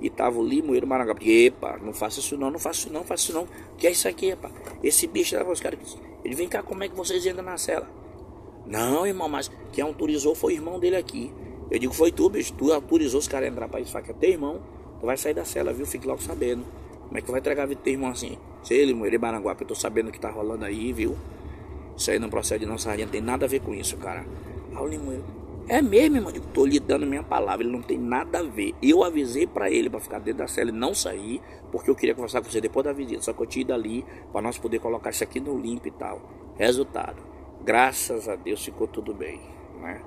E 0.00 0.10
tava 0.10 0.38
o 0.38 0.46
limoeiro 0.46 0.86
Marangá. 0.86 1.14
Epa, 1.20 1.78
não 1.82 1.92
faça 1.92 2.20
isso 2.20 2.36
não, 2.36 2.50
não 2.50 2.58
faça 2.58 2.80
isso 2.80 2.92
não, 2.92 3.04
faça 3.04 3.22
isso 3.24 3.32
não. 3.32 3.48
Que 3.78 3.86
é 3.86 3.90
isso 3.90 4.08
aqui, 4.08 4.30
rapaz? 4.30 4.52
Esse 4.82 5.06
bicho, 5.06 5.36
os 5.36 5.60
caras. 5.60 5.98
Ele 6.24 6.34
vem 6.34 6.48
cá, 6.48 6.62
como 6.62 6.82
é 6.82 6.88
que 6.88 6.96
vocês 6.96 7.24
entram 7.26 7.44
na 7.44 7.56
cela? 7.56 7.88
Não, 8.66 9.06
irmão, 9.06 9.28
mas 9.28 9.50
quem 9.72 9.84
autorizou 9.84 10.34
foi 10.34 10.54
o 10.54 10.56
irmão 10.56 10.78
dele 10.78 10.96
aqui. 10.96 11.32
Eu 11.70 11.78
digo, 11.78 11.92
foi 11.92 12.12
tu, 12.12 12.28
bicho. 12.28 12.52
Tu 12.54 12.72
autorizou 12.72 13.18
os 13.18 13.28
caras 13.28 13.48
a 13.48 13.52
entrar 13.52 13.68
pra 13.68 13.80
isso. 13.80 13.92
Que 14.00 14.10
é 14.10 14.14
teu 14.14 14.30
irmão. 14.30 14.60
Tu 15.00 15.06
vai 15.06 15.16
sair 15.16 15.34
da 15.34 15.44
cela, 15.44 15.72
viu? 15.72 15.86
Fique 15.86 16.06
logo 16.06 16.22
sabendo. 16.22 16.64
Como 17.06 17.18
é 17.18 17.20
que 17.20 17.30
vai 17.30 17.40
entregar 17.40 17.64
a 17.64 17.66
vida 17.66 17.80
do 17.80 17.84
teu 17.84 17.92
irmão 17.92 18.10
assim? 18.10 18.38
Se 18.62 18.74
ele, 18.74 18.92
ele 19.06 19.18
Baranguape, 19.18 19.62
eu 19.62 19.68
tô 19.68 19.74
sabendo 19.74 20.08
o 20.08 20.12
que 20.12 20.18
tá 20.18 20.30
rolando 20.30 20.64
aí, 20.64 20.92
viu? 20.92 21.16
Isso 21.96 22.10
aí 22.10 22.18
não 22.18 22.30
procede 22.30 22.66
não, 22.66 22.78
Sardinha. 22.78 23.06
Tem 23.06 23.20
nada 23.20 23.44
a 23.44 23.48
ver 23.48 23.60
com 23.60 23.74
isso, 23.74 23.96
cara. 23.98 24.24
Ah, 24.74 24.82
o 24.82 24.88
Limoeiro. 24.88 25.43
É 25.66 25.80
mesmo, 25.80 26.16
irmão. 26.16 26.32
Eu 26.34 26.42
tô 26.52 26.66
lhe 26.66 26.78
dando 26.78 27.06
minha 27.06 27.22
palavra. 27.22 27.64
Ele 27.64 27.72
não 27.72 27.82
tem 27.82 27.98
nada 27.98 28.40
a 28.40 28.42
ver. 28.42 28.74
Eu 28.82 29.02
avisei 29.02 29.46
para 29.46 29.70
ele 29.70 29.88
para 29.88 30.00
ficar 30.00 30.18
dentro 30.18 30.38
da 30.38 30.46
cela 30.46 30.70
e 30.70 30.72
não 30.72 30.94
sair, 30.94 31.40
porque 31.72 31.90
eu 31.90 31.94
queria 31.94 32.14
conversar 32.14 32.42
com 32.42 32.50
você 32.50 32.60
depois 32.60 32.84
da 32.84 32.92
visita. 32.92 33.22
Só 33.22 33.32
que 33.32 33.42
eu 33.42 33.46
tinha 33.46 33.62
ido 33.62 33.72
ali 33.72 34.04
para 34.30 34.42
nós 34.42 34.58
poder 34.58 34.78
colocar 34.78 35.10
isso 35.10 35.24
aqui 35.24 35.40
no 35.40 35.58
limpo 35.58 35.88
e 35.88 35.90
tal. 35.90 36.20
Resultado. 36.56 37.22
Graças 37.64 38.28
a 38.28 38.36
Deus 38.36 38.62
ficou 38.62 38.86
tudo 38.86 39.14
bem, 39.14 39.40
né? 39.80 40.02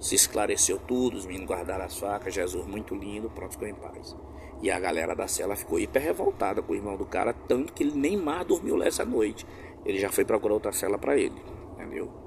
Se 0.00 0.16
esclareceu 0.16 0.80
tudo, 0.80 1.16
os 1.16 1.24
meninos 1.24 1.48
guardaram 1.48 1.84
as 1.84 1.96
facas, 1.96 2.34
Jesus 2.34 2.66
muito 2.66 2.92
lindo, 2.92 3.30
pronto, 3.30 3.52
ficou 3.52 3.68
em 3.68 3.74
paz. 3.74 4.16
E 4.60 4.68
a 4.68 4.80
galera 4.80 5.14
da 5.14 5.28
cela 5.28 5.54
ficou 5.54 5.78
hiper 5.78 6.02
revoltada 6.02 6.60
com 6.60 6.72
o 6.72 6.76
irmão 6.76 6.96
do 6.96 7.06
cara, 7.06 7.32
tanto 7.32 7.72
que 7.72 7.84
ele 7.84 7.96
nem 7.96 8.16
mais 8.16 8.44
dormiu 8.44 8.82
essa 8.82 9.04
noite. 9.04 9.46
Ele 9.86 10.00
já 10.00 10.10
foi 10.10 10.24
procurar 10.24 10.54
outra 10.54 10.72
cela 10.72 10.98
para 10.98 11.16
ele, 11.16 11.40
entendeu? 11.74 12.21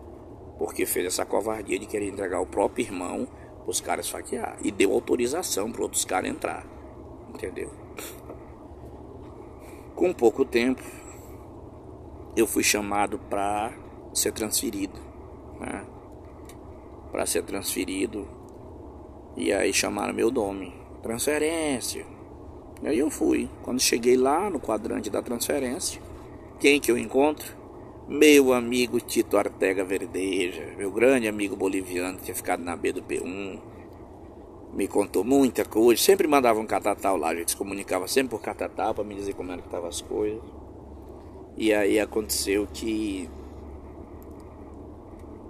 Porque 0.57 0.85
fez 0.85 1.05
essa 1.07 1.25
covardia 1.25 1.77
de 1.77 1.85
querer 1.85 2.07
entregar 2.07 2.39
o 2.39 2.45
próprio 2.45 2.85
irmão 2.85 3.27
para 3.61 3.69
os 3.69 3.81
caras 3.81 4.09
faquear. 4.09 4.57
E 4.63 4.71
deu 4.71 4.93
autorização 4.93 5.71
para 5.71 5.81
outros 5.81 6.05
caras 6.05 6.29
entrar, 6.29 6.65
entendeu? 7.29 7.71
Com 9.95 10.13
pouco 10.13 10.45
tempo, 10.45 10.83
eu 12.35 12.45
fui 12.45 12.63
chamado 12.63 13.17
para 13.17 13.73
ser 14.13 14.31
transferido, 14.31 14.99
né? 15.59 15.85
para 17.11 17.25
ser 17.25 17.43
transferido. 17.43 18.27
E 19.37 19.53
aí 19.53 19.73
chamaram 19.73 20.13
meu 20.13 20.29
nome, 20.29 20.73
transferência. 21.01 22.05
E 22.83 22.87
aí 22.87 22.99
eu 22.99 23.09
fui. 23.09 23.49
Quando 23.63 23.79
cheguei 23.79 24.17
lá 24.17 24.49
no 24.49 24.59
quadrante 24.59 25.09
da 25.09 25.21
transferência, 25.21 26.01
quem 26.59 26.79
que 26.79 26.91
eu 26.91 26.97
encontro? 26.97 27.55
Meu 28.07 28.53
amigo 28.53 28.99
Tito 28.99 29.35
Artega 29.35 29.83
Verdeja, 29.83 30.75
meu 30.77 30.91
grande 30.91 31.27
amigo 31.27 31.55
boliviano 31.55 32.19
que 32.19 32.25
tinha 32.25 32.35
ficado 32.35 32.63
na 32.63 32.75
B 32.75 32.91
do 32.93 33.01
P1. 33.01 33.59
Me 34.75 34.87
contou 34.87 35.23
muita 35.23 35.65
coisa, 35.65 35.99
sempre 35.99 36.27
mandava 36.27 36.59
um 36.59 36.67
catatal 36.67 37.17
lá, 37.17 37.29
a 37.29 37.35
gente 37.35 37.49
se 37.49 37.57
comunicava 37.57 38.07
sempre 38.07 38.37
por 38.37 38.43
catatal 38.43 38.93
para 38.93 39.03
me 39.03 39.15
dizer 39.15 39.33
como 39.33 39.51
era 39.51 39.59
que 39.59 39.67
estavam 39.67 39.89
as 39.89 40.01
coisas. 40.01 40.39
E 41.57 41.73
aí 41.73 41.99
aconteceu 41.99 42.67
que 42.71 43.27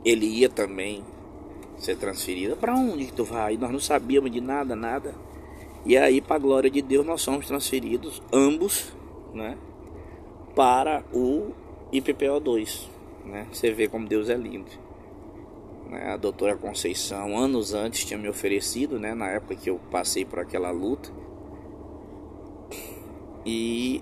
ele 0.06 0.26
ia 0.26 0.48
também 0.48 1.04
ser 1.78 1.98
transferida. 1.98 2.56
Para 2.56 2.74
onde 2.74 3.08
que 3.08 3.14
tu 3.14 3.26
vai? 3.26 3.58
Nós 3.58 3.72
não 3.72 3.82
sabíamos 3.82 4.32
de 4.32 4.40
nada, 4.40 4.78
nada. 4.78 5.14
E 5.86 5.98
aí, 5.98 6.22
para 6.22 6.40
glória 6.40 6.72
de 6.72 6.82
Deus, 6.82 7.06
nós 7.06 7.22
somos 7.22 7.48
transferidos, 7.48 8.24
ambos, 8.32 8.96
né, 9.34 9.58
para 10.56 11.04
o 11.14 11.52
IPPO2. 12.02 12.88
Né? 13.26 13.48
Você 13.52 13.72
vê 13.72 13.88
como 13.88 14.08
Deus 14.08 14.30
é 14.30 14.36
lindo. 14.36 14.72
Né? 15.90 16.14
A 16.14 16.18
doutora 16.18 16.56
Conceição, 16.56 17.38
anos 17.38 17.74
antes, 17.74 18.06
tinha 18.06 18.18
me 18.18 18.30
oferecido, 18.30 19.00
né, 19.00 19.14
na 19.14 19.30
época 19.30 19.56
que 19.56 19.70
eu 19.70 19.80
passei 19.92 20.26
por 20.26 20.40
aquela 20.40 20.72
luta. 20.72 21.12
E 23.46 24.02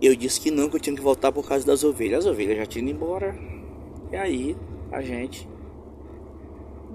eu 0.00 0.16
disse 0.16 0.40
que 0.40 0.50
não, 0.50 0.68
que 0.68 0.76
eu 0.76 0.80
tinha 0.80 0.96
que 0.96 1.02
voltar 1.02 1.30
por 1.32 1.46
causa 1.46 1.66
das 1.66 1.84
ovelhas. 1.84 2.24
As 2.24 2.32
ovelhas 2.32 2.56
já 2.56 2.66
tinham 2.66 2.88
ido 2.88 2.96
embora. 2.96 3.36
E 4.10 4.16
aí, 4.16 4.56
a 4.90 5.02
gente 5.02 5.46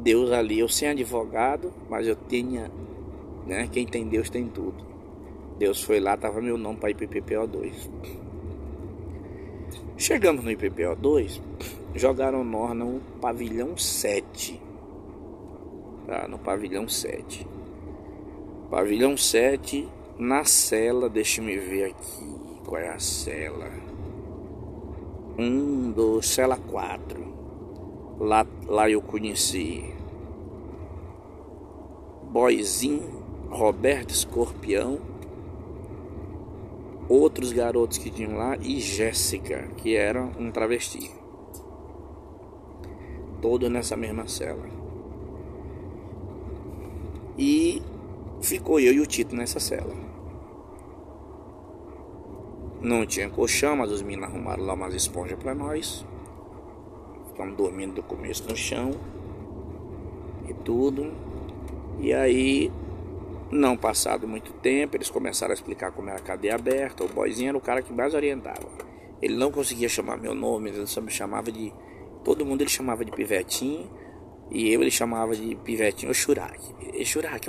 Deus 0.03 0.31
ali, 0.31 0.59
eu 0.59 0.67
sem 0.67 0.89
advogado, 0.89 1.71
mas 1.89 2.07
eu 2.07 2.15
tinha, 2.27 2.69
né? 3.45 3.69
Quem 3.71 3.85
tem 3.85 4.07
Deus 4.07 4.29
tem 4.29 4.47
tudo. 4.47 4.83
Deus 5.57 5.81
foi 5.81 5.99
lá, 5.99 6.17
tava 6.17 6.41
meu 6.41 6.57
nome 6.57 6.77
para 6.77 6.91
IPPO2. 6.91 7.89
Chegamos 9.97 10.43
no 10.43 10.51
IPPO2, 10.51 11.39
jogaram 11.93 12.43
nós 12.43 12.75
no 12.75 12.99
pavilhão 13.21 13.77
7. 13.77 14.59
Tá, 16.07 16.27
no 16.27 16.39
pavilhão 16.39 16.89
7. 16.89 17.47
Pavilhão 18.71 19.15
7, 19.15 19.87
na 20.17 20.43
cela, 20.45 21.07
deixa 21.07 21.41
me 21.41 21.57
ver 21.57 21.91
aqui, 21.91 22.25
qual 22.65 22.81
é 22.81 22.89
a 22.89 22.99
cela? 22.99 23.69
Um, 25.37 25.91
dois, 25.91 26.27
cela 26.27 26.57
4. 26.57 27.23
Lá, 28.19 28.45
lá 28.65 28.89
eu 28.89 29.01
conheci 29.01 29.93
Boizinho, 32.31 33.23
Roberto 33.49 34.09
Escorpião, 34.09 34.99
outros 37.09 37.51
garotos 37.51 37.97
que 37.97 38.09
tinham 38.09 38.35
lá 38.35 38.55
e 38.57 38.79
Jéssica, 38.79 39.67
que 39.77 39.95
era 39.95 40.23
um 40.23 40.51
travesti. 40.51 41.11
Todo 43.41 43.69
nessa 43.69 43.95
mesma 43.97 44.27
cela. 44.27 44.65
E 47.37 47.81
ficou 48.41 48.79
eu 48.79 48.93
e 48.93 48.99
o 48.99 49.05
Tito 49.05 49.35
nessa 49.35 49.59
cela. 49.59 49.93
Não 52.81 53.05
tinha 53.05 53.29
colchão, 53.29 53.77
mas 53.77 53.91
os 53.91 54.01
meninos 54.01 54.29
arrumaram 54.29 54.65
lá 54.65 54.73
umas 54.73 54.93
esponjas 54.93 55.39
para 55.39 55.55
nós. 55.55 56.05
Ficamos 57.29 57.55
dormindo 57.55 57.95
do 57.95 58.03
começo 58.03 58.47
no 58.47 58.55
chão 58.55 58.91
e 60.47 60.53
tudo. 60.53 61.11
E 61.99 62.13
aí 62.13 62.71
Não 63.53 63.77
passado 63.77 64.27
muito 64.27 64.51
tempo, 64.53 64.97
eles 64.97 65.11
começaram 65.11 65.51
a 65.51 65.53
explicar 65.53 65.91
como 65.91 66.09
era 66.09 66.17
a 66.17 66.21
cadeia 66.23 66.55
aberta. 66.55 67.03
O 67.03 67.07
boizinho 67.07 67.49
era 67.49 67.57
o 67.57 67.61
cara 67.61 67.83
que 67.83 67.93
mais 67.93 68.15
orientava. 68.15 68.67
Ele 69.21 69.35
não 69.35 69.51
conseguia 69.51 69.87
chamar 69.87 70.17
meu 70.17 70.33
nome, 70.33 70.71
ele 70.71 70.87
só 70.87 70.99
me 70.99 71.11
chamava 71.11 71.51
de. 71.51 71.71
Todo 72.23 72.43
mundo 72.43 72.61
ele 72.61 72.69
chamava 72.69 73.05
de 73.05 73.11
pivetinho. 73.11 73.87
E 74.49 74.73
eu 74.73 74.81
ele 74.81 74.89
chamava 74.89 75.35
de 75.35 75.55
pivetinho, 75.57 76.11
o 76.11 76.15
Shurak. 76.15 76.59
É 76.81 77.01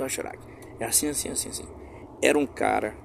o 0.03 0.09
Shurak. 0.09 0.39
É 0.79 0.85
assim, 0.85 1.09
assim, 1.09 1.29
assim, 1.29 1.49
assim. 1.49 1.65
Era 2.21 2.37
um 2.37 2.45
cara. 2.45 2.95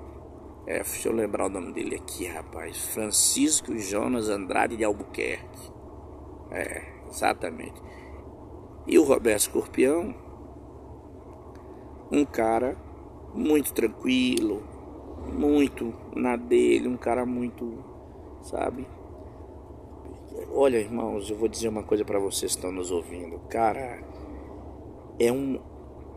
É, 0.67 0.83
deixa 0.83 1.09
eu 1.09 1.15
lembrar 1.15 1.47
o 1.47 1.49
nome 1.49 1.73
dele 1.73 1.97
aqui, 1.97 2.27
rapaz. 2.27 2.77
Francisco 2.85 3.79
Jonas 3.79 4.29
Andrade 4.29 4.77
de 4.77 4.85
Albuquerque. 4.85 5.73
É, 6.51 6.83
exatamente. 7.09 7.81
E 8.87 8.99
o 8.99 9.05
Roberto 9.05 9.41
Escorpião, 9.41 10.15
um 12.13 12.27
cara 12.27 12.77
muito 13.35 13.73
tranquilo, 13.73 14.63
muito 15.33 15.95
na 16.15 16.37
dele, 16.37 16.89
um 16.89 16.97
cara 16.97 17.25
muito, 17.25 17.85
sabe? 18.43 18.87
Olha, 20.53 20.79
irmãos, 20.79 21.31
eu 21.31 21.37
vou 21.37 21.49
dizer 21.49 21.69
uma 21.69 21.83
coisa 21.83 22.05
para 22.05 22.19
vocês 22.19 22.53
que 22.53 22.59
estão 22.59 22.73
nos 22.73 22.91
ouvindo. 22.91 23.39
Cara, 23.49 24.03
é 25.19 25.31
um 25.31 25.61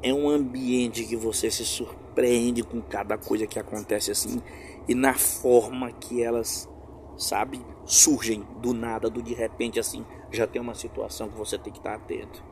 é 0.01 0.14
um 0.14 0.30
ambiente 0.30 1.05
que 1.05 1.16
você 1.16 1.49
se 1.49 1.64
surpreende 1.64 2.61
com 2.61 2.82
cada 2.82 3.18
coisa 3.18 3.47
que 3.47 3.57
acontece 3.57 4.11
assim 4.11 4.41
e 4.88 4.93
na 4.93 5.14
forma 5.14 5.89
que 5.93 6.22
elas, 6.22 6.70
sabe, 7.18 7.61
surgem 7.86 8.45
do 8.59 8.74
nada, 8.74 9.09
do 9.09 9.22
de 9.22 9.34
repente 9.34 9.80
assim, 9.80 10.05
já 10.30 10.45
tem 10.45 10.61
uma 10.61 10.76
situação 10.76 11.30
que 11.30 11.38
você 11.38 11.57
tem 11.57 11.72
que 11.72 11.80
estar 11.80 11.95
atento. 11.95 12.43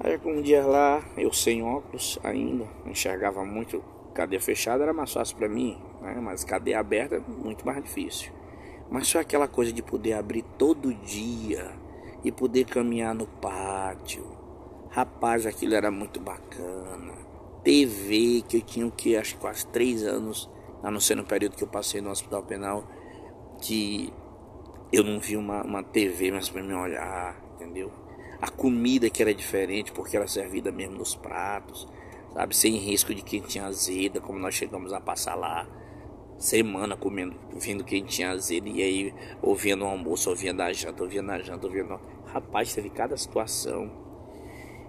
Aí 0.00 0.18
um 0.24 0.42
dia 0.42 0.66
lá, 0.66 1.02
eu 1.16 1.32
sem 1.32 1.62
óculos 1.62 2.18
ainda, 2.24 2.66
enxergava 2.86 3.44
muito, 3.44 3.82
cadeia 4.14 4.40
fechada 4.40 4.82
era 4.82 4.92
mais 4.92 5.12
fácil 5.12 5.36
para 5.36 5.48
mim, 5.48 5.78
né? 6.00 6.18
mas 6.20 6.44
cadeia 6.44 6.80
aberta 6.80 7.20
muito 7.20 7.64
mais 7.64 7.82
difícil. 7.82 8.32
Mas 8.90 9.08
só 9.08 9.20
aquela 9.20 9.48
coisa 9.48 9.72
de 9.72 9.82
poder 9.82 10.14
abrir 10.14 10.42
todo 10.58 10.92
dia 10.92 11.72
e 12.24 12.30
poder 12.30 12.64
caminhar 12.66 13.14
no 13.14 13.26
pátio. 13.26 14.24
Rapaz, 14.90 15.46
aquilo 15.46 15.74
era 15.74 15.90
muito 15.90 16.20
bacana. 16.20 17.14
TV, 17.64 18.42
que 18.46 18.58
eu 18.58 18.60
tinha 18.60 18.86
o 18.86 18.90
que, 18.90 19.16
acho 19.16 19.34
que 19.34 19.40
quase 19.40 19.66
três 19.68 20.02
anos, 20.02 20.50
a 20.82 20.90
não 20.90 21.00
ser 21.00 21.14
no 21.14 21.24
período 21.24 21.56
que 21.56 21.64
eu 21.64 21.68
passei 21.68 22.00
no 22.00 22.10
hospital 22.10 22.42
penal, 22.42 22.84
que 23.60 24.12
eu 24.92 25.02
não 25.02 25.18
vi 25.20 25.36
uma, 25.36 25.62
uma 25.62 25.82
TV 25.82 26.30
mais 26.30 26.48
para 26.48 26.62
me 26.62 26.74
olhar, 26.74 27.40
entendeu? 27.54 27.90
A 28.42 28.50
comida 28.50 29.08
que 29.08 29.22
era 29.22 29.32
diferente 29.32 29.92
porque 29.92 30.16
era 30.16 30.26
servida 30.26 30.72
mesmo 30.72 30.96
nos 30.96 31.14
pratos, 31.14 31.86
sabe, 32.34 32.56
sem 32.56 32.74
risco 32.74 33.14
de 33.14 33.22
quem 33.22 33.40
tinha 33.40 33.66
azeda, 33.66 34.20
como 34.20 34.36
nós 34.36 34.56
chegamos 34.56 34.92
a 34.92 35.00
passar 35.00 35.36
lá 35.36 35.64
semana 36.36 36.96
comendo, 36.96 37.36
vindo 37.54 37.84
quem 37.84 38.04
tinha 38.04 38.32
azeda 38.32 38.68
e 38.68 38.82
aí 38.82 39.14
ouvindo 39.40 39.84
o 39.84 39.86
almoço, 39.86 40.28
ouvindo 40.28 40.60
a 40.60 40.72
janta, 40.72 41.04
ouvindo 41.04 41.30
a 41.30 41.38
janta, 41.38 41.68
ouvindo, 41.68 42.00
rapaz, 42.26 42.74
teve 42.74 42.90
cada 42.90 43.16
situação. 43.16 43.88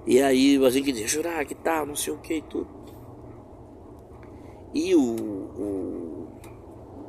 E 0.07 0.19
aí 0.19 0.57
a 0.57 0.69
gente 0.71 0.91
dizia, 0.91 1.07
jurar 1.07 1.45
que 1.45 1.53
tal, 1.53 1.85
não 1.85 1.95
sei 1.95 2.11
o 2.11 2.17
que 2.17 2.37
e 2.37 2.41
tudo. 2.41 2.67
E 4.73 4.95
o, 4.95 4.99
o, 4.99 6.27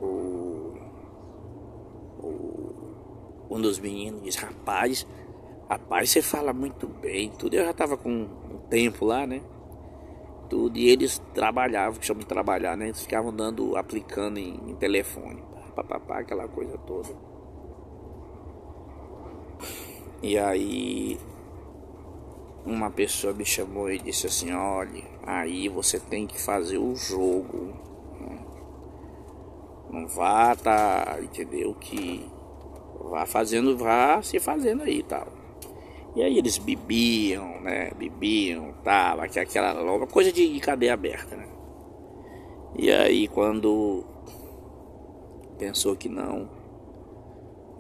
o, 0.03 0.75
o 3.49 3.57
um 3.57 3.61
dos 3.63 3.79
meninos 3.79 4.23
disse, 4.23 4.39
rapaz, 4.39 5.07
Rapaz, 5.69 6.11
você 6.11 6.21
fala 6.21 6.53
muito 6.53 6.87
bem, 6.87 7.31
tudo. 7.31 7.55
Eu 7.55 7.65
já 7.65 7.73
tava 7.73 7.97
com 7.97 8.11
um 8.11 8.59
tempo 8.69 9.07
lá, 9.07 9.27
né? 9.27 9.41
Tudo. 10.51 10.79
E 10.79 10.89
eles 10.89 11.23
trabalhavam, 11.33 11.99
que 11.99 12.07
chamam 12.07 12.21
de 12.21 12.27
trabalhar, 12.27 12.77
né? 12.77 12.87
Eles 12.87 13.01
ficavam 13.01 13.35
dando, 13.35 13.77
aplicando 13.77 14.39
em, 14.39 14.61
em 14.69 14.75
telefone. 14.75 15.43
Papapá, 15.75 16.21
aquela 16.21 16.47
coisa 16.47 16.77
toda. 16.79 17.09
E 20.23 20.39
aí 20.39 21.19
uma 22.65 22.91
pessoa 22.91 23.35
me 23.35 23.45
chamou 23.45 23.91
e 23.91 23.99
disse 23.99 24.27
assim, 24.27 24.53
olha, 24.53 25.03
aí 25.23 25.69
você 25.69 25.99
tem 25.99 26.27
que 26.27 26.41
fazer 26.41 26.79
o 26.79 26.95
jogo. 26.95 27.75
Né? 28.21 28.39
Não 29.91 30.07
vá, 30.09 30.55
tá, 30.55 31.19
entendeu? 31.23 31.75
Que 31.75 32.27
vá 33.11 33.27
fazendo, 33.27 33.77
vá 33.77 34.23
se 34.23 34.39
fazendo 34.41 34.83
aí 34.83 35.01
e 35.01 35.03
tal. 35.03 35.44
E 36.15 36.23
aí 36.23 36.39
eles 36.39 36.59
bebiam, 36.59 37.61
né? 37.61 37.91
Bebiam, 37.97 38.73
tava, 38.85 39.25
aquela 39.25 39.73
longa 39.73 40.07
coisa 40.07 40.33
de 40.33 40.61
cadeia 40.61 40.95
aberta, 40.95 41.37
né? 41.37 41.49
E 42.77 42.91
aí 42.91 43.27
quando 43.29 44.05
pensou 45.59 45.97
que 45.97 46.09
não, 46.09 46.49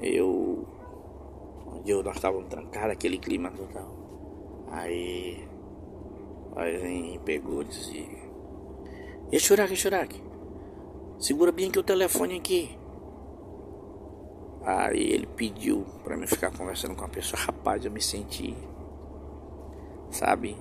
eu. 0.00 0.66
Onde 1.66 1.90
eu, 1.90 2.02
nós 2.02 2.16
estávamos 2.16 2.48
trancados, 2.48 2.92
aquele 2.92 3.18
clima 3.18 3.50
total. 3.50 3.94
Aí. 4.70 5.46
Aí 6.56 7.20
pegou 7.24 7.62
e 7.62 7.64
disse. 7.66 8.08
E 9.32 9.38
Churaque, 9.38 9.74
Churaque, 9.74 10.22
segura 11.18 11.50
bem 11.50 11.68
aqui 11.68 11.78
o 11.78 11.82
telefone 11.82 12.36
aqui. 12.36 12.83
Aí 14.64 15.12
ele 15.12 15.26
pediu 15.26 15.84
para 16.02 16.16
mim 16.16 16.26
ficar 16.26 16.50
conversando 16.50 16.94
com 16.94 17.04
a 17.04 17.08
pessoa. 17.08 17.40
Rapaz, 17.42 17.84
eu 17.84 17.90
me 17.90 18.00
senti, 18.00 18.56
sabe, 20.10 20.56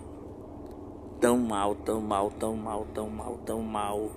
tão 1.22 1.38
mal, 1.38 1.74
tão 1.74 2.02
mal, 2.02 2.30
tão 2.30 2.58
mal, 2.58 2.86
tão 2.94 3.10
mal, 3.10 3.38
tão 3.46 3.62
mal. 3.62 4.12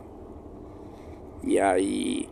E 1.45 1.61
aí 1.61 2.28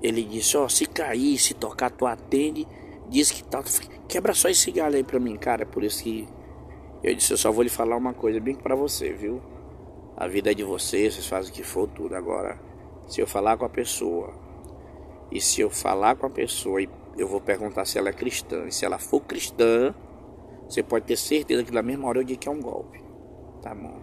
ele 0.00 0.22
disse: 0.22 0.56
Ó, 0.56 0.66
oh, 0.66 0.68
se 0.68 0.86
cair, 0.86 1.36
se 1.36 1.52
tocar, 1.52 1.90
tu 1.90 2.06
atende. 2.06 2.68
Diz 3.08 3.32
que 3.32 3.42
tá. 3.42 3.60
Quebra 4.06 4.34
só 4.34 4.48
esse 4.48 4.70
galho 4.70 4.94
aí 4.94 5.02
pra 5.02 5.18
mim, 5.18 5.36
cara. 5.36 5.66
Por 5.66 5.82
isso 5.82 6.04
que 6.04 6.28
eu 7.02 7.12
disse: 7.12 7.32
Eu 7.32 7.38
só 7.38 7.50
vou 7.50 7.64
lhe 7.64 7.70
falar 7.70 7.96
uma 7.96 8.14
coisa 8.14 8.38
bem 8.38 8.54
pra 8.54 8.76
você, 8.76 9.12
viu? 9.12 9.42
A 10.16 10.28
vida 10.28 10.52
é 10.52 10.54
de 10.54 10.62
vocês, 10.62 11.14
vocês 11.14 11.26
fazem 11.26 11.50
o 11.50 11.54
que 11.54 11.64
for, 11.64 11.88
tudo. 11.88 12.14
Agora, 12.14 12.56
se 13.08 13.20
eu 13.20 13.26
falar 13.26 13.56
com 13.56 13.64
a 13.64 13.68
pessoa 13.68 14.43
e 15.34 15.40
se 15.40 15.60
eu 15.60 15.68
falar 15.68 16.14
com 16.14 16.26
a 16.26 16.30
pessoa 16.30 16.80
e 16.80 16.88
eu 17.18 17.26
vou 17.26 17.40
perguntar 17.40 17.84
se 17.84 17.98
ela 17.98 18.08
é 18.08 18.12
cristã, 18.12 18.66
e 18.66 18.72
se 18.72 18.84
ela 18.84 19.00
for 19.00 19.20
cristã, 19.20 19.92
você 20.68 20.80
pode 20.80 21.06
ter 21.06 21.16
certeza 21.16 21.64
que 21.64 21.72
na 21.72 21.82
mesma 21.82 22.08
hora 22.08 22.20
eu 22.20 22.24
digo 22.24 22.40
que 22.40 22.48
é 22.48 22.52
um 22.52 22.60
golpe. 22.60 23.02
Tá 23.60 23.74
bom. 23.74 24.00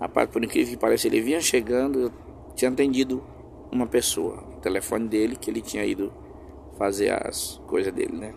Rapaz, 0.00 0.30
por 0.30 0.42
incrível 0.42 0.72
que 0.72 0.80
pareça, 0.80 1.06
ele 1.06 1.20
vinha 1.20 1.40
chegando, 1.40 2.00
eu 2.00 2.12
tinha 2.54 2.70
atendido 2.70 3.22
uma 3.70 3.86
pessoa, 3.86 4.44
o 4.56 4.60
telefone 4.60 5.08
dele, 5.08 5.36
que 5.36 5.50
ele 5.50 5.60
tinha 5.60 5.84
ido 5.84 6.12
fazer 6.78 7.10
as 7.10 7.60
coisas 7.66 7.92
dele, 7.92 8.16
né? 8.16 8.34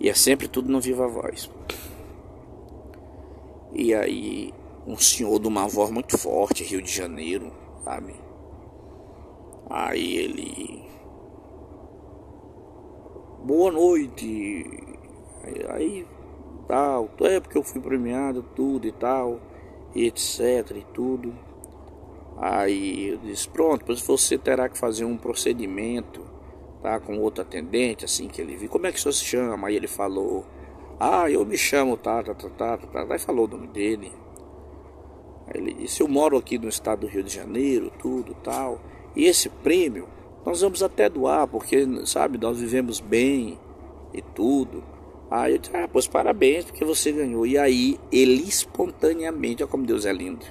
E 0.00 0.08
é 0.08 0.14
sempre 0.14 0.48
tudo 0.48 0.70
no 0.70 0.80
viva 0.80 1.06
voz. 1.06 1.50
E 3.72 3.94
aí, 3.94 4.52
um 4.86 4.96
senhor 4.96 5.38
de 5.38 5.46
uma 5.46 5.68
voz 5.68 5.90
muito 5.90 6.18
forte, 6.18 6.64
Rio 6.64 6.82
de 6.82 6.90
Janeiro, 6.90 7.52
sabe? 7.84 8.25
Aí 9.68 10.16
ele. 10.16 10.84
Boa 13.44 13.72
noite. 13.72 14.64
Aí, 15.42 15.66
aí 15.68 16.06
tal. 16.66 17.08
É 17.20 17.40
porque 17.40 17.58
eu 17.58 17.62
fui 17.62 17.80
premiado, 17.80 18.42
tudo 18.54 18.86
e 18.86 18.92
tal. 18.92 19.40
E 19.94 20.06
etc 20.06 20.70
e 20.76 20.86
tudo. 20.92 21.34
Aí 22.36 23.08
eu 23.08 23.18
disse, 23.18 23.48
pronto, 23.48 23.84
pois 23.84 24.00
você 24.00 24.36
terá 24.36 24.68
que 24.68 24.76
fazer 24.76 25.06
um 25.06 25.16
procedimento, 25.16 26.22
tá? 26.82 27.00
Com 27.00 27.18
outro 27.18 27.42
atendente, 27.42 28.04
assim 28.04 28.28
que 28.28 28.42
ele 28.42 28.56
viu. 28.56 28.68
Como 28.68 28.86
é 28.86 28.92
que 28.92 28.98
o 28.98 29.00
senhor 29.00 29.12
se 29.14 29.24
chama? 29.24 29.68
Aí 29.68 29.76
ele 29.76 29.88
falou, 29.88 30.44
ah, 31.00 31.30
eu 31.30 31.44
me 31.46 31.56
chamo, 31.56 31.96
tá, 31.96 32.22
tá, 32.22 32.34
tá, 32.34 32.50
tá, 32.50 32.76
tá. 32.76 33.06
Aí 33.08 33.18
falou 33.18 33.46
o 33.46 33.48
nome 33.48 33.68
dele. 33.68 34.12
Aí 35.46 35.60
ele 35.60 35.72
disse, 35.72 36.02
eu 36.02 36.08
moro 36.08 36.36
aqui 36.36 36.58
no 36.58 36.68
estado 36.68 37.00
do 37.00 37.06
Rio 37.06 37.22
de 37.22 37.34
Janeiro, 37.34 37.90
tudo 37.98 38.34
tal. 38.34 38.80
E 39.16 39.24
esse 39.24 39.48
prêmio 39.48 40.06
nós 40.46 40.60
vamos 40.60 40.80
até 40.80 41.08
doar, 41.08 41.48
porque, 41.48 41.84
sabe, 42.06 42.38
nós 42.38 42.60
vivemos 42.60 43.00
bem 43.00 43.58
e 44.14 44.22
tudo. 44.22 44.84
Aí 45.28 45.54
eu 45.54 45.58
disse, 45.58 45.76
ah, 45.76 45.88
pois 45.92 46.06
parabéns, 46.06 46.66
porque 46.66 46.84
você 46.84 47.10
ganhou. 47.10 47.44
E 47.44 47.58
aí, 47.58 47.98
ele 48.12 48.44
espontaneamente, 48.44 49.64
olha 49.64 49.70
como 49.70 49.84
Deus 49.84 50.06
é 50.06 50.12
lindo, 50.12 50.46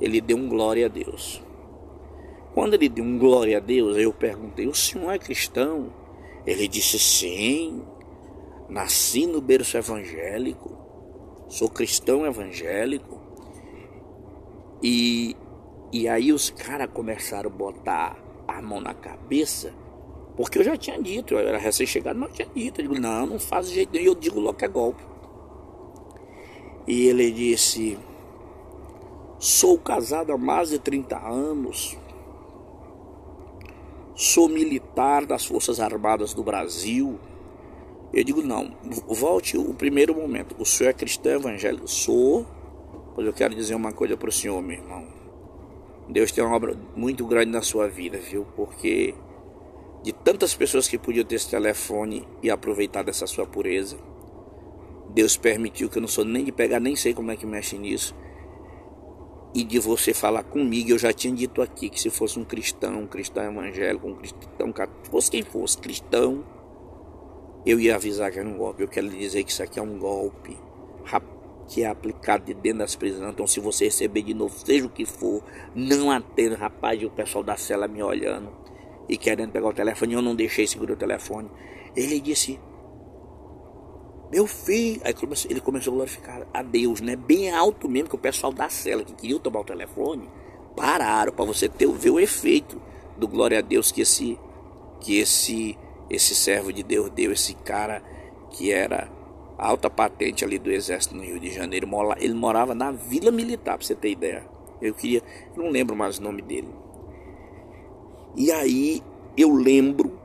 ele 0.00 0.20
deu 0.20 0.36
um 0.36 0.48
glória 0.48 0.86
a 0.86 0.88
Deus. 0.88 1.42
Quando 2.54 2.74
ele 2.74 2.88
deu 2.88 3.04
um 3.04 3.18
glória 3.18 3.56
a 3.56 3.60
Deus, 3.60 3.96
eu 3.96 4.12
perguntei, 4.12 4.68
o 4.68 4.74
senhor 4.74 5.10
é 5.10 5.18
cristão? 5.18 5.92
Ele 6.46 6.68
disse, 6.68 6.96
sim, 6.96 7.82
nasci 8.68 9.26
no 9.26 9.40
berço 9.40 9.76
evangélico, 9.76 10.78
sou 11.48 11.68
cristão 11.68 12.24
evangélico. 12.24 13.20
E 14.80 15.34
e 15.94 16.08
aí 16.08 16.32
os 16.32 16.50
caras 16.50 16.90
começaram 16.92 17.48
a 17.48 17.52
botar 17.52 18.18
a 18.48 18.60
mão 18.60 18.80
na 18.80 18.92
cabeça, 18.92 19.72
porque 20.36 20.58
eu 20.58 20.64
já 20.64 20.76
tinha 20.76 21.00
dito, 21.00 21.34
eu 21.34 21.38
era 21.38 21.56
recém-chegado, 21.56 22.18
mas 22.18 22.30
eu 22.30 22.34
tinha 22.34 22.48
dito. 22.52 22.80
Eu 22.80 22.88
digo, 22.88 23.00
não, 23.00 23.24
não 23.24 23.38
faz 23.38 23.70
jeito 23.70 23.92
nenhum, 23.92 24.06
eu 24.06 24.14
digo 24.16 24.40
logo 24.40 24.58
que 24.58 24.64
é 24.64 24.68
golpe. 24.68 25.04
E 26.84 27.06
ele 27.06 27.30
disse: 27.30 27.96
Sou 29.38 29.78
casado 29.78 30.32
há 30.32 30.36
mais 30.36 30.70
de 30.70 30.80
30 30.80 31.16
anos. 31.16 31.96
Sou 34.16 34.48
militar 34.48 35.24
das 35.24 35.44
Forças 35.46 35.78
Armadas 35.78 36.34
do 36.34 36.42
Brasil. 36.42 37.20
Eu 38.12 38.24
digo: 38.24 38.42
Não, 38.42 38.76
volte 39.06 39.56
o 39.56 39.72
primeiro 39.72 40.12
momento. 40.12 40.56
O 40.58 40.66
senhor 40.66 40.90
é 40.90 40.92
cristão 40.92 41.34
evangélico? 41.34 41.86
Sou. 41.86 42.44
Pois 43.14 43.24
eu 43.24 43.32
quero 43.32 43.54
dizer 43.54 43.76
uma 43.76 43.92
coisa 43.92 44.16
para 44.16 44.28
o 44.28 44.32
senhor, 44.32 44.60
meu 44.60 44.76
irmão. 44.76 45.13
Deus 46.08 46.30
tem 46.32 46.44
uma 46.44 46.54
obra 46.54 46.76
muito 46.94 47.26
grande 47.26 47.50
na 47.50 47.62
sua 47.62 47.88
vida, 47.88 48.18
viu? 48.18 48.46
Porque 48.56 49.14
de 50.02 50.12
tantas 50.12 50.54
pessoas 50.54 50.86
que 50.86 50.98
podiam 50.98 51.24
ter 51.24 51.36
esse 51.36 51.48
telefone 51.48 52.28
e 52.42 52.50
aproveitar 52.50 53.02
dessa 53.02 53.26
sua 53.26 53.46
pureza, 53.46 53.96
Deus 55.10 55.36
permitiu 55.36 55.88
que 55.88 55.96
eu 55.96 56.02
não 56.02 56.08
sou 56.08 56.24
nem 56.24 56.44
de 56.44 56.52
pegar, 56.52 56.78
nem 56.78 56.94
sei 56.94 57.14
como 57.14 57.30
é 57.30 57.36
que 57.36 57.46
mexe 57.46 57.78
nisso. 57.78 58.14
E 59.54 59.64
de 59.64 59.78
você 59.78 60.12
falar 60.12 60.42
comigo, 60.42 60.90
eu 60.90 60.98
já 60.98 61.12
tinha 61.12 61.32
dito 61.34 61.62
aqui 61.62 61.88
que 61.88 62.00
se 62.00 62.10
fosse 62.10 62.38
um 62.38 62.44
cristão, 62.44 63.00
um 63.00 63.06
cristão 63.06 63.44
evangélico, 63.44 64.06
um 64.06 64.16
cristão 64.16 64.72
católico, 64.72 65.08
fosse 65.10 65.30
quem 65.30 65.42
fosse 65.42 65.78
cristão, 65.78 66.44
eu 67.64 67.80
ia 67.80 67.94
avisar 67.94 68.30
que 68.30 68.38
era 68.38 68.48
um 68.48 68.58
golpe. 68.58 68.82
Eu 68.82 68.88
quero 68.88 69.06
lhe 69.06 69.16
dizer 69.16 69.42
que 69.44 69.52
isso 69.52 69.62
aqui 69.62 69.78
é 69.78 69.82
um 69.82 69.98
golpe 69.98 70.58
que 71.68 71.82
é 71.82 71.86
aplicado 71.86 72.44
de 72.44 72.54
dentro 72.54 72.80
das 72.80 72.94
prisões. 72.94 73.32
Então, 73.32 73.46
se 73.46 73.60
você 73.60 73.86
receber 73.86 74.22
de 74.22 74.34
novo, 74.34 74.54
seja 74.64 74.86
o 74.86 74.90
que 74.90 75.04
for, 75.04 75.42
não 75.74 76.10
atenda, 76.10 76.56
rapaz, 76.56 77.00
e 77.00 77.06
o 77.06 77.10
pessoal 77.10 77.42
da 77.42 77.56
cela 77.56 77.88
me 77.88 78.02
olhando 78.02 78.50
e 79.08 79.16
querendo 79.16 79.52
pegar 79.52 79.68
o 79.68 79.72
telefone. 79.72 80.14
Eu 80.14 80.22
não 80.22 80.34
deixei 80.34 80.66
segurar 80.66 80.94
o 80.94 80.96
telefone. 80.96 81.50
Ele 81.96 82.20
disse: 82.20 82.60
Meu 84.30 84.46
filho. 84.46 85.00
Aí 85.04 85.14
ele 85.48 85.60
começou 85.60 85.92
a 85.92 85.96
glorificar 85.96 86.46
a 86.52 86.62
Deus, 86.62 87.00
né? 87.00 87.16
Bem 87.16 87.50
alto 87.50 87.88
mesmo, 87.88 88.08
que 88.08 88.14
o 88.14 88.18
pessoal 88.18 88.52
da 88.52 88.68
cela 88.68 89.04
que 89.04 89.14
queria 89.14 89.38
tomar 89.38 89.60
o 89.60 89.64
telefone 89.64 90.28
pararam 90.76 91.32
para 91.32 91.44
você 91.44 91.68
ter, 91.68 91.88
ver 91.88 92.10
o 92.10 92.20
efeito 92.20 92.80
do 93.16 93.28
glória 93.28 93.58
a 93.58 93.62
Deus 93.62 93.92
que 93.92 94.00
esse, 94.00 94.38
que 95.00 95.18
esse, 95.18 95.78
esse 96.10 96.34
servo 96.34 96.72
de 96.72 96.82
Deus 96.82 97.10
deu, 97.10 97.32
esse 97.32 97.54
cara 97.54 98.02
que 98.50 98.72
era 98.72 99.08
alta 99.58 99.88
patente 99.88 100.44
ali 100.44 100.58
do 100.58 100.70
exército 100.70 101.16
no 101.16 101.22
Rio 101.22 101.38
de 101.38 101.50
Janeiro. 101.50 101.88
Ele 102.18 102.34
morava 102.34 102.74
na 102.74 102.90
Vila 102.90 103.30
Militar, 103.30 103.76
para 103.76 103.86
você 103.86 103.94
ter 103.94 104.10
ideia. 104.10 104.44
Eu 104.80 104.94
queria, 104.94 105.22
não 105.56 105.68
lembro 105.68 105.96
mais 105.96 106.18
o 106.18 106.22
nome 106.22 106.42
dele. 106.42 106.68
E 108.36 108.50
aí 108.50 109.02
eu 109.36 109.52
lembro 109.54 110.20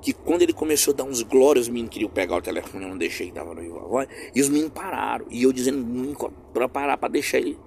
que 0.00 0.12
quando 0.12 0.42
ele 0.42 0.52
começou 0.52 0.92
a 0.92 0.96
dar 0.96 1.04
uns 1.04 1.22
glórias, 1.22 1.66
os 1.66 1.68
meninos 1.68 1.90
queriam 1.90 2.10
pegar 2.10 2.36
o 2.36 2.42
telefone, 2.42 2.84
eu 2.84 2.90
não 2.90 2.98
deixei, 2.98 3.28
estava 3.28 3.54
no 3.54 3.60
Viva 3.60 3.80
Voz, 3.80 4.08
e 4.34 4.40
os 4.40 4.48
meninos 4.48 4.72
pararam. 4.72 5.26
E 5.30 5.42
eu 5.42 5.52
dizendo 5.52 6.16
para 6.52 6.68
parar, 6.68 6.96
para 6.96 7.08
deixar 7.08 7.38
ele. 7.38 7.58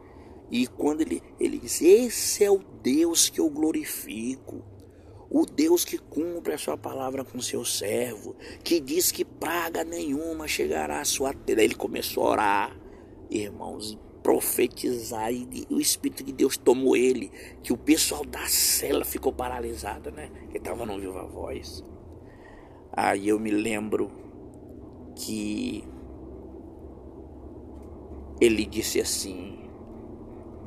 E 0.49 0.67
quando 0.67 1.01
ele, 1.01 1.21
ele 1.39 1.57
disse: 1.57 1.87
Esse 1.87 2.43
é 2.43 2.51
o 2.51 2.59
Deus 2.81 3.29
que 3.29 3.39
eu 3.39 3.49
glorifico 3.49 4.61
o 5.33 5.45
Deus 5.45 5.85
que 5.85 5.97
cumpre 5.97 6.53
a 6.53 6.57
sua 6.57 6.75
palavra 6.75 7.23
com 7.23 7.39
seu 7.39 7.63
servo, 7.63 8.35
que 8.65 8.81
diz 8.81 9.13
que 9.13 9.23
praga 9.23 9.81
nenhuma 9.81 10.45
chegará 10.45 10.99
à 10.99 11.05
sua 11.05 11.33
terra. 11.33 11.63
Ele 11.63 11.73
começou 11.73 12.27
a 12.27 12.31
orar, 12.31 12.77
irmãos, 13.29 13.97
profetizar, 14.21 15.31
e 15.31 15.65
o 15.69 15.79
Espírito 15.79 16.21
de 16.21 16.33
Deus 16.33 16.57
tomou 16.57 16.97
ele, 16.97 17.31
que 17.63 17.71
o 17.71 17.77
pessoal 17.77 18.25
da 18.25 18.45
cela 18.47 19.05
ficou 19.05 19.31
paralisado, 19.31 20.11
né? 20.11 20.29
Que 20.51 20.57
estava 20.57 20.85
no 20.85 20.99
viva 20.99 21.23
voz. 21.23 21.81
Aí 22.91 23.29
eu 23.29 23.39
me 23.39 23.51
lembro 23.51 24.11
que 25.15 25.81
ele 28.41 28.65
disse 28.65 28.99
assim: 28.99 29.69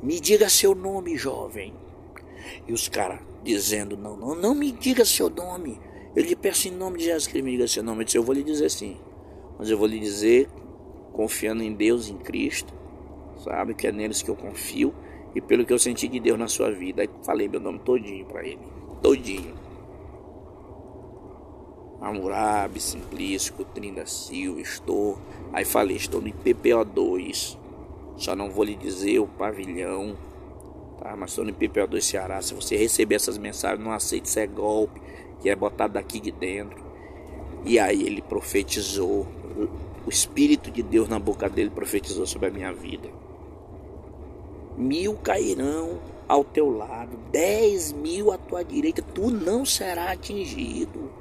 Me 0.01 0.19
diga 0.19 0.49
seu 0.49 0.73
nome, 0.73 1.15
jovem. 1.15 1.71
E 2.67 2.73
os 2.73 2.89
caras 2.89 3.19
dizendo: 3.45 3.95
Não, 3.95 4.17
não, 4.17 4.35
não 4.35 4.55
me 4.55 4.71
diga 4.71 5.05
seu 5.05 5.29
nome. 5.29 5.79
Eu 6.15 6.23
lhe 6.23 6.35
peço 6.35 6.67
em 6.67 6.71
nome 6.71 6.97
de 6.97 7.05
Jesus 7.05 7.27
que 7.27 7.37
ele 7.37 7.43
me 7.43 7.51
diga 7.51 7.67
seu 7.67 7.83
nome. 7.83 8.01
Eu 8.01 8.05
disse: 8.05 8.17
Eu 8.17 8.23
vou 8.23 8.35
lhe 8.35 8.43
dizer 8.43 8.69
sim. 8.69 8.97
Mas 9.57 9.69
eu 9.69 9.77
vou 9.77 9.87
lhe 9.87 9.99
dizer, 9.99 10.49
confiando 11.13 11.63
em 11.63 11.73
Deus, 11.73 12.09
em 12.09 12.17
Cristo, 12.17 12.73
sabe? 13.41 13.73
Que 13.73 13.87
é 13.87 13.91
neles 13.91 14.21
que 14.21 14.29
eu 14.29 14.35
confio 14.35 14.93
e 15.33 15.39
pelo 15.39 15.65
que 15.65 15.71
eu 15.71 15.79
senti 15.79 16.07
de 16.07 16.19
Deus 16.19 16.37
na 16.37 16.47
sua 16.47 16.71
vida. 16.71 17.01
Aí 17.01 17.09
falei 17.23 17.47
meu 17.47 17.59
nome 17.59 17.79
todinho 17.79 18.25
para 18.25 18.45
ele. 18.45 18.59
Todinho. 19.01 19.53
Amurabi, 22.01 22.79
Simplício, 22.79 23.53
Trinda 23.73 24.05
Silva, 24.05 24.59
estou. 24.59 25.17
Aí 25.53 25.63
falei, 25.63 25.95
estou 25.95 26.21
no 26.21 26.27
IPPO2. 26.27 27.57
Só 28.17 28.35
não 28.35 28.49
vou 28.49 28.63
lhe 28.63 28.75
dizer 28.75 29.19
o 29.19 29.27
pavilhão 29.27 30.15
Tá? 30.99 31.15
Mas 31.15 31.37
no 31.37 31.53
PPO2 31.53 32.01
Ceará. 32.01 32.41
Se 32.41 32.53
você 32.53 32.75
receber 32.75 33.15
essas 33.15 33.37
mensagens, 33.37 33.83
não 33.83 33.91
aceite, 33.91 34.27
isso 34.27 34.39
é 34.39 34.47
golpe, 34.47 35.01
que 35.41 35.49
é 35.49 35.55
botado 35.55 35.93
daqui 35.93 36.19
de 36.19 36.31
dentro. 36.31 36.83
E 37.63 37.79
aí 37.79 38.03
ele 38.03 38.21
profetizou. 38.21 39.27
O 40.05 40.09
Espírito 40.09 40.69
de 40.69 40.83
Deus 40.83 41.09
na 41.09 41.17
boca 41.17 41.49
dele 41.49 41.71
profetizou 41.71 42.27
sobre 42.27 42.49
a 42.49 42.51
minha 42.51 42.71
vida. 42.71 43.09
Mil 44.77 45.15
cairão 45.15 45.99
ao 46.27 46.43
teu 46.43 46.69
lado, 46.69 47.17
dez 47.31 47.91
mil 47.91 48.31
à 48.31 48.37
tua 48.37 48.63
direita, 48.63 49.01
tu 49.01 49.31
não 49.31 49.65
será 49.65 50.11
atingido. 50.11 51.11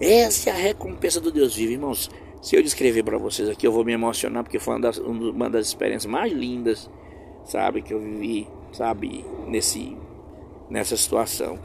Essa 0.00 0.50
é 0.50 0.52
a 0.52 0.56
recompensa 0.56 1.20
do 1.20 1.30
Deus 1.30 1.54
vivo, 1.54 1.72
irmãos. 1.72 2.10
Se 2.40 2.56
eu 2.56 2.62
descrever 2.62 3.04
para 3.04 3.18
vocês 3.18 3.48
aqui, 3.48 3.66
eu 3.66 3.72
vou 3.72 3.84
me 3.84 3.92
emocionar, 3.92 4.42
porque 4.42 4.58
foi 4.58 4.74
uma 4.74 4.80
das, 4.80 4.98
uma 4.98 5.48
das 5.48 5.68
experiências 5.68 6.10
mais 6.10 6.32
lindas, 6.32 6.90
sabe, 7.44 7.82
que 7.82 7.94
eu 7.94 8.00
vivi 8.00 8.48
sabe, 8.72 9.24
nesse, 9.46 9.96
nessa 10.68 10.96
situação. 10.96 11.58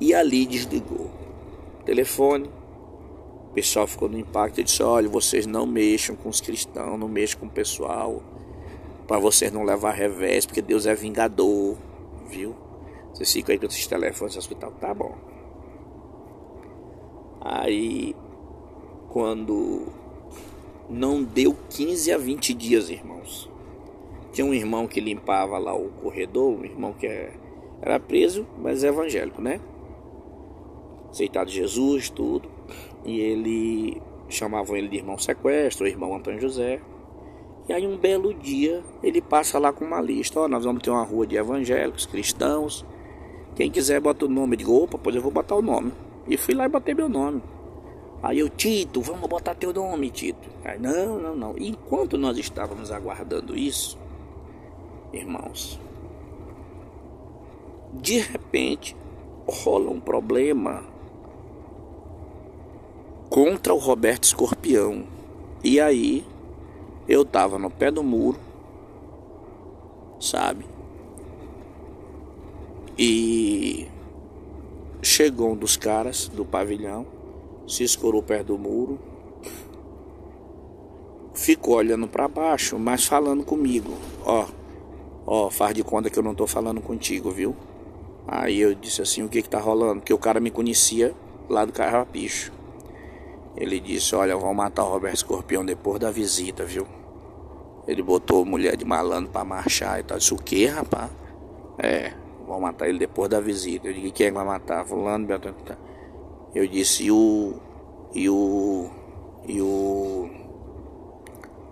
E 0.00 0.12
ali 0.12 0.44
desligou 0.46 1.10
o 1.80 1.84
telefone. 1.84 2.50
O 3.50 3.54
pessoal 3.54 3.86
ficou 3.86 4.08
no 4.08 4.18
impacto 4.18 4.60
e 4.60 4.64
disse: 4.64 4.82
Olha, 4.82 5.08
vocês 5.08 5.46
não 5.46 5.66
mexam 5.66 6.16
com 6.16 6.28
os 6.28 6.40
cristãos, 6.40 6.98
não 6.98 7.08
mexam 7.08 7.40
com 7.40 7.46
o 7.46 7.50
pessoal, 7.50 8.20
para 9.06 9.18
vocês 9.18 9.52
não 9.52 9.62
levar 9.62 9.92
revés, 9.92 10.44
porque 10.44 10.60
Deus 10.60 10.86
é 10.86 10.94
vingador, 10.94 11.76
viu? 12.28 12.54
Vocês 13.12 13.32
ficam 13.32 13.52
aí 13.52 13.58
com 13.58 13.66
esses 13.66 13.86
telefones 13.86 14.36
hospital, 14.36 14.72
tá 14.72 14.92
bom. 14.92 15.14
Aí, 17.40 18.16
quando 19.10 19.86
não 20.88 21.22
deu 21.22 21.56
15 21.70 22.10
a 22.10 22.18
20 22.18 22.54
dias, 22.54 22.90
irmãos, 22.90 23.48
tinha 24.34 24.44
um 24.44 24.52
irmão 24.52 24.88
que 24.88 25.00
limpava 25.00 25.56
lá 25.58 25.72
o 25.72 25.88
corredor, 26.02 26.58
um 26.58 26.64
irmão 26.64 26.92
que 26.92 27.06
é, 27.06 27.32
era 27.80 28.00
preso, 28.00 28.44
mas 28.58 28.82
é 28.82 28.88
evangélico, 28.88 29.40
né? 29.40 29.60
Aceitado 31.08 31.48
Jesus, 31.48 32.10
tudo. 32.10 32.50
E 33.04 33.20
ele 33.20 34.02
chamavam 34.28 34.76
ele 34.76 34.88
de 34.88 34.96
irmão 34.96 35.16
sequestro, 35.16 35.86
irmão 35.86 36.16
Antônio 36.16 36.40
José. 36.40 36.80
E 37.68 37.72
aí 37.72 37.86
um 37.86 37.96
belo 37.96 38.34
dia 38.34 38.82
ele 39.04 39.22
passa 39.22 39.56
lá 39.58 39.72
com 39.72 39.84
uma 39.84 40.00
lista, 40.00 40.40
ó, 40.40 40.48
nós 40.48 40.64
vamos 40.64 40.82
ter 40.82 40.90
uma 40.90 41.04
rua 41.04 41.26
de 41.26 41.36
evangélicos, 41.36 42.04
cristãos. 42.04 42.84
Quem 43.54 43.70
quiser 43.70 44.00
bota 44.00 44.26
o 44.26 44.28
nome, 44.28 44.56
de 44.56 44.66
opa, 44.66 44.98
pois 44.98 45.14
eu 45.14 45.22
vou 45.22 45.30
botar 45.30 45.54
o 45.54 45.62
nome. 45.62 45.92
E 46.26 46.36
fui 46.36 46.54
lá 46.54 46.66
e 46.66 46.68
botei 46.68 46.92
meu 46.92 47.08
nome. 47.08 47.40
Aí 48.20 48.40
eu, 48.40 48.48
Tito, 48.48 49.00
vamos 49.00 49.28
botar 49.28 49.54
teu 49.54 49.72
nome, 49.72 50.10
Tito. 50.10 50.48
Aí, 50.64 50.78
não, 50.78 51.20
não, 51.20 51.36
não. 51.36 51.54
enquanto 51.56 52.18
nós 52.18 52.36
estávamos 52.36 52.90
aguardando 52.90 53.56
isso, 53.56 53.96
irmãos. 55.16 55.80
De 57.92 58.18
repente, 58.18 58.96
rola 59.46 59.90
um 59.90 60.00
problema 60.00 60.84
contra 63.30 63.72
o 63.74 63.78
Roberto 63.78 64.24
Escorpião. 64.24 65.04
E 65.62 65.80
aí, 65.80 66.24
eu 67.08 67.24
tava 67.24 67.58
no 67.58 67.70
pé 67.70 67.90
do 67.90 68.02
muro, 68.02 68.38
sabe? 70.20 70.64
E 72.98 73.88
chegou 75.02 75.52
um 75.52 75.56
dos 75.56 75.76
caras 75.76 76.28
do 76.28 76.44
pavilhão, 76.44 77.06
se 77.66 77.82
escorou 77.82 78.22
perto 78.22 78.48
do 78.48 78.58
muro, 78.58 78.98
ficou 81.34 81.74
olhando 81.76 82.06
para 82.06 82.28
baixo, 82.28 82.78
mas 82.78 83.04
falando 83.04 83.44
comigo, 83.44 83.92
ó. 84.24 84.46
Ó, 85.26 85.46
oh, 85.46 85.50
faz 85.50 85.74
de 85.74 85.82
conta 85.82 86.10
que 86.10 86.18
eu 86.18 86.22
não 86.22 86.34
tô 86.34 86.46
falando 86.46 86.80
contigo, 86.80 87.30
viu? 87.30 87.56
Aí 88.26 88.60
eu 88.60 88.74
disse 88.74 89.00
assim, 89.02 89.22
o 89.22 89.28
que 89.28 89.42
que 89.42 89.48
tá 89.48 89.58
rolando? 89.58 90.00
Porque 90.00 90.12
o 90.12 90.18
cara 90.18 90.40
me 90.40 90.50
conhecia 90.50 91.14
lá 91.48 91.64
do 91.64 91.72
Carrapicho. 91.72 92.52
Ele 93.56 93.78
disse, 93.80 94.14
olha, 94.14 94.36
vão 94.36 94.52
matar 94.52 94.84
o 94.84 94.88
Roberto 94.88 95.16
Escorpião 95.16 95.64
depois 95.64 96.00
da 96.00 96.10
visita, 96.10 96.64
viu? 96.64 96.86
Ele 97.86 98.02
botou 98.02 98.44
mulher 98.44 98.76
de 98.76 98.84
malandro 98.84 99.30
para 99.30 99.44
marchar 99.44 100.00
e 100.00 100.02
tal. 100.02 100.18
Disse, 100.18 100.34
o 100.34 100.36
que, 100.36 100.66
rapaz? 100.66 101.10
É, 101.78 102.12
vão 102.46 102.60
matar 102.60 102.88
ele 102.88 102.98
depois 102.98 103.30
da 103.30 103.40
visita. 103.40 103.88
Eu 103.88 103.94
disse, 103.94 104.10
quem 104.10 104.26
é 104.26 104.30
vai 104.32 104.44
matar? 104.44 104.84
Fulano, 104.84 105.26
Beltrano. 105.26 105.56
Eu 106.54 106.66
disse, 106.66 107.04
e 107.04 107.10
o... 107.10 107.54
E 108.14 108.28
o... 108.28 108.90
E 109.46 109.60
o... 109.60 110.30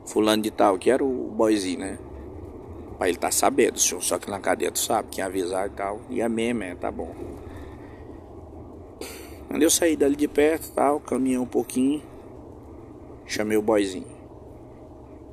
fulano 0.07 0.43
de 0.43 0.51
tal, 0.51 0.79
que 0.79 0.91
era 0.91 1.03
o 1.03 1.31
boyzinho, 1.31 1.81
né? 1.81 1.99
Pra 3.03 3.09
ele 3.09 3.19
tá 3.19 3.33
sabendo, 3.33 3.81
só 3.81 4.17
que 4.17 4.31
na 4.31 4.39
cadeia 4.39 4.71
tu 4.71 4.79
sabe, 4.79 5.09
quem 5.11 5.25
avisar 5.25 5.67
e 5.67 5.71
tal. 5.71 6.01
E 6.09 6.21
é 6.21 6.29
mesmo, 6.29 6.63
é, 6.63 6.77
tá 6.77 6.89
bom. 6.89 7.13
Quando 9.49 9.61
eu 9.61 9.69
saí 9.69 9.97
dali 9.97 10.15
de 10.15 10.29
perto 10.29 10.71
tal, 10.71 11.01
caminhei 11.01 11.37
um 11.37 11.45
pouquinho, 11.45 12.01
chamei 13.27 13.59
o 13.59 13.63
boyzinho. 13.63 14.07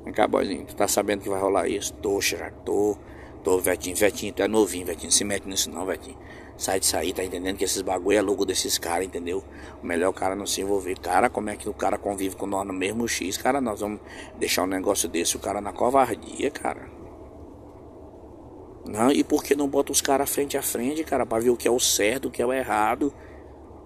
Vem 0.02 0.12
cá, 0.12 0.26
boyzinho, 0.26 0.66
tu 0.66 0.74
tá 0.74 0.88
sabendo 0.88 1.22
que 1.22 1.28
vai 1.28 1.40
rolar 1.40 1.68
isso? 1.68 1.92
Tô, 1.92 2.20
já 2.20 2.50
tô. 2.50 2.96
Tô, 3.44 3.56
Vetinho, 3.60 3.94
Vetinho, 3.94 4.32
tu 4.32 4.42
é 4.42 4.48
novinho, 4.48 4.84
Vetinho, 4.84 5.12
se 5.12 5.22
mete 5.22 5.46
nisso 5.46 5.70
não, 5.70 5.86
Vetinho. 5.86 6.18
Sai 6.56 6.80
de 6.80 6.86
sair, 6.86 7.12
tá 7.12 7.22
entendendo 7.22 7.56
que 7.56 7.62
esses 7.62 7.82
bagulho 7.82 8.18
é 8.18 8.20
louco 8.20 8.44
desses 8.44 8.78
caras, 8.78 9.06
entendeu? 9.06 9.44
O 9.80 9.86
melhor 9.86 10.12
cara 10.12 10.34
não 10.34 10.44
se 10.44 10.60
envolver. 10.60 10.98
Cara, 10.98 11.30
como 11.30 11.50
é 11.50 11.56
que 11.56 11.68
o 11.68 11.72
cara 11.72 11.96
convive 11.96 12.34
com 12.34 12.46
nós 12.46 12.66
no 12.66 12.72
mesmo 12.72 13.06
X? 13.06 13.36
Cara, 13.36 13.60
nós 13.60 13.78
vamos 13.78 14.00
deixar 14.40 14.64
um 14.64 14.66
negócio 14.66 15.08
desse, 15.08 15.36
o 15.36 15.38
cara 15.38 15.60
na 15.60 15.72
covardia, 15.72 16.50
cara. 16.50 16.99
Não, 18.90 19.12
e 19.12 19.22
por 19.22 19.44
que 19.44 19.54
não 19.54 19.68
bota 19.68 19.92
os 19.92 20.00
caras 20.00 20.28
frente 20.28 20.58
a 20.58 20.62
frente, 20.62 21.04
cara, 21.04 21.24
pra 21.24 21.38
ver 21.38 21.50
o 21.50 21.56
que 21.56 21.68
é 21.68 21.70
o 21.70 21.78
certo, 21.78 22.26
o 22.26 22.30
que 22.30 22.42
é 22.42 22.46
o 22.46 22.52
errado? 22.52 23.14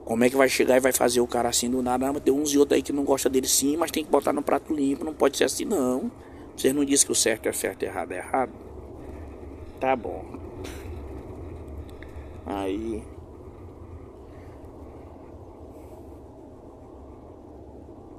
Como 0.03 0.25
é 0.25 0.31
que 0.31 0.37
vai 0.37 0.49
chegar 0.49 0.79
e 0.79 0.81
vai 0.81 0.93
fazer 0.93 1.21
o 1.21 1.27
cara 1.27 1.51
assim 1.51 1.69
do 1.69 1.83
nada? 1.83 2.09
Ah, 2.09 2.15
tem 2.19 2.33
uns 2.33 2.55
e 2.55 2.59
outros 2.59 2.77
aí 2.77 2.83
que 2.83 2.91
não 2.91 3.05
gosta 3.05 3.29
dele 3.29 3.47
sim, 3.47 3.77
mas 3.77 3.91
tem 3.91 4.03
que 4.03 4.11
botar 4.11 4.33
no 4.33 4.43
prato 4.43 4.73
limpo, 4.73 5.05
não 5.05 5.13
pode 5.13 5.37
ser 5.37 5.45
assim 5.45 5.67
não. 5.67 6.11
Vocês 6.57 6.75
não 6.75 6.87
dizem 6.87 7.05
que 7.05 7.13
o 7.13 7.15
certo 7.15 7.47
é 7.47 7.53
certo 7.53 7.83
errado 7.83 8.13
é 8.13 8.17
errado? 8.17 8.53
Tá 9.79 9.95
bom. 9.95 10.25
Aí. 12.47 13.03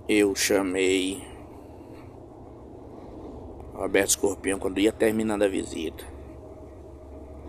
Eu 0.07 0.35
chamei 0.35 1.23
Roberto 3.73 4.09
Escorpião 4.09 4.59
quando 4.59 4.79
ia 4.79 4.91
terminando 4.91 5.41
a 5.41 5.47
visita. 5.47 6.14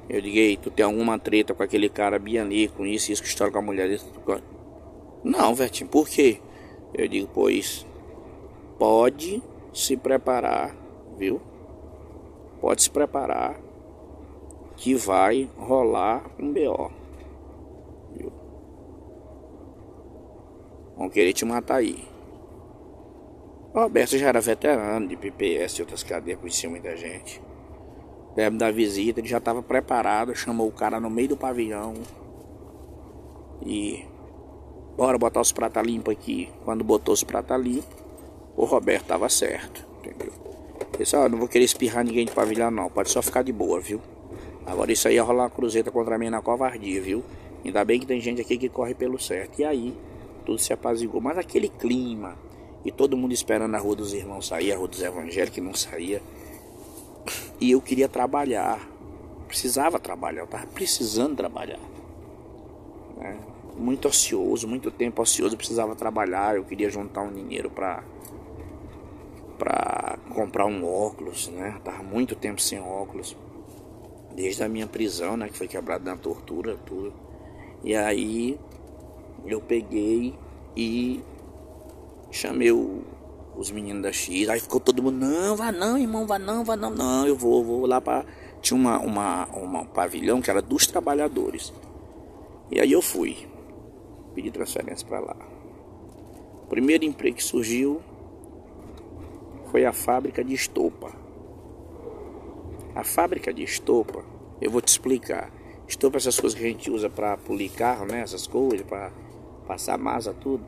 Eu 0.08 0.20
liguei, 0.20 0.56
tu 0.56 0.70
tem 0.70 0.84
alguma 0.84 1.18
treta 1.18 1.52
com 1.52 1.62
aquele 1.62 1.88
cara 1.88 2.18
Biani, 2.18 2.68
com 2.68 2.86
isso, 2.86 3.10
isso 3.10 3.22
que 3.22 3.28
história 3.28 3.52
com 3.52 3.58
a 3.58 3.62
mulher 3.62 3.88
dele? 3.88 4.02
Não, 5.24 5.54
Vertinho, 5.54 5.90
por 5.90 6.08
quê? 6.08 6.40
Eu 6.94 7.08
digo, 7.08 7.28
pois 7.34 7.84
pode 8.78 9.42
se 9.72 9.96
preparar, 9.96 10.74
viu? 11.18 11.40
Pode 12.60 12.82
se 12.82 12.90
preparar 12.90 13.60
que 14.76 14.94
vai 14.94 15.48
rolar 15.56 16.30
um 16.38 16.52
BO. 16.52 16.90
Viu? 18.14 18.32
Vão 20.96 21.08
querer 21.08 21.32
te 21.32 21.44
matar 21.44 21.76
aí. 21.76 22.06
O 23.74 23.80
Roberto 23.80 24.16
já 24.16 24.28
era 24.28 24.40
veterano 24.40 25.06
de 25.06 25.16
PPS 25.16 25.78
e 25.78 25.82
outras 25.82 26.02
cadeias, 26.02 26.38
conhecia 26.38 26.70
muita 26.70 26.96
gente. 26.96 27.42
Da 28.36 28.70
visita, 28.70 29.20
ele 29.20 29.28
já 29.28 29.38
estava 29.38 29.62
preparado, 29.62 30.34
chamou 30.34 30.68
o 30.68 30.72
cara 30.72 31.00
no 31.00 31.08
meio 31.08 31.30
do 31.30 31.36
pavilhão. 31.38 31.94
E 33.64 34.04
bora 34.94 35.16
botar 35.16 35.40
os 35.40 35.52
pratos 35.52 35.82
limpos 35.82 36.12
aqui. 36.12 36.50
Quando 36.62 36.84
botou 36.84 37.14
os 37.14 37.24
pratos 37.24 37.58
limpos, 37.58 37.96
o 38.54 38.66
Roberto 38.66 39.06
tava 39.06 39.28
certo, 39.30 39.86
entendeu? 39.98 40.32
Pessoal, 40.98 41.30
não 41.30 41.38
vou 41.38 41.48
querer 41.48 41.64
espirrar 41.64 42.04
ninguém 42.04 42.26
de 42.26 42.32
pavilhão 42.32 42.70
não, 42.70 42.90
pode 42.90 43.10
só 43.10 43.22
ficar 43.22 43.42
de 43.42 43.52
boa, 43.52 43.80
viu? 43.80 44.00
Agora 44.66 44.92
isso 44.92 45.08
aí 45.08 45.14
ia 45.14 45.22
rolar 45.22 45.44
uma 45.44 45.50
cruzeta 45.50 45.90
contra 45.90 46.18
mim 46.18 46.28
na 46.28 46.42
covardia, 46.42 47.00
viu? 47.00 47.24
Ainda 47.64 47.84
bem 47.84 47.98
que 47.98 48.06
tem 48.06 48.20
gente 48.20 48.40
aqui 48.40 48.58
que 48.58 48.68
corre 48.68 48.94
pelo 48.94 49.18
certo. 49.18 49.60
E 49.60 49.64
aí, 49.64 49.94
tudo 50.44 50.58
se 50.58 50.72
apazigou. 50.72 51.20
Mas 51.20 51.38
aquele 51.38 51.68
clima, 51.68 52.36
e 52.84 52.92
todo 52.92 53.16
mundo 53.16 53.32
esperando 53.32 53.74
a 53.74 53.78
rua 53.78 53.96
dos 53.96 54.12
irmãos 54.12 54.46
sair, 54.46 54.72
a 54.72 54.76
rua 54.76 54.88
dos 54.88 55.02
evangélicos 55.02 55.54
que 55.54 55.60
não 55.60 55.74
saía. 55.74 56.20
E 57.60 57.70
eu 57.72 57.80
queria 57.80 58.08
trabalhar. 58.08 58.80
Precisava 59.46 59.98
trabalhar, 59.98 60.40
eu 60.42 60.46
tava 60.46 60.66
precisando 60.66 61.36
trabalhar. 61.36 61.80
Né? 63.16 63.38
Muito 63.76 64.08
ocioso, 64.08 64.66
muito 64.66 64.90
tempo 64.90 65.22
ocioso, 65.22 65.56
precisava 65.56 65.94
trabalhar. 65.94 66.56
Eu 66.56 66.64
queria 66.64 66.90
juntar 66.90 67.22
um 67.22 67.32
dinheiro 67.32 67.70
para 67.70 68.02
para 69.58 70.18
comprar 70.34 70.66
um 70.66 70.84
óculos, 70.84 71.48
né? 71.48 71.80
Tava 71.82 72.02
muito 72.02 72.36
tempo 72.36 72.60
sem 72.60 72.78
óculos 72.78 73.34
desde 74.36 74.62
a 74.62 74.68
minha 74.68 74.86
prisão, 74.86 75.34
né, 75.34 75.48
que 75.48 75.56
foi 75.56 75.66
quebrado 75.66 76.04
na 76.04 76.14
tortura, 76.14 76.76
tudo. 76.84 77.12
E 77.82 77.96
aí 77.96 78.60
eu 79.46 79.60
peguei 79.62 80.34
e 80.76 81.22
chamei 82.30 82.70
o, 82.70 83.02
os 83.56 83.70
meninos 83.70 84.02
da 84.02 84.12
X, 84.12 84.48
aí 84.48 84.60
ficou 84.60 84.78
todo 84.78 85.02
mundo, 85.02 85.18
não, 85.18 85.56
vá 85.56 85.72
não, 85.72 85.98
irmão, 85.98 86.26
vá 86.26 86.38
não, 86.38 86.64
vá 86.64 86.76
não, 86.76 86.90
não, 86.90 87.26
eu 87.26 87.34
vou, 87.34 87.64
vou 87.64 87.86
lá 87.86 88.00
para 88.00 88.24
tinha 88.60 88.78
uma, 88.78 88.98
uma, 88.98 89.46
uma 89.46 89.84
pavilhão 89.84 90.40
que 90.40 90.50
era 90.50 90.60
dos 90.60 90.86
trabalhadores. 90.86 91.72
E 92.70 92.80
aí 92.80 92.90
eu 92.90 93.00
fui, 93.00 93.48
pedi 94.34 94.50
transferência 94.50 95.06
para 95.06 95.20
lá. 95.20 95.36
O 96.62 96.66
primeiro 96.66 97.04
emprego 97.04 97.36
que 97.36 97.44
surgiu 97.44 98.02
foi 99.70 99.84
a 99.84 99.92
fábrica 99.92 100.42
de 100.42 100.54
estopa. 100.54 101.12
A 102.94 103.04
fábrica 103.04 103.52
de 103.52 103.62
estopa, 103.62 104.24
eu 104.60 104.70
vou 104.70 104.80
te 104.80 104.88
explicar. 104.88 105.52
Estopa 105.86 106.16
é 106.16 106.18
essas 106.18 106.40
coisas 106.40 106.58
que 106.58 106.64
a 106.64 106.68
gente 106.68 106.90
usa 106.90 107.08
para 107.08 107.36
polir 107.36 107.70
carro, 107.70 108.06
né? 108.06 108.20
Essas 108.20 108.46
coisas, 108.46 108.84
para 108.84 109.12
passar 109.66 109.96
massa, 109.96 110.34
tudo. 110.34 110.64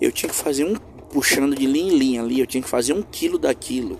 Eu 0.00 0.10
tinha 0.10 0.30
que 0.30 0.34
fazer 0.34 0.64
um, 0.64 0.74
puxando 1.12 1.54
de 1.54 1.66
linha 1.66 1.92
em 1.92 1.98
linha 1.98 2.22
ali, 2.22 2.40
eu 2.40 2.46
tinha 2.46 2.62
que 2.62 2.68
fazer 2.68 2.92
um 2.92 3.02
quilo 3.02 3.38
daquilo 3.38 3.98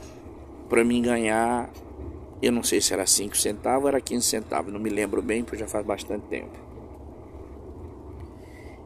para 0.69 0.83
mim 0.83 1.03
ganhar, 1.03 1.71
eu 2.41 2.51
não 2.51 2.63
sei 2.63 2.81
se 2.81 2.93
era 2.93 3.07
5 3.07 3.37
centavos 3.37 3.83
ou 3.83 3.89
era 3.89 4.01
15 4.01 4.27
centavos, 4.27 4.73
não 4.73 4.81
me 4.81 4.91
lembro 4.91 5.21
bem, 5.23 5.45
porque 5.45 5.59
já 5.59 5.69
faz 5.69 5.85
bastante 5.85 6.25
tempo. 6.29 6.59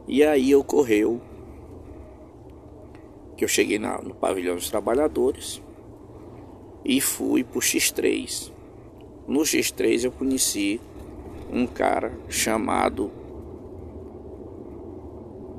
E 0.07 0.23
aí 0.23 0.53
ocorreu 0.53 1.21
que 3.37 3.43
eu 3.43 3.47
cheguei 3.47 3.79
na, 3.79 4.01
no 4.01 4.13
pavilhão 4.13 4.55
dos 4.55 4.69
trabalhadores, 4.69 5.61
e 6.87 7.01
fui 7.01 7.43
pro 7.43 7.59
X3. 7.59 8.51
No 9.27 9.41
X3 9.41 10.05
eu 10.05 10.11
conheci 10.11 10.79
um 11.51 11.67
cara 11.67 12.17
chamado 12.29 13.11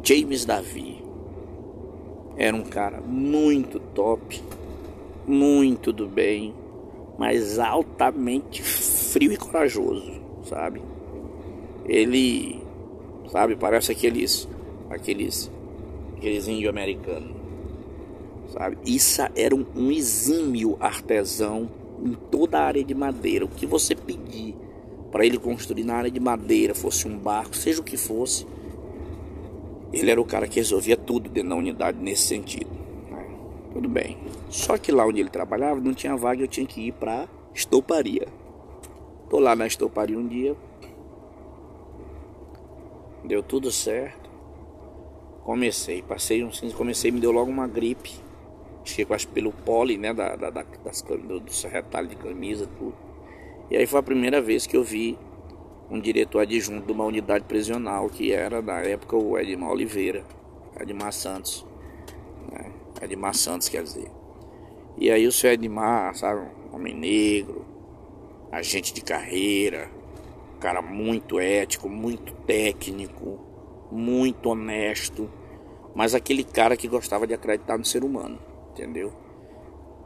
James 0.03 0.47
Davi. 0.47 1.03
Era 2.39 2.57
um 2.57 2.63
cara 2.63 3.01
muito 3.01 3.79
top, 3.95 4.43
muito 5.27 5.93
do 5.93 6.07
bem, 6.07 6.55
mas 7.19 7.59
altamente 7.59 8.63
frio 8.63 9.33
e 9.33 9.37
corajoso, 9.37 10.13
sabe? 10.45 10.81
Ele, 11.85 12.63
sabe, 13.31 13.57
parece 13.57 13.93
aqueles 13.93 14.49
aqueles 14.89 15.51
aqueles 16.17 16.49
índio 16.49 16.71
americanos 16.71 17.39
sabe? 18.53 18.77
Isso 18.85 19.23
era 19.37 19.55
um, 19.55 19.65
um 19.75 19.91
exímio 19.91 20.77
artesão 20.81 21.69
em 22.03 22.15
toda 22.31 22.59
a 22.59 22.65
área 22.65 22.85
de 22.85 22.95
madeira. 22.95 23.45
O 23.45 23.49
que 23.49 23.67
você 23.67 23.95
pedir 23.95 24.55
para 25.11 25.25
ele 25.25 25.39
construir 25.39 25.85
na 25.85 25.95
área 25.95 26.11
de 26.11 26.21
madeira, 26.21 26.75
fosse 26.75 27.09
um 27.09 27.17
barco, 27.17 27.57
seja 27.57 27.81
o 27.81 27.85
que 27.85 27.97
fosse, 27.97 28.47
ele 29.93 30.11
era 30.11 30.21
o 30.21 30.25
cara 30.25 30.47
que 30.47 30.57
resolvia 30.57 30.97
tudo 30.97 31.29
dentro 31.29 31.51
da 31.51 31.57
unidade 31.57 31.99
nesse 31.99 32.23
sentido. 32.23 32.71
Né? 33.11 33.27
Tudo 33.73 33.89
bem. 33.89 34.19
Só 34.49 34.77
que 34.77 34.93
lá 34.93 35.07
onde 35.07 35.21
ele 35.21 35.31
trabalhava 35.31 35.81
não 35.81 35.95
tinha 35.95 36.17
vaga, 36.17 36.43
eu 36.43 36.49
tinha 36.49 36.67
que 36.67 36.89
ir 36.89 36.93
para 36.93 37.29
estoparia. 37.55 38.29
Tô 39.29 39.39
lá 39.39 39.55
na 39.55 39.67
estoparia 39.67 40.19
um 40.19 40.27
dia. 40.27 40.57
Deu 43.25 43.43
tudo 43.43 43.71
certo. 43.71 44.29
Comecei, 45.45 46.03
passei 46.03 46.45
um 46.45 46.51
comecei, 46.77 47.11
me 47.11 47.21
deu 47.21 47.33
logo 47.33 47.51
uma 47.51 47.67
gripe 47.67 48.29
chego 48.89 49.15
acho 49.15 49.29
pelo 49.29 49.53
pole, 49.53 49.97
né, 49.97 50.13
da, 50.13 50.35
da, 50.35 50.51
das, 50.51 51.03
do, 51.03 51.41
do 51.41 51.53
retalho 51.71 52.09
de 52.09 52.17
camisa, 52.17 52.69
tudo. 52.79 52.95
E 53.71 53.77
aí 53.77 53.87
foi 53.87 54.01
a 54.01 54.03
primeira 54.03 54.41
vez 54.41 54.67
que 54.67 54.77
eu 54.77 54.83
vi 54.83 55.19
um 55.91 56.01
diretor 56.01 56.41
adjunto 56.41 56.87
de 56.87 56.93
uma 56.93 57.05
unidade 57.05 57.45
prisional, 57.45 58.09
que 58.09 58.33
era 58.33 58.61
na 58.61 58.81
época 58.81 59.17
o 59.17 59.39
Edmar 59.39 59.71
Oliveira, 59.71 60.25
Edmar 60.79 61.13
Santos, 61.13 61.67
né, 62.53 62.71
Edmar 63.03 63.35
Santos 63.35 63.69
quer 63.69 63.83
dizer. 63.83 64.11
E 64.97 65.11
aí 65.11 65.27
o 65.27 65.33
senhor 65.33 65.53
Edmar, 65.53 66.15
sabe, 66.15 66.47
homem 66.73 66.95
negro, 66.95 67.65
agente 68.53 68.93
de 68.93 69.01
carreira, 69.01 69.91
cara 70.61 70.83
muito 70.83 71.39
ético, 71.39 71.89
muito 71.89 72.33
técnico, 72.47 73.39
muito 73.91 74.51
honesto, 74.51 75.31
mas 75.95 76.15
aquele 76.15 76.45
cara 76.45 76.77
que 76.77 76.89
gostava 76.89 77.27
de 77.27 77.35
acreditar 77.35 77.79
no 77.79 77.85
ser 77.85 78.05
humano 78.05 78.39
entendeu? 78.79 79.13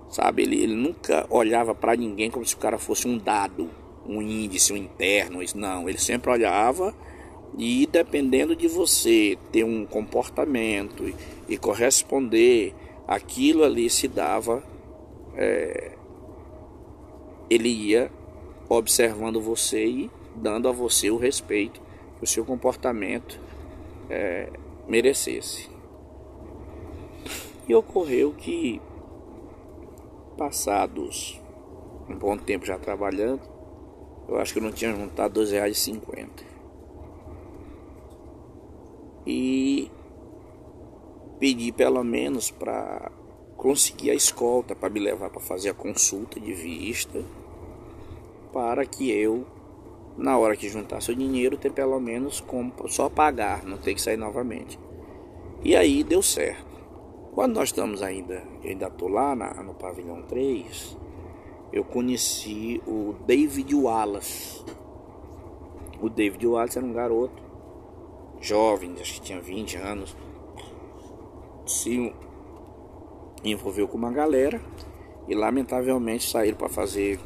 Sabe, 0.08 0.42
ele, 0.42 0.62
ele 0.62 0.74
nunca 0.74 1.26
olhava 1.30 1.74
para 1.74 1.96
ninguém 1.96 2.30
como 2.30 2.44
se 2.44 2.54
o 2.54 2.58
cara 2.58 2.78
fosse 2.78 3.06
um 3.06 3.18
dado, 3.18 3.70
um 4.06 4.20
índice, 4.20 4.72
um 4.72 4.76
interno, 4.76 5.40
não, 5.54 5.88
ele 5.88 5.98
sempre 5.98 6.30
olhava 6.30 6.94
e 7.56 7.86
dependendo 7.86 8.56
de 8.56 8.66
você 8.66 9.38
ter 9.50 9.64
um 9.64 9.84
comportamento 9.84 11.06
e, 11.06 11.14
e 11.48 11.56
corresponder 11.56 12.74
aquilo 13.06 13.62
ali 13.62 13.90
se 13.90 14.08
dava, 14.08 14.62
é, 15.36 15.92
ele 17.50 17.68
ia 17.68 18.10
observando 18.68 19.40
você 19.40 19.84
e 19.84 20.10
dando 20.34 20.68
a 20.68 20.72
você 20.72 21.10
o 21.10 21.18
respeito 21.18 21.80
que 22.16 22.24
o 22.24 22.26
seu 22.26 22.44
comportamento 22.44 23.38
é, 24.08 24.48
merecesse. 24.88 25.70
E 27.68 27.74
ocorreu 27.74 28.32
que, 28.32 28.80
passados 30.36 31.40
um 32.08 32.16
bom 32.16 32.36
tempo 32.36 32.64
já 32.64 32.78
trabalhando, 32.78 33.51
eu 34.28 34.38
acho 34.38 34.52
que 34.52 34.58
eu 34.58 34.62
não 34.62 34.72
tinha 34.72 34.92
juntado 34.92 35.40
R$ 35.40 35.46
2,50. 35.46 36.28
E 39.26 39.90
pedi 41.38 41.72
pelo 41.72 42.02
menos 42.02 42.50
para 42.50 43.10
conseguir 43.56 44.10
a 44.10 44.14
escolta 44.14 44.74
para 44.74 44.90
me 44.90 44.98
levar 44.98 45.30
para 45.30 45.40
fazer 45.40 45.70
a 45.70 45.74
consulta 45.74 46.40
de 46.40 46.52
vista, 46.52 47.24
para 48.52 48.84
que 48.84 49.10
eu, 49.10 49.46
na 50.16 50.36
hora 50.36 50.56
que 50.56 50.68
juntasse 50.68 51.12
o 51.12 51.16
dinheiro, 51.16 51.56
ter 51.56 51.72
pelo 51.72 52.00
menos 52.00 52.40
como 52.40 52.72
só 52.88 53.08
pagar, 53.08 53.64
não 53.64 53.78
ter 53.78 53.94
que 53.94 54.02
sair 54.02 54.16
novamente. 54.16 54.78
E 55.62 55.76
aí 55.76 56.02
deu 56.02 56.22
certo. 56.22 56.72
Quando 57.32 57.54
nós 57.54 57.68
estamos 57.68 58.02
ainda, 58.02 58.42
ainda 58.64 58.90
tô 58.90 59.08
lá 59.08 59.34
na, 59.34 59.54
no 59.62 59.74
pavilhão 59.74 60.22
3, 60.22 60.98
eu 61.72 61.82
conheci 61.84 62.82
o 62.86 63.14
David 63.26 63.74
Wallace. 63.74 64.62
O 66.00 66.08
David 66.10 66.46
Wallace 66.46 66.78
era 66.78 66.86
um 66.86 66.92
garoto 66.92 67.42
jovem, 68.40 68.94
acho 69.00 69.14
que 69.14 69.20
tinha 69.22 69.40
20 69.40 69.76
anos. 69.76 70.16
Se 71.66 72.12
envolveu 73.42 73.88
com 73.88 73.96
uma 73.96 74.12
galera 74.12 74.60
e 75.26 75.34
lamentavelmente 75.34 76.28
saíram 76.28 76.58
para 76.58 76.68
fazer 76.68 77.18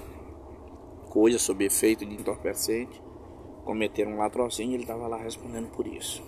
coisas 1.11 1.43
sob 1.43 1.65
efeito 1.65 2.05
de 2.05 2.15
entorpecente, 2.15 3.03
cometeram 3.65 4.13
um 4.13 4.19
latrocínio 4.19 4.73
e 4.73 4.75
ele 4.75 4.85
estava 4.85 5.09
lá 5.09 5.17
respondendo 5.17 5.71
por 5.71 5.87
isso. 5.87 6.23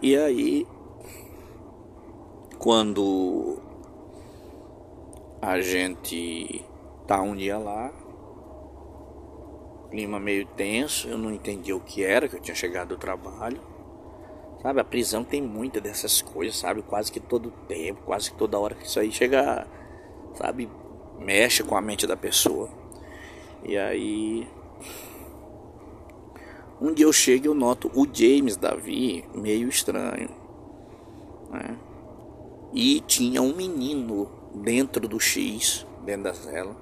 E 0.00 0.16
aí, 0.16 0.66
quando 2.58 3.58
a 5.40 5.60
gente 5.60 6.64
tá 7.06 7.20
um 7.22 7.36
dia 7.36 7.56
lá, 7.56 7.92
clima 9.90 10.18
meio 10.18 10.46
tenso, 10.46 11.08
eu 11.08 11.16
não 11.16 11.32
entendi 11.32 11.72
o 11.72 11.80
que 11.80 12.04
era, 12.04 12.28
que 12.28 12.36
eu 12.36 12.40
tinha 12.40 12.54
chegado 12.54 12.88
do 12.88 12.96
trabalho. 12.96 13.60
Sabe, 14.60 14.80
a 14.80 14.84
prisão 14.84 15.22
tem 15.22 15.40
muita 15.40 15.80
dessas 15.80 16.20
coisas, 16.20 16.56
sabe? 16.56 16.82
Quase 16.82 17.12
que 17.12 17.20
todo 17.20 17.52
tempo, 17.68 18.02
quase 18.02 18.32
que 18.32 18.36
toda 18.36 18.58
hora 18.58 18.74
que 18.74 18.84
isso 18.84 18.98
aí 18.98 19.12
chega, 19.12 19.66
sabe, 20.34 20.68
mexe 21.16 21.62
com 21.62 21.76
a 21.76 21.80
mente 21.80 22.08
da 22.08 22.16
pessoa. 22.16 22.68
E 23.64 23.78
aí 23.78 24.48
um 26.80 26.92
dia 26.92 27.06
eu 27.06 27.12
chego 27.12 27.46
e 27.46 27.48
eu 27.48 27.54
noto 27.54 27.90
o 27.94 28.06
James 28.12 28.56
Davi 28.56 29.24
meio 29.34 29.68
estranho. 29.68 30.30
Né? 31.50 31.76
E 32.72 33.00
tinha 33.00 33.40
um 33.40 33.54
menino 33.54 34.30
dentro 34.54 35.08
do 35.08 35.18
X, 35.18 35.86
dentro 36.04 36.24
da 36.24 36.34
cela, 36.34 36.76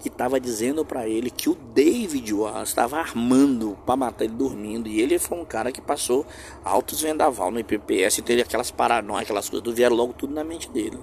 que 0.00 0.08
estava 0.08 0.38
dizendo 0.38 0.84
para 0.84 1.08
ele 1.08 1.30
que 1.30 1.48
o 1.48 1.54
David 1.54 2.32
Wallace 2.32 2.72
estava 2.72 2.98
armando 2.98 3.76
para 3.86 3.96
matar 3.96 4.24
ele 4.24 4.34
dormindo. 4.34 4.88
E 4.88 5.00
ele 5.00 5.18
foi 5.18 5.38
um 5.38 5.44
cara 5.44 5.72
que 5.72 5.80
passou 5.80 6.26
altos 6.64 7.00
vendaval 7.00 7.50
no 7.50 7.58
IPPS 7.58 8.18
e 8.18 8.22
teve 8.22 8.42
aquelas 8.42 8.70
paranoias, 8.70 9.22
aquelas 9.22 9.48
coisas, 9.48 9.74
vieram 9.74 9.96
logo 9.96 10.12
tudo 10.12 10.34
na 10.34 10.44
mente 10.44 10.70
dele. 10.70 10.98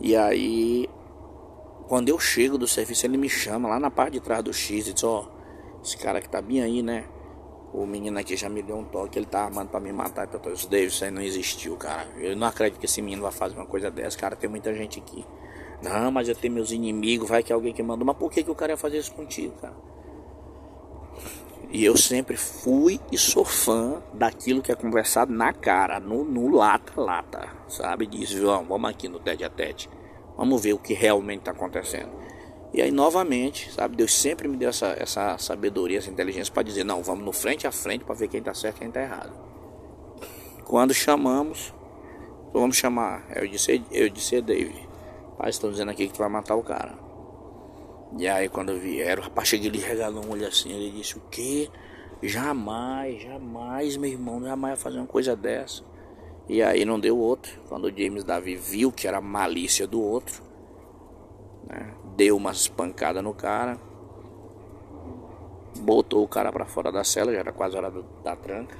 E 0.00 0.14
aí, 0.14 0.88
quando 1.88 2.08
eu 2.08 2.18
chego 2.18 2.58
do 2.58 2.68
serviço, 2.68 3.06
ele 3.06 3.16
me 3.16 3.28
chama 3.28 3.68
lá 3.68 3.80
na 3.80 3.90
parte 3.90 4.12
de 4.12 4.20
trás 4.20 4.42
do 4.44 4.52
X 4.52 4.88
e 4.88 4.92
diz: 4.92 5.04
Ó. 5.04 5.24
Oh, 5.24 5.38
esse 5.82 5.96
cara 5.96 6.20
que 6.20 6.28
tá 6.28 6.42
bem 6.42 6.62
aí, 6.62 6.82
né? 6.82 7.04
O 7.72 7.84
menino 7.84 8.18
aqui 8.18 8.36
já 8.36 8.48
me 8.48 8.62
deu 8.62 8.76
um 8.76 8.84
toque, 8.84 9.18
ele 9.18 9.26
tá 9.26 9.44
armando 9.44 9.68
pra 9.68 9.78
me 9.78 9.92
matar. 9.92 10.28
Eu 10.32 10.40
tô, 10.40 10.50
David, 10.50 10.92
isso 10.92 11.04
aí 11.04 11.10
não 11.10 11.20
existiu, 11.20 11.76
cara. 11.76 12.06
Eu 12.16 12.34
não 12.34 12.46
acredito 12.46 12.80
que 12.80 12.86
esse 12.86 13.02
menino 13.02 13.22
vai 13.22 13.32
fazer 13.32 13.54
uma 13.56 13.66
coisa 13.66 13.90
dessa, 13.90 14.16
cara. 14.16 14.34
Tem 14.34 14.48
muita 14.48 14.74
gente 14.74 14.98
aqui. 14.98 15.24
Não, 15.82 16.10
mas 16.10 16.28
eu 16.28 16.34
tenho 16.34 16.54
meus 16.54 16.72
inimigos, 16.72 17.28
vai 17.28 17.42
que 17.42 17.52
alguém 17.52 17.72
que 17.72 17.82
mandou. 17.82 18.06
Mas 18.06 18.16
por 18.16 18.30
que, 18.30 18.42
que 18.42 18.50
o 18.50 18.54
cara 18.54 18.72
ia 18.72 18.76
fazer 18.76 18.98
isso 18.98 19.12
contigo, 19.12 19.52
cara? 19.60 19.74
E 21.70 21.84
eu 21.84 21.96
sempre 21.98 22.36
fui 22.36 22.98
e 23.12 23.18
sou 23.18 23.44
fã 23.44 24.02
daquilo 24.14 24.62
que 24.62 24.72
é 24.72 24.74
conversado 24.74 25.30
na 25.32 25.52
cara, 25.52 26.00
no, 26.00 26.24
no 26.24 26.48
lata 26.48 26.98
lata, 26.98 27.46
sabe? 27.68 28.06
Diz, 28.06 28.30
João, 28.30 28.64
vamos 28.64 28.88
aqui 28.88 29.06
no 29.06 29.20
tete 29.20 29.44
a 29.44 29.50
tete. 29.50 29.90
Vamos 30.36 30.62
ver 30.62 30.72
o 30.72 30.78
que 30.78 30.94
realmente 30.94 31.40
está 31.40 31.50
acontecendo. 31.50 32.10
E 32.72 32.82
aí 32.82 32.90
novamente, 32.90 33.72
sabe, 33.72 33.96
Deus 33.96 34.14
sempre 34.14 34.46
me 34.46 34.56
deu 34.56 34.68
essa, 34.68 34.94
essa 34.98 35.38
sabedoria, 35.38 35.98
essa 35.98 36.10
inteligência 36.10 36.52
para 36.52 36.62
dizer, 36.62 36.84
não, 36.84 37.02
vamos 37.02 37.24
no 37.24 37.32
frente 37.32 37.66
a 37.66 37.72
frente 37.72 38.04
para 38.04 38.14
ver 38.14 38.28
quem 38.28 38.40
está 38.40 38.52
certo 38.52 38.76
e 38.76 38.78
quem 38.80 38.88
está 38.88 39.00
errado. 39.00 39.32
Quando 40.64 40.92
chamamos, 40.92 41.72
vamos 42.52 42.76
chamar, 42.76 43.24
eu 43.34 43.48
disse, 43.48 43.82
eu 43.90 44.10
disse 44.10 44.40
David, 44.42 44.86
pai, 45.38 45.48
estão 45.48 45.70
dizendo 45.70 45.90
aqui 45.90 46.06
que 46.06 46.12
tu 46.12 46.18
vai 46.18 46.28
matar 46.28 46.56
o 46.56 46.62
cara. 46.62 46.94
E 48.18 48.28
aí 48.28 48.48
quando 48.48 48.78
vieram, 48.78 49.22
o 49.22 49.24
rapaz 49.24 49.48
cheguei 49.48 49.68
ele 49.68 49.78
regalou 49.78 50.24
um 50.26 50.32
olho 50.32 50.46
assim, 50.46 50.70
ele 50.70 50.90
disse, 50.90 51.16
o 51.16 51.22
que? 51.30 51.70
Jamais, 52.22 53.22
jamais, 53.22 53.96
meu 53.96 54.10
irmão, 54.10 54.42
jamais 54.42 54.72
ia 54.72 54.82
fazer 54.82 54.98
uma 54.98 55.06
coisa 55.06 55.34
dessa. 55.34 55.82
E 56.48 56.62
aí 56.62 56.84
não 56.84 56.98
deu 56.98 57.16
outro. 57.16 57.60
Quando 57.68 57.84
o 57.84 57.96
James 57.96 58.24
Davi 58.24 58.56
viu 58.56 58.90
que 58.90 59.06
era 59.06 59.20
malícia 59.20 59.86
do 59.86 60.00
outro, 60.00 60.42
né? 61.68 61.94
Deu 62.18 62.36
umas 62.36 62.66
pancadas 62.66 63.22
no 63.22 63.32
cara. 63.32 63.78
Botou 65.78 66.24
o 66.24 66.26
cara 66.26 66.50
para 66.50 66.64
fora 66.64 66.90
da 66.90 67.04
cela, 67.04 67.32
já 67.32 67.38
era 67.38 67.52
quase 67.52 67.76
hora 67.76 67.92
do, 67.92 68.04
da 68.24 68.34
tranca. 68.34 68.76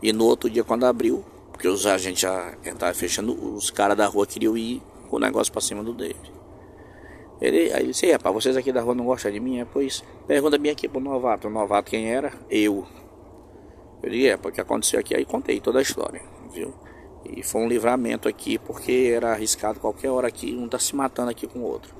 E 0.00 0.12
no 0.12 0.26
outro 0.26 0.48
dia, 0.48 0.62
quando 0.62 0.86
abriu, 0.86 1.24
porque 1.50 1.66
os 1.66 1.84
agentes 1.86 2.20
já 2.20 2.54
estavam 2.62 2.94
fechando, 2.94 3.32
os 3.56 3.68
caras 3.68 3.96
da 3.96 4.06
rua 4.06 4.28
queriam 4.28 4.56
ir 4.56 4.80
com 5.08 5.16
o 5.16 5.18
negócio 5.18 5.52
para 5.52 5.60
cima 5.60 5.82
do 5.82 5.92
David. 5.92 6.32
Ele, 7.40 7.72
aí 7.72 7.82
ele 7.82 7.90
disse, 7.90 8.16
para 8.16 8.30
vocês 8.30 8.56
aqui 8.56 8.70
da 8.70 8.80
rua 8.80 8.94
não 8.94 9.06
gostam 9.06 9.32
de 9.32 9.40
mim, 9.40 9.58
é, 9.58 9.64
pois 9.64 10.04
pergunta 10.28 10.56
bem 10.56 10.70
aqui 10.70 10.86
pro 10.88 11.00
novato. 11.00 11.48
O 11.48 11.50
novato 11.50 11.90
quem 11.90 12.12
era? 12.12 12.32
Eu. 12.48 12.86
Eu 14.04 14.30
é, 14.30 14.36
porque 14.36 14.60
aconteceu 14.60 15.00
aqui, 15.00 15.16
aí 15.16 15.24
contei 15.24 15.58
toda 15.58 15.80
a 15.80 15.82
história, 15.82 16.22
viu? 16.52 16.72
E 17.24 17.42
foi 17.42 17.60
um 17.60 17.68
livramento 17.68 18.28
aqui, 18.28 18.58
porque 18.58 19.12
era 19.14 19.32
arriscado 19.32 19.78
qualquer 19.78 20.10
hora 20.10 20.28
aqui, 20.28 20.54
um 20.54 20.68
tá 20.68 20.78
se 20.78 20.96
matando 20.96 21.30
aqui 21.30 21.46
com 21.46 21.60
o 21.60 21.64
outro. 21.64 21.94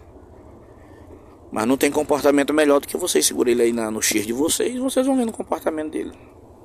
Mas 1.53 1.67
não 1.67 1.77
tem 1.77 1.91
comportamento 1.91 2.55
melhor 2.55 2.81
do 2.81 2.87
que 2.87 2.97
vocês 2.97 3.27
segurem 3.27 3.53
ele 3.53 3.63
aí 3.63 3.73
na, 3.73 3.91
no 3.91 4.01
X 4.01 4.27
de 4.27 4.33
vocês, 4.33 4.77
vocês 4.77 5.07
vão 5.07 5.17
vendo 5.17 5.31
o 5.31 5.33
comportamento 5.33 5.91
dele. 5.91 6.13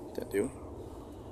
Entendeu? 0.10 0.50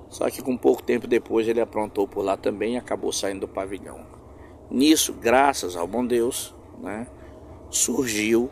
Só 0.09 0.29
que 0.29 0.41
com 0.41 0.57
pouco 0.57 0.83
tempo 0.83 1.07
depois 1.07 1.47
ele 1.47 1.61
aprontou 1.61 2.07
por 2.07 2.23
lá 2.23 2.35
também 2.35 2.73
e 2.73 2.77
acabou 2.77 3.11
saindo 3.11 3.41
do 3.41 3.47
pavilhão. 3.47 4.05
Nisso, 4.69 5.13
graças 5.13 5.75
ao 5.75 5.87
bom 5.87 6.05
Deus, 6.05 6.53
né, 6.81 7.07
surgiu 7.69 8.49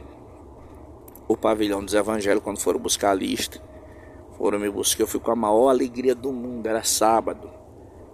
o 1.27 1.37
pavilhão 1.37 1.83
dos 1.83 1.93
evangelhos 1.93 2.43
quando 2.43 2.59
foram 2.59 2.79
buscar 2.79 3.11
a 3.11 3.13
lista. 3.13 3.61
Foram 4.37 4.59
me 4.59 4.69
buscar, 4.69 5.03
eu 5.03 5.07
fui 5.07 5.19
com 5.19 5.31
a 5.31 5.35
maior 5.35 5.69
alegria 5.69 6.15
do 6.15 6.31
mundo, 6.31 6.65
era 6.67 6.83
sábado. 6.83 7.60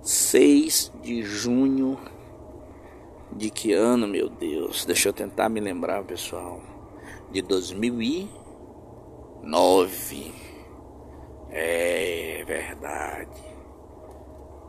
6 0.07 0.91
de 1.01 1.21
junho 1.21 1.99
de 3.33 3.49
que 3.49 3.73
ano, 3.73 4.07
meu 4.07 4.29
Deus? 4.29 4.85
Deixa 4.85 5.09
eu 5.09 5.13
tentar 5.13 5.49
me 5.49 5.59
lembrar, 5.59 6.01
pessoal. 6.05 6.61
De 7.29 7.41
2009. 7.41 10.33
É 11.49 12.41
verdade. 12.47 13.41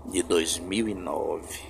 De 0.07 0.25
2009. 0.25 1.61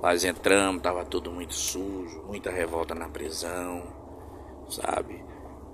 Nós 0.00 0.24
entramos, 0.24 0.80
tava 0.80 1.04
tudo 1.04 1.30
muito 1.30 1.52
sujo, 1.52 2.22
muita 2.26 2.50
revolta 2.50 2.94
na 2.94 3.10
prisão, 3.10 3.82
sabe? 4.70 5.22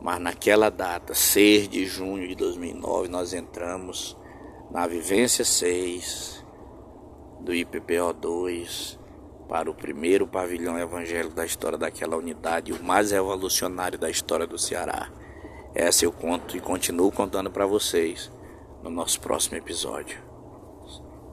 Mas 0.03 0.21
naquela 0.21 0.69
data, 0.69 1.15
6 1.15 1.69
de 1.69 1.87
junho 1.87 2.27
de 2.27 2.35
2009, 2.35 3.07
nós 3.07 3.33
entramos 3.33 4.17
na 4.69 4.89
Vivência 4.89 5.45
6 5.45 6.40
do 7.41 7.53
IPPO2 7.53 8.99
para 9.49 9.71
o 9.71 9.75
primeiro 9.75 10.27
pavilhão 10.27 10.79
evangélico 10.79 11.35
da 11.35 11.45
história 11.45 11.77
daquela 11.77 12.17
unidade, 12.17 12.73
o 12.73 12.83
mais 12.83 13.11
revolucionário 13.11 13.99
da 13.99 14.09
história 14.09 14.47
do 14.47 14.59
Ceará. 14.59 15.11
Essa 15.75 16.05
eu 16.05 16.13
conto 16.13 16.57
e 16.57 16.61
continuo 16.61 17.11
contando 17.11 17.51
para 17.51 17.67
vocês 17.67 18.31
no 18.83 18.91
nosso 18.91 19.21
próximo 19.21 19.57
episódio, 19.57 20.19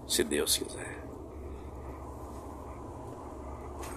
se 0.08 0.24
Deus 0.24 0.58
quiser. 0.58 0.97